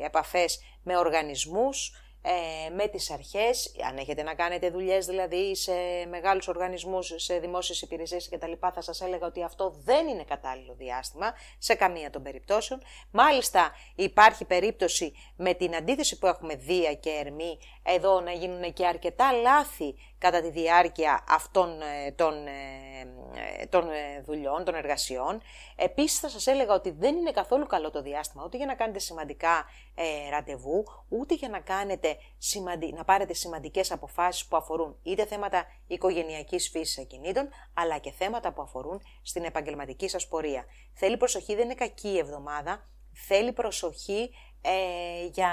[0.00, 1.92] επαφές με οργανισμούς,
[2.26, 5.72] ε, με τις αρχές, αν έχετε να κάνετε δουλειές δηλαδή σε
[6.08, 8.52] μεγάλους οργανισμούς, σε δημόσιες υπηρεσίες κτλ.
[8.74, 12.82] θα σας έλεγα ότι αυτό δεν είναι κατάλληλο διάστημα σε καμία των περιπτώσεων.
[13.10, 18.86] Μάλιστα υπάρχει περίπτωση με την αντίθεση που έχουμε Δία και Ερμή εδώ να γίνουν και
[18.86, 19.94] αρκετά λάθη
[20.24, 22.52] κατά τη διάρκεια αυτών ε, των, ε,
[23.60, 23.88] ε, των
[24.24, 25.42] δουλειών, των εργασιών.
[25.76, 28.98] Επίσης θα σας έλεγα ότι δεν είναι καθόλου καλό το διάστημα ούτε για να κάνετε
[28.98, 29.64] σημαντικά
[29.94, 32.92] ε, ραντεβού, ούτε για να, κάνετε σημαντι...
[32.92, 38.62] να πάρετε σημαντικές αποφάσεις που αφορούν είτε θέματα οικογενειακής φύσης ακινήτων, αλλά και θέματα που
[38.62, 40.64] αφορούν στην επαγγελματική σας πορεία.
[40.94, 44.30] Θέλει προσοχή, δεν είναι κακή η εβδομάδα, θέλει προσοχή
[44.66, 45.50] ε, για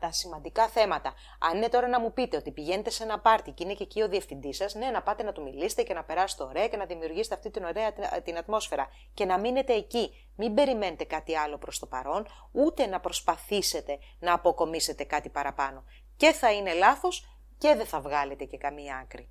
[0.00, 1.14] τα σημαντικά θέματα.
[1.38, 4.02] Αν είναι τώρα να μου πείτε ότι πηγαίνετε σε ένα πάρτι και είναι και εκεί
[4.02, 6.84] ο διευθυντής σας, ναι, να πάτε να του μιλήσετε και να περάσετε ωραία και να
[6.84, 7.92] δημιουργήσετε αυτή την ωραία
[8.24, 10.30] την ατμόσφαιρα και να μείνετε εκεί.
[10.36, 15.84] Μην περιμένετε κάτι άλλο προς το παρόν, ούτε να προσπαθήσετε να αποκομίσετε κάτι παραπάνω.
[16.16, 19.30] Και θα είναι λάθος και δεν θα βγάλετε και καμία άκρη.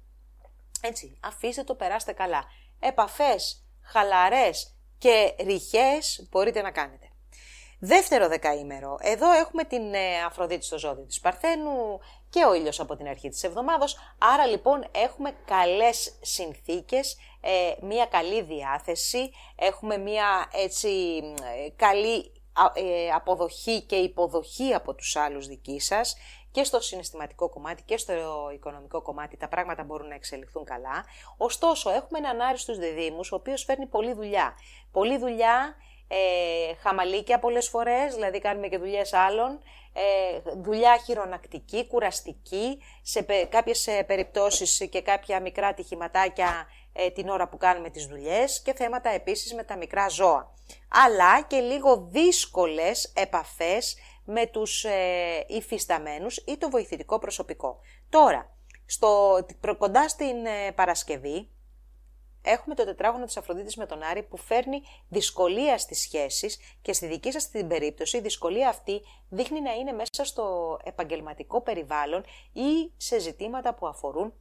[0.81, 2.45] Έτσι, αφήστε το, περάστε καλά.
[2.79, 7.11] Επαφές χαλαρές και ρηχές μπορείτε να κάνετε.
[7.79, 8.97] Δεύτερο δεκαήμερο.
[9.01, 11.99] Εδώ έχουμε την ε, Αφροδίτη στο ζώδιο της Παρθένου
[12.29, 13.97] και ο ήλιος από την αρχή της εβδομάδος.
[14.17, 20.89] Άρα λοιπόν έχουμε καλές συνθήκες, ε, μια καλή διάθεση, έχουμε μια έτσι
[21.65, 22.31] ε, καλή
[23.15, 26.15] αποδοχή και υποδοχή από τους άλλους δική σας
[26.51, 28.13] και στο συναισθηματικό κομμάτι και στο
[28.53, 31.05] οικονομικό κομμάτι τα πράγματα μπορούν να εξελιχθούν καλά.
[31.37, 34.53] Ωστόσο έχουμε έναν άριστος διδήμους ο οποίος φέρνει πολλή δουλειά.
[34.91, 35.75] Πολλή δουλειά
[36.07, 39.59] ε, χαμαλίκια πολλές φορές, δηλαδή κάνουμε και δουλειές άλλων,
[39.93, 47.47] ε, δουλειά χειρονακτική, κουραστική, σε κάποιες ε, περιπτώσεις και κάποια μικρά τυχηματάκια ε, την ώρα
[47.47, 50.53] που κάνουμε τις δουλειές και θέματα επίσης με τα μικρά ζώα.
[51.05, 57.79] Αλλά και λίγο δύσκολες επαφές με τους ε, υφισταμένους ή το βοηθητικό προσωπικό.
[58.09, 58.55] Τώρα,
[58.85, 59.39] στο,
[59.77, 61.49] κοντά στην ε, Παρασκευή,
[62.47, 67.07] έχουμε το τετράγωνο της Αφροδίτης με τον Άρη που φέρνει δυσκολία στις σχέσεις και στη
[67.07, 72.23] δική σας την περίπτωση η δυσκολία αυτή δείχνει να είναι μέσα στο επαγγελματικό περιβάλλον
[72.53, 74.33] ή σε ζητήματα που αφορούν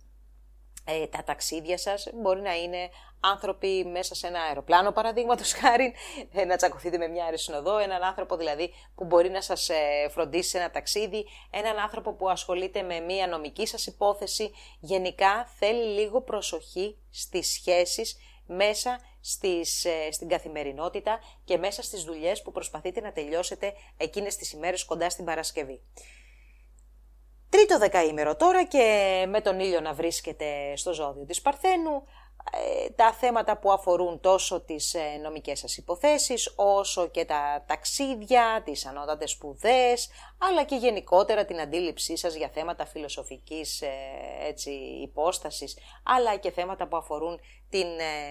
[0.84, 2.08] ε, τα ταξίδια σας.
[2.14, 2.88] Μπορεί να είναι
[3.20, 5.94] άνθρωποι μέσα σε ένα αεροπλάνο παραδείγματος χάρη,
[6.32, 10.48] ε, να τσακωθείτε με μια αεροσυνοδό, έναν άνθρωπο δηλαδή που μπορεί να σας ε, φροντίσει
[10.48, 14.50] σε ένα ταξίδι, έναν άνθρωπο που ασχολείται με μια νομική σας υπόθεση.
[14.80, 22.42] Γενικά θέλει λίγο προσοχή στις σχέσεις μέσα στις, ε, στην καθημερινότητα και μέσα στις δουλειές
[22.42, 25.80] που προσπαθείτε να τελειώσετε εκείνες τις ημέρες κοντά στην Παρασκευή.
[27.48, 32.25] Τρίτο δεκαήμερο τώρα και με τον ήλιο να βρίσκεται στο ζώδιο της Παρθένου, ε,
[32.96, 38.86] τα θέματα που αφορούν τόσο τις ε, νομικές σας υποθέσεις, όσο και τα ταξίδια, τις
[38.86, 43.88] ανώτατες σπουδές, αλλά και γενικότερα την αντίληψή σας για θέματα φιλοσοφικής ε,
[44.48, 44.70] έτσι,
[45.02, 47.86] υπόστασης, αλλά και θέματα που αφορούν την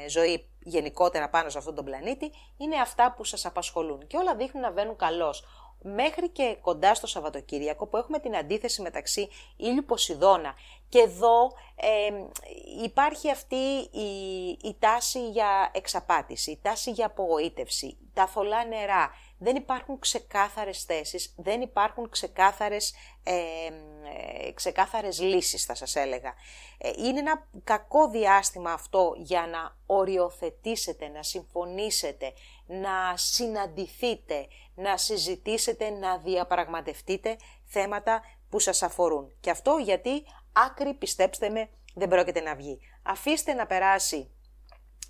[0.07, 4.07] ζωή γενικότερα πάνω σε αυτόν τον πλανήτη, είναι αυτά που σας απασχολούν.
[4.07, 5.43] Και όλα δείχνουν να βαίνουν καλώς.
[5.82, 10.53] Μέχρι και κοντά στο Σαββατοκύριακο που έχουμε την αντίθεση μεταξύ ήλιου Ποσειδώνα
[10.89, 11.51] και εδώ
[12.83, 19.12] υπάρχει αυτή η, η τάση για εξαπάτηση, η τάση για απογοήτευση, τα θολά νερά.
[19.37, 22.93] Δεν υπάρχουν ξεκάθαρες θέσεις, δεν υπάρχουν ξεκάθαρες,
[23.24, 26.33] ε, ξεκάθαρες λύσεις θα σας έλεγα.
[26.78, 32.33] Ε, είναι ένα κακό διάστημα αυτό για να οριοθετήσετε, να συμφωνήσετε,
[32.66, 39.33] να συναντηθείτε, να συζητήσετε, να διαπραγματευτείτε θέματα που σας αφορούν.
[39.39, 40.24] Και αυτό γιατί
[40.55, 42.79] άκρη, πιστέψτε με, δεν πρόκειται να βγει.
[43.03, 44.29] Αφήστε να περάσει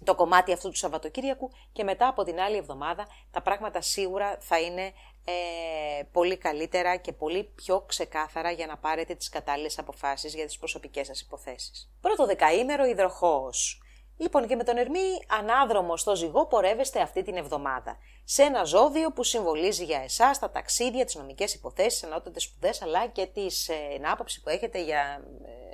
[0.04, 4.60] το κομμάτι αυτού του Σαββατοκύριακου και μετά από την άλλη εβδομάδα τα πράγματα σίγουρα θα
[4.60, 4.94] είναι
[5.26, 10.58] ε, πολύ καλύτερα και πολύ πιο ξεκάθαρα για να πάρετε τις κατάλληλες αποφάσεις για τις
[10.58, 11.92] προσωπικές σας υποθέσεις.
[12.02, 13.82] Πρώτο δεκαήμερο υδροχόος.
[14.18, 17.98] Λοιπόν, και με τον Ερμή ανάδρομο στο ζυγό πορεύεστε αυτή την εβδομάδα.
[18.28, 23.08] Σε ένα ζώδιο που συμβολίζει για εσάς τα ταξίδια, τις νομικές υποθέσεις, ενότητες σπουδές, αλλά
[23.08, 25.26] και τις, ε, την άποψη που έχετε για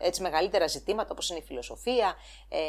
[0.02, 2.16] ε, έτσι μεγαλύτερα ζητήματα όπως είναι η φιλοσοφία,
[2.50, 2.60] ε,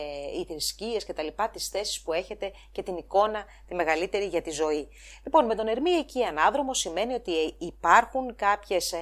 [0.40, 1.26] οι θρησκείες κτλ.
[1.52, 4.88] Τις θέσεις που έχετε και την εικόνα τη μεγαλύτερη για τη ζωή.
[5.24, 8.94] Λοιπόν, με τον Ερμή εκεί ανάδρομος σημαίνει ότι υπάρχουν κάποιες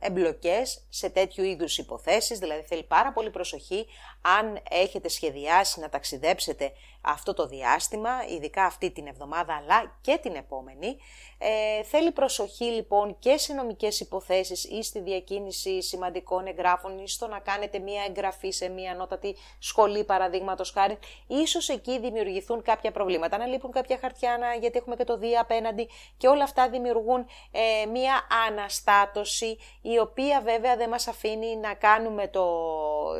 [0.00, 3.86] εμπλοκές σε τέτοιου είδους υποθέσεις, δηλαδή θέλει πάρα πολύ προσοχή
[4.20, 6.72] αν έχετε σχεδιάσει να ταξιδέψετε
[7.06, 10.96] αυτό το διάστημα, ειδικά αυτή την εβδομάδα αλλά και την επόμενη.
[11.38, 17.26] Ε, θέλει προσοχή λοιπόν και σε νομικές υποθέσεις ή στη διακίνηση σημαντικών εγγράφων ή στο
[17.26, 20.98] να κάνετε μία εγγραφή σε μία ανώτατη σχολή παραδείγματος χάρη.
[21.26, 25.88] Ίσως εκεί δημιουργηθούν κάποια προβλήματα, να λείπουν κάποια χαρτιά γιατί έχουμε και το δία απέναντι
[26.16, 32.28] και όλα αυτά δημιουργούν ε, μία αναστάτωση η οποία βέβαια δεν μας αφήνει να κάνουμε
[32.28, 32.44] το,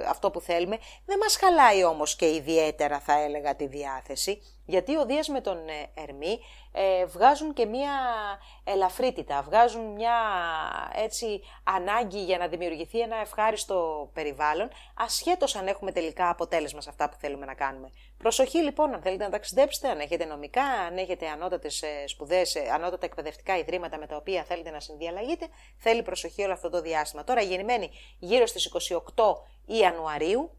[0.09, 0.79] αυτό που θέλουμε.
[1.07, 5.69] Δεν μας χαλάει όμως και ιδιαίτερα θα έλεγα τη διάθεση, γιατί ο Δίας με τον
[5.69, 6.39] ε, Ερμή
[6.73, 7.93] ε, βγάζουν και μία
[8.65, 10.17] ελαφρύτητα, βγάζουν μια
[10.95, 17.09] έτσι ανάγκη για να δημιουργηθεί ένα ευχάριστο περιβάλλον, ασχέτως αν έχουμε τελικά αποτέλεσμα σε αυτά
[17.09, 17.91] που θέλουμε να κάνουμε.
[18.19, 22.61] Προσοχή λοιπόν, αν θέλετε να ταξιδέψετε, αν έχετε νομικά, αν έχετε ανώτατες ε, σπουδές, ε,
[22.73, 25.47] ανώτατα εκπαιδευτικά ιδρύματα με τα οποία θέλετε να συνδιαλλαγείτε,
[25.79, 27.25] θέλει προσοχή όλο αυτό το διάστημα.
[27.25, 28.73] Τώρα γεννημένοι γύρω στις
[29.15, 29.25] 28
[29.67, 30.51] Ιανουαρίου,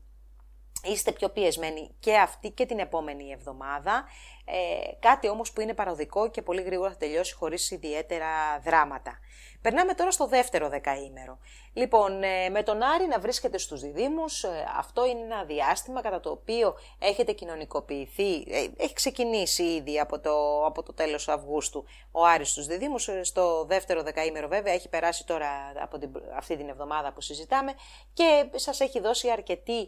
[0.83, 4.05] είστε πιο πιεσμένοι και αυτή και την επόμενη εβδομάδα.
[4.49, 9.19] Ε, κάτι όμως που είναι παροδικό και πολύ γρήγορα θα τελειώσει χωρίς ιδιαίτερα δράματα.
[9.61, 11.39] Περνάμε τώρα στο δεύτερο δεκαήμερο.
[11.73, 16.19] Λοιπόν, ε, με τον Άρη να βρίσκεται στους διδήμους, ε, αυτό είναι ένα διάστημα κατά
[16.19, 22.25] το οποίο έχετε κοινωνικοποιηθεί, ε, έχει ξεκινήσει ήδη από το, από το τέλος Αυγούστου ο
[22.25, 25.49] Άρης στους διδήμους, στο δεύτερο δεκαήμερο βέβαια έχει περάσει τώρα
[25.81, 27.73] από την, αυτή την εβδομάδα που συζητάμε
[28.13, 29.87] και σας έχει δώσει αρκετή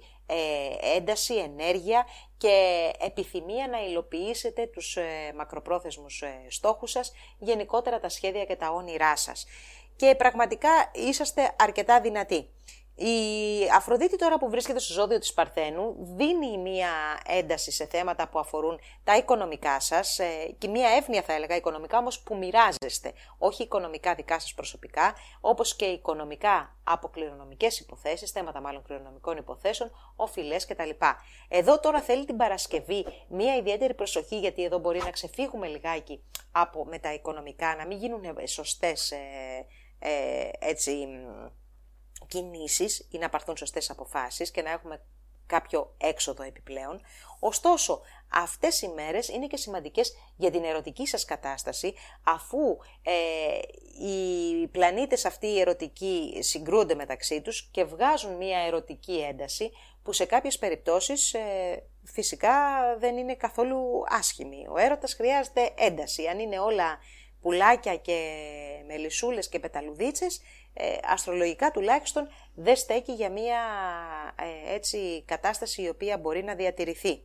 [0.96, 2.06] ένταση, ενέργεια
[2.40, 8.70] και επιθυμία να υλοποιήσετε τους ε, μακροπρόθεσμους ε, στόχους σας, γενικότερα τα σχέδια και τα
[8.70, 9.46] όνειρά σας.
[9.96, 12.50] Και πραγματικά είσαστε αρκετά δυνατοί.
[13.02, 16.90] Η Αφροδίτη τώρα που βρίσκεται στο ζώδιο της Παρθένου δίνει μία
[17.26, 21.98] ένταση σε θέματα που αφορούν τα οικονομικά σας ε, και μία εύνοια θα έλεγα οικονομικά
[21.98, 28.62] όμως που μοιράζεστε, όχι οικονομικά δικά σας προσωπικά, όπως και οικονομικά από κληρονομικές υποθέσεις, θέματα
[28.62, 30.90] μάλλον κληρονομικών υποθέσεων, οφειλές κτλ.
[31.48, 36.86] Εδώ τώρα θέλει την Παρασκευή μία ιδιαίτερη προσοχή γιατί εδώ μπορεί να ξεφύγουμε λιγάκι από
[36.86, 39.18] με τα οικονομικά, να μην γίνουν σωστές ε,
[40.00, 41.08] ε, έτσι
[42.28, 45.02] κινήσεις ή να πάρθουν σωστές αποφάσεις και να έχουμε
[45.50, 47.02] κάποιο έξοδο επιπλέον.
[47.40, 48.02] Ωστόσο,
[48.32, 51.94] αυτές οι μέρες είναι και σημαντικές για την ερωτική σας κατάσταση,
[52.24, 53.14] αφού ε,
[54.06, 59.72] οι πλανήτες αυτοί οι ερωτικοί συγκρούνται μεταξύ τους και βγάζουν μια ερωτική ένταση,
[60.04, 62.52] που σε κάποιες περιπτώσεις ε, φυσικά
[63.00, 64.68] δεν είναι καθόλου άσχημη.
[64.70, 66.28] Ο έρωτας χρειάζεται ένταση.
[66.28, 67.00] Αν είναι όλα
[67.42, 68.48] πουλάκια και
[68.88, 70.42] μελισσούλες και πεταλουδίτσες,
[70.74, 73.62] ε, αστρολογικά τουλάχιστον δεν στέκει για μια
[74.36, 77.22] ε, έτσι κατάσταση η οποία μπορεί να διατηρηθεί.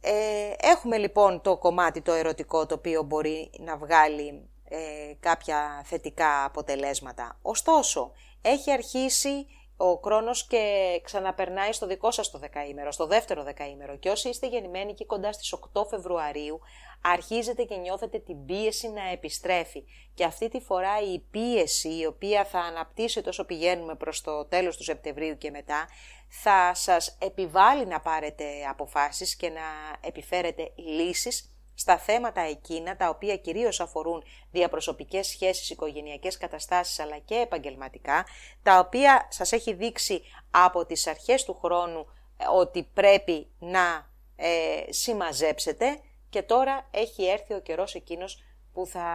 [0.00, 6.44] Ε, έχουμε λοιπόν το κομμάτι το ερωτικό το οποίο μπορεί να βγάλει ε, κάποια θετικά
[6.44, 7.38] αποτελέσματα.
[7.42, 8.12] Ωστόσο,
[8.42, 9.46] έχει αρχίσει
[9.76, 13.96] ο χρόνος και ξαναπερνάει στο δικό σας το δεκαήμερο, στο δεύτερο δεκαήμερο.
[13.96, 16.60] Και όσοι είστε γεννημένοι εκεί κοντά στις 8 Φεβρουαρίου
[17.02, 19.84] αρχίζετε και νιώθετε την πίεση να επιστρέφει.
[20.14, 24.76] Και αυτή τη φορά η πίεση η οποία θα αναπτύσσεται όσο πηγαίνουμε προς το τέλος
[24.76, 25.88] του Σεπτεμβρίου και μετά
[26.28, 29.62] θα σας επιβάλλει να πάρετε αποφάσεις και να
[30.00, 37.34] επιφέρετε λύσεις στα θέματα εκείνα τα οποία κυρίως αφορούν διαπροσωπικές σχέσεις, οικογενειακές καταστάσεις αλλά και
[37.34, 38.26] επαγγελματικά,
[38.62, 44.92] τα οποία σας έχει δείξει από τις αρχές του χρόνου ε, ότι πρέπει να ε,
[44.92, 48.42] συμμαζέψετε και τώρα έχει έρθει ο καιρός εκείνος
[48.72, 49.06] που θα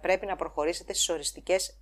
[0.00, 1.80] πρέπει να προχωρήσετε στις οριστικές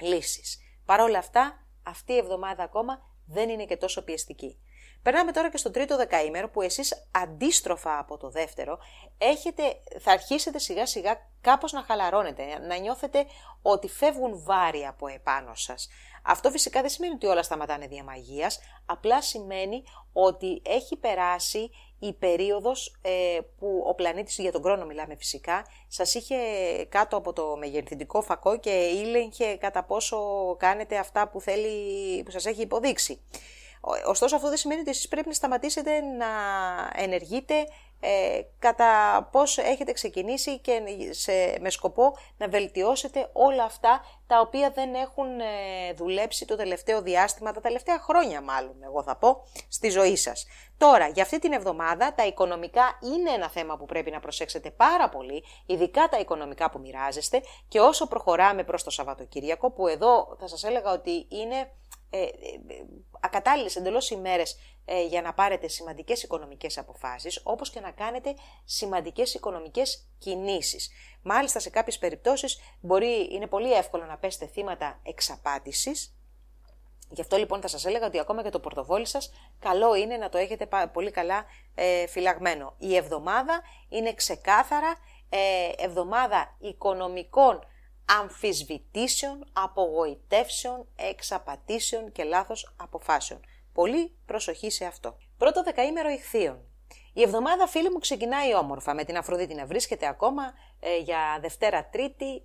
[0.00, 0.58] λύσεις.
[0.84, 4.58] Παρ' όλα αυτά, αυτή η εβδομάδα ακόμα δεν είναι και τόσο πιεστική.
[5.02, 8.78] Περνάμε τώρα και στο τρίτο δεκαήμερο που εσείς αντίστροφα από το δεύτερο
[9.18, 9.62] έχετε,
[10.00, 13.26] θα αρχίσετε σιγά σιγά κάπως να χαλαρώνετε, να νιώθετε
[13.62, 15.88] ότι φεύγουν βάρη από επάνω σας.
[16.22, 19.82] Αυτό φυσικά δεν σημαίνει ότι όλα σταματάνε διαμαγείας, απλά σημαίνει
[20.12, 26.14] ότι έχει περάσει η περίοδος ε, που ο πλανήτης, για τον χρόνο μιλάμε φυσικά, σας
[26.14, 26.36] είχε
[26.88, 30.18] κάτω από το μεγεθυντικό φακό και ήλεγχε κατά πόσο
[30.58, 33.20] κάνετε αυτά που, θέλει, που σας έχει υποδείξει.
[34.06, 36.26] Ωστόσο αυτό δεν σημαίνει ότι εσείς πρέπει να σταματήσετε να
[36.94, 37.54] ενεργείτε
[38.00, 44.70] ε, κατά πώς έχετε ξεκινήσει και σε, με σκοπό να βελτιώσετε όλα αυτά τα οποία
[44.70, 49.88] δεν έχουν ε, δουλέψει το τελευταίο διάστημα, τα τελευταία χρόνια μάλλον, εγώ θα πω, στη
[49.88, 50.46] ζωή σας.
[50.78, 55.08] Τώρα, για αυτή την εβδομάδα, τα οικονομικά είναι ένα θέμα που πρέπει να προσέξετε πάρα
[55.08, 60.46] πολύ, ειδικά τα οικονομικά που μοιράζεστε και όσο προχωράμε προς το Σαββατοκύριακο, που εδώ θα
[60.46, 61.70] σας έλεγα ότι είναι
[62.10, 62.28] ε, ε,
[63.20, 68.34] ακατάλληλες εντελώς ημέρες ε, για να πάρετε σημαντικές οικονομικές αποφάσεις, όπως και να κάνετε
[68.64, 70.90] σημαντικές οικονομικές κινήσεις.
[71.22, 76.14] Μάλιστα σε κάποιες περιπτώσεις μπορεί, είναι πολύ εύκολο να πέσετε θύματα εξαπάτησης,
[77.12, 80.28] Γι' αυτό λοιπόν θα σας έλεγα ότι ακόμα και το πορτοφόλι σας καλό είναι να
[80.28, 81.44] το έχετε πολύ καλά
[81.74, 82.74] ε, φυλαγμένο.
[82.78, 84.96] Η εβδομάδα είναι ξεκάθαρα
[85.28, 85.38] ε,
[85.76, 87.64] εβδομάδα οικονομικών
[88.18, 93.40] αμφισβητήσεων, απογοητεύσεων, εξαπατήσεων και λάθος αποφάσεων.
[93.72, 95.16] Πολύ προσοχή σε αυτό.
[95.38, 96.64] Πρώτο δεκαήμερο ηχθείων.
[97.12, 100.42] Η εβδομάδα, φίλοι μου, ξεκινάει όμορφα με την Αφροδίτη να βρίσκεται ακόμα
[100.80, 102.42] ε, για Δευτέρα Τρίτη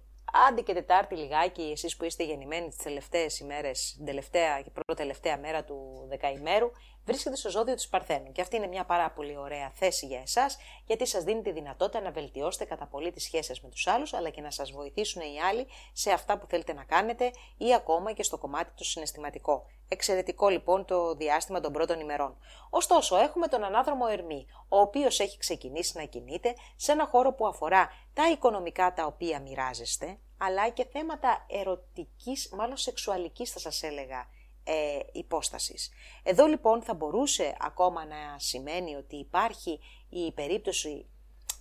[0.49, 5.01] Άντε και Τετάρτη λιγάκι, εσείς που είστε γεννημένοι τις τελευταίες ημέρες, την τελευταία και πρώτη
[5.01, 6.71] τελευταία μέρα του δεκαημέρου,
[7.05, 8.31] βρίσκεται στο ζώδιο της Παρθένου.
[8.31, 12.01] Και αυτή είναι μια πάρα πολύ ωραία θέση για εσάς, γιατί σας δίνει τη δυνατότητα
[12.01, 15.41] να βελτιώσετε κατά πολύ τις σχέσεις με τους άλλους, αλλά και να σας βοηθήσουν οι
[15.41, 19.65] άλλοι σε αυτά που θέλετε να κάνετε ή ακόμα και στο κομμάτι το συναισθηματικό.
[19.87, 22.37] Εξαιρετικό λοιπόν το διάστημα των πρώτων ημερών.
[22.69, 27.47] Ωστόσο, έχουμε τον ανάδρομο Ερμή, ο οποίος έχει ξεκινήσει να κινείται σε ένα χώρο που
[27.47, 34.27] αφορά τα οικονομικά τα οποία μοιράζεστε, αλλά και θέματα ερωτικής, μάλλον σεξουαλικής θα σας έλεγα,
[34.67, 35.89] ε, υπόστασης.
[36.23, 39.79] Εδώ λοιπόν θα μπορούσε ακόμα να σημαίνει ότι υπάρχει
[40.09, 41.05] η περίπτωση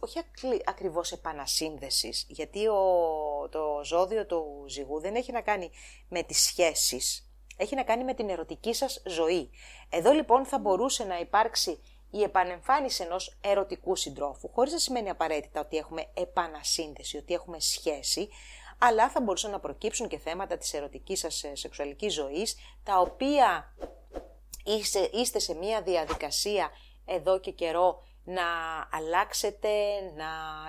[0.04, 0.18] όχι
[0.64, 2.78] ακριβώς επανασύνδεσης, γιατί ο,
[3.50, 5.70] το ζώδιο του ζυγού δεν έχει να κάνει
[6.08, 9.50] με τις σχέσεις, έχει να κάνει με την ερωτική σας ζωή.
[9.90, 15.60] Εδώ λοιπόν θα μπορούσε να υπάρξει η επανεμφάνιση ενός ερωτικού συντρόφου, χωρίς να σημαίνει απαραίτητα
[15.60, 18.28] ότι έχουμε επανασύνδεση, ότι έχουμε σχέση,
[18.86, 23.74] αλλά θα μπορούσαν να προκύψουν και θέματα της ερωτικής σας ε, σεξουαλικής ζωής, τα οποία
[24.64, 26.70] είστε, είστε σε μία διαδικασία
[27.04, 28.42] εδώ και καιρό να
[28.90, 29.68] αλλάξετε,
[30.16, 30.26] να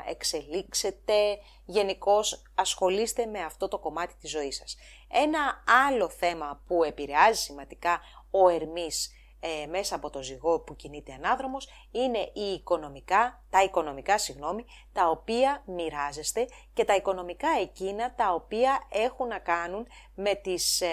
[0.10, 4.78] εξελίξετε, γενικώς ασχολείστε με αυτό το κομμάτι της ζωής σας.
[5.08, 8.02] Ένα άλλο θέμα που επηρεάζει σημαντικά
[8.32, 9.12] ο Ερμής
[9.46, 15.10] ε, μέσα από το ζυγό που κινείται ανάδρομος είναι οι οικονομικά, τα οικονομικά συγγνώμη, τα
[15.10, 20.88] οποία μοιράζεστε και τα οικονομικά εκείνα τα οποία έχουν να κάνουν με τις ε,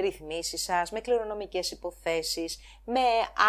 [0.00, 3.00] ρυθμίσεις σας, με κληρονομικές υποθέσεις, με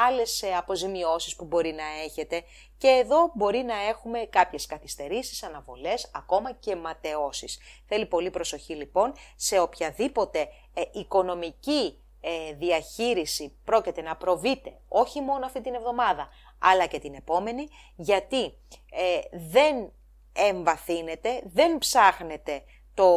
[0.07, 2.43] άλλες ε, αποζημιώσεις που μπορεί να έχετε
[2.77, 7.59] και εδώ μπορεί να έχουμε κάποιες καθυστερήσεις, αναβολές, ακόμα και ματαιώσεις.
[7.87, 10.39] Θέλει πολύ προσοχή λοιπόν σε οποιαδήποτε
[10.73, 16.29] ε, οικονομική ε, διαχείριση πρόκειται να προβείτε όχι μόνο αυτή την εβδομάδα,
[16.59, 18.43] αλλά και την επόμενη, γιατί
[18.91, 19.19] ε,
[19.51, 19.91] δεν
[20.33, 22.63] εμβαθύνετε, δεν ψάχνετε
[22.93, 23.09] το,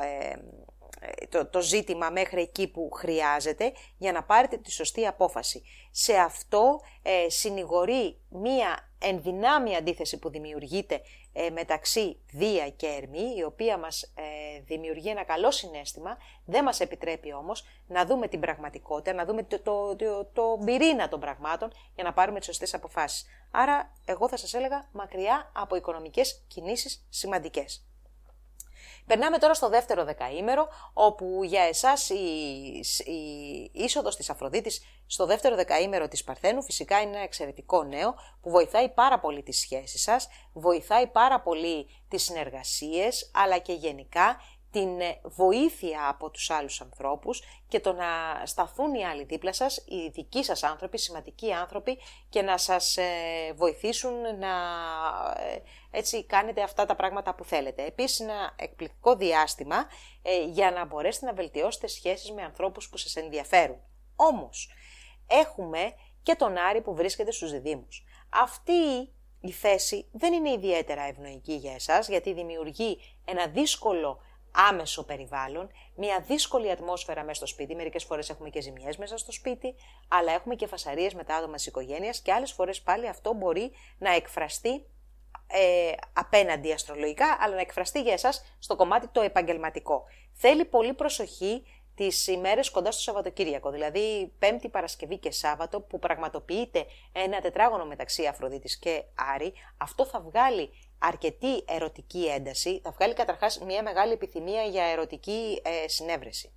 [0.00, 5.62] ε, το, το ζήτημα μέχρι εκεί που χρειάζεται για να πάρετε τη σωστή απόφαση.
[5.90, 11.00] Σε αυτό ε, συνηγορεί μία ενδυνάμει αντίθεση που δημιουργείται
[11.36, 16.80] ε, μεταξύ Δία και Ερμή, η οποία μας ε, δημιουργεί ένα καλό συνέστημα, δεν μας
[16.80, 21.72] επιτρέπει όμως να δούμε την πραγματικότητα, να δούμε το, το, το, το πυρήνα των πραγμάτων
[21.94, 23.26] για να πάρουμε τις σωστές αποφάσεις.
[23.50, 27.86] Άρα, εγώ θα σας έλεγα μακριά από οικονομικές κινήσεις σημαντικές.
[29.06, 32.14] Περνάμε τώρα στο δεύτερο δεκαήμερο, όπου για εσάς η,
[33.10, 38.50] η είσοδος της Αφροδίτης στο δεύτερο δεκαήμερο της Παρθένου φυσικά είναι ένα εξαιρετικό νέο που
[38.50, 44.40] βοηθάει πάρα πολύ τις σχέσεις σας, βοηθάει πάρα πολύ τις συνεργασίες, αλλά και γενικά
[44.74, 48.06] την ε, βοήθεια από τους άλλους ανθρώπους και το να
[48.44, 51.98] σταθούν οι άλλοι δίπλα σας, οι δικοί σας άνθρωποι, σημαντικοί άνθρωποι
[52.28, 53.04] και να σας ε,
[53.54, 54.54] βοηθήσουν να
[55.36, 57.84] ε, έτσι κάνετε αυτά τα πράγματα που θέλετε.
[57.84, 59.86] Επίσης ένα εκπληκτικό διάστημα
[60.50, 63.80] για να μπορέσετε να βελτιώσετε σχέσεις με ανθρώπους που σας ενδιαφέρουν.
[64.16, 64.70] Όμως
[65.26, 68.04] έχουμε και τον Άρη που βρίσκεται στους διδήμους.
[68.28, 74.20] Αυτή η θέση δεν είναι ιδιαίτερα ευνοϊκή για εσάς γιατί δημιουργεί ένα δύσκολο
[74.54, 77.74] άμεσο περιβάλλον, μια δύσκολη ατμόσφαιρα μέσα στο σπίτι.
[77.74, 79.74] Μερικές φορές έχουμε και ζημιές μέσα στο σπίτι,
[80.08, 83.72] αλλά έχουμε και φασαρίες με τα άτομα της οικογένειας και άλλες φορές πάλι αυτό μπορεί
[83.98, 84.86] να εκφραστεί
[85.46, 90.04] ε, απέναντι αστρολογικά, αλλά να εκφραστεί για εσάς στο κομμάτι το επαγγελματικό.
[90.32, 91.64] Θέλει πολύ προσοχή
[91.94, 98.26] τις ημέρες κοντά στο Σαββατοκύριακο, δηλαδή Πέμπτη, Παρασκευή και Σάββατο που πραγματοποιείται ένα τετράγωνο μεταξύ
[98.26, 99.02] Αφροδίτης και
[99.34, 100.70] Άρη, αυτό θα βγάλει
[101.06, 106.52] αρκετή ερωτική ένταση, θα βγάλει καταρχάς μια μεγάλη επιθυμία για ερωτική ε, συνέβρεση.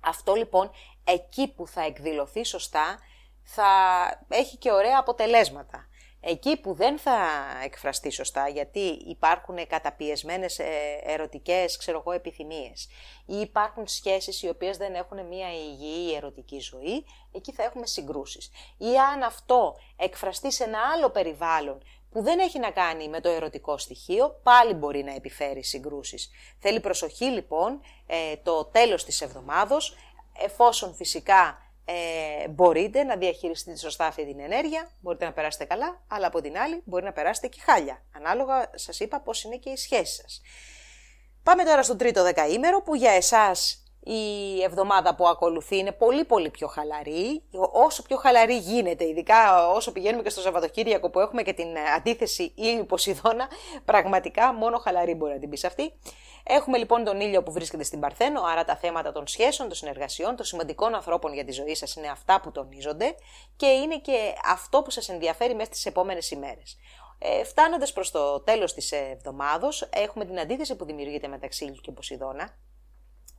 [0.00, 0.70] Αυτό λοιπόν
[1.04, 2.98] εκεί που θα εκδηλωθεί σωστά
[3.42, 3.64] θα
[4.28, 5.86] έχει και ωραία αποτελέσματα.
[6.24, 7.28] Εκεί που δεν θα
[7.64, 12.88] εκφραστεί σωστά, γιατί υπάρχουν καταπιεσμένες ε, ερωτικές, ξέρω εγώ, επιθυμίες
[13.26, 18.50] ή υπάρχουν σχέσεις οι οποίες δεν έχουν μια υγιή ερωτική ζωή, εκεί θα έχουμε συγκρούσεις.
[18.78, 21.82] Ή αν αυτό εκφραστεί σε ένα άλλο περιβάλλον
[22.12, 26.30] που δεν έχει να κάνει με το ερωτικό στοιχείο, πάλι μπορεί να επιφέρει συγκρούσεις.
[26.58, 29.96] Θέλει προσοχή λοιπόν ε, το τέλος της εβδομάδος,
[30.44, 36.26] εφόσον φυσικά ε, μπορείτε να διαχειριστείτε σωστά αυτή την ενέργεια, μπορείτε να περάσετε καλά, αλλά
[36.26, 38.02] από την άλλη μπορεί να περάσετε και χάλια.
[38.16, 40.40] Ανάλογα σας είπα πώς είναι και οι σχέσεις σας.
[41.42, 46.50] Πάμε τώρα στο τρίτο δεκαήμερο που για εσάς η εβδομάδα που ακολουθεί είναι πολύ πολύ
[46.50, 47.42] πιο χαλαρή,
[47.72, 52.52] όσο πιο χαλαρή γίνεται, ειδικά όσο πηγαίνουμε και στο Σαββατοκύριακο που έχουμε και την αντίθεση
[52.56, 53.48] ήλιου Ποσειδώνα,
[53.84, 55.92] πραγματικά μόνο χαλαρή μπορεί να την πεις αυτή.
[56.44, 60.36] Έχουμε λοιπόν τον ήλιο που βρίσκεται στην Παρθένο, άρα τα θέματα των σχέσεων, των συνεργασιών,
[60.36, 63.14] των σημαντικών ανθρώπων για τη ζωή σας είναι αυτά που τονίζονται
[63.56, 66.76] και είναι και αυτό που σας ενδιαφέρει μέσα στις επόμενες ημέρες.
[67.18, 71.92] Ε, Φτάνοντας προς το τέλος της εβδομάδα, έχουμε την αντίθεση που δημιουργείται μεταξύ ήλιου και
[71.92, 72.56] Ποσειδώνα,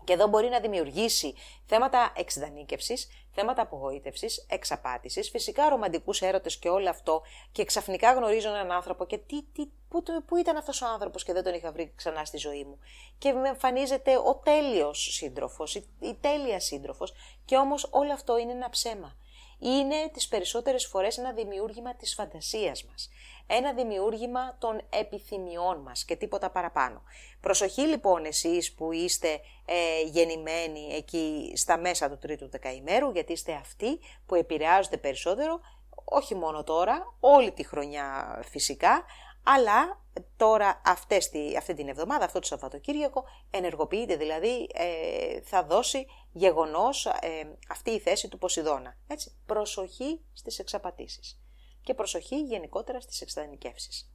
[0.04, 1.36] και εδώ μπορεί να δημιουργήσει
[1.66, 7.22] θέματα εξδανίκευσης, θέματα απογοήτευσης, εξαπάτησης, φυσικά ρομαντικούς έρωτες και όλο αυτό.
[7.52, 11.34] Και ξαφνικά γνωρίζω έναν άνθρωπο και τι, τι, πού, πού ήταν αυτός ο άνθρωπος και
[11.34, 12.80] δεν τον είχα βρει ξανά στη ζωή μου.
[13.18, 17.14] Και με εμφανίζεται ο τέλειος σύντροφος, η, η τέλεια σύντροφος.
[17.46, 19.16] Και όμως όλο αυτό είναι ένα ψέμα.
[19.60, 23.10] Είναι τις περισσότερες φορές ένα δημιούργημα της φαντασίας μας
[23.48, 27.02] ένα δημιούργημα των επιθυμιών μας και τίποτα παραπάνω.
[27.40, 33.54] Προσοχή λοιπόν εσείς που είστε ε, γεννημένοι εκεί στα μέσα του τρίτου δεκαημέρου, γιατί είστε
[33.54, 35.60] αυτοί που επηρεάζονται περισσότερο,
[36.04, 39.06] όχι μόνο τώρα, όλη τη χρονιά φυσικά,
[39.44, 40.02] αλλά
[40.38, 47.06] τώρα αυτές τη, αυτή την εβδομάδα, αυτό το Σαββατοκύριακο, ενεργοποιείται, δηλαδή ε, θα δώσει γεγονός
[47.06, 48.98] ε, αυτή η θέση του Ποσειδώνα.
[49.08, 51.43] Έτσι, προσοχή στις εξαπατήσεις
[51.84, 54.14] και προσοχή γενικότερα στις εξτανικεύσεις.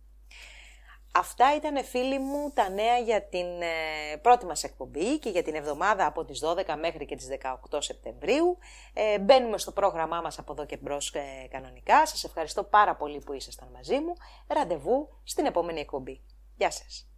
[1.13, 5.55] Αυτά ήταν φίλοι μου τα νέα για την ε, πρώτη μας εκπομπή και για την
[5.55, 7.29] εβδομάδα από τις 12 μέχρι και τις
[7.71, 8.59] 18 Σεπτεμβρίου.
[8.93, 12.07] Ε, μπαίνουμε στο πρόγραμμά μας από εδώ και μπρος ε, κανονικά.
[12.07, 14.13] Σας ευχαριστώ πάρα πολύ που ήσασταν μαζί μου.
[14.47, 16.25] Ραντεβού στην επόμενη εκπομπή.
[16.57, 17.09] Γεια σας.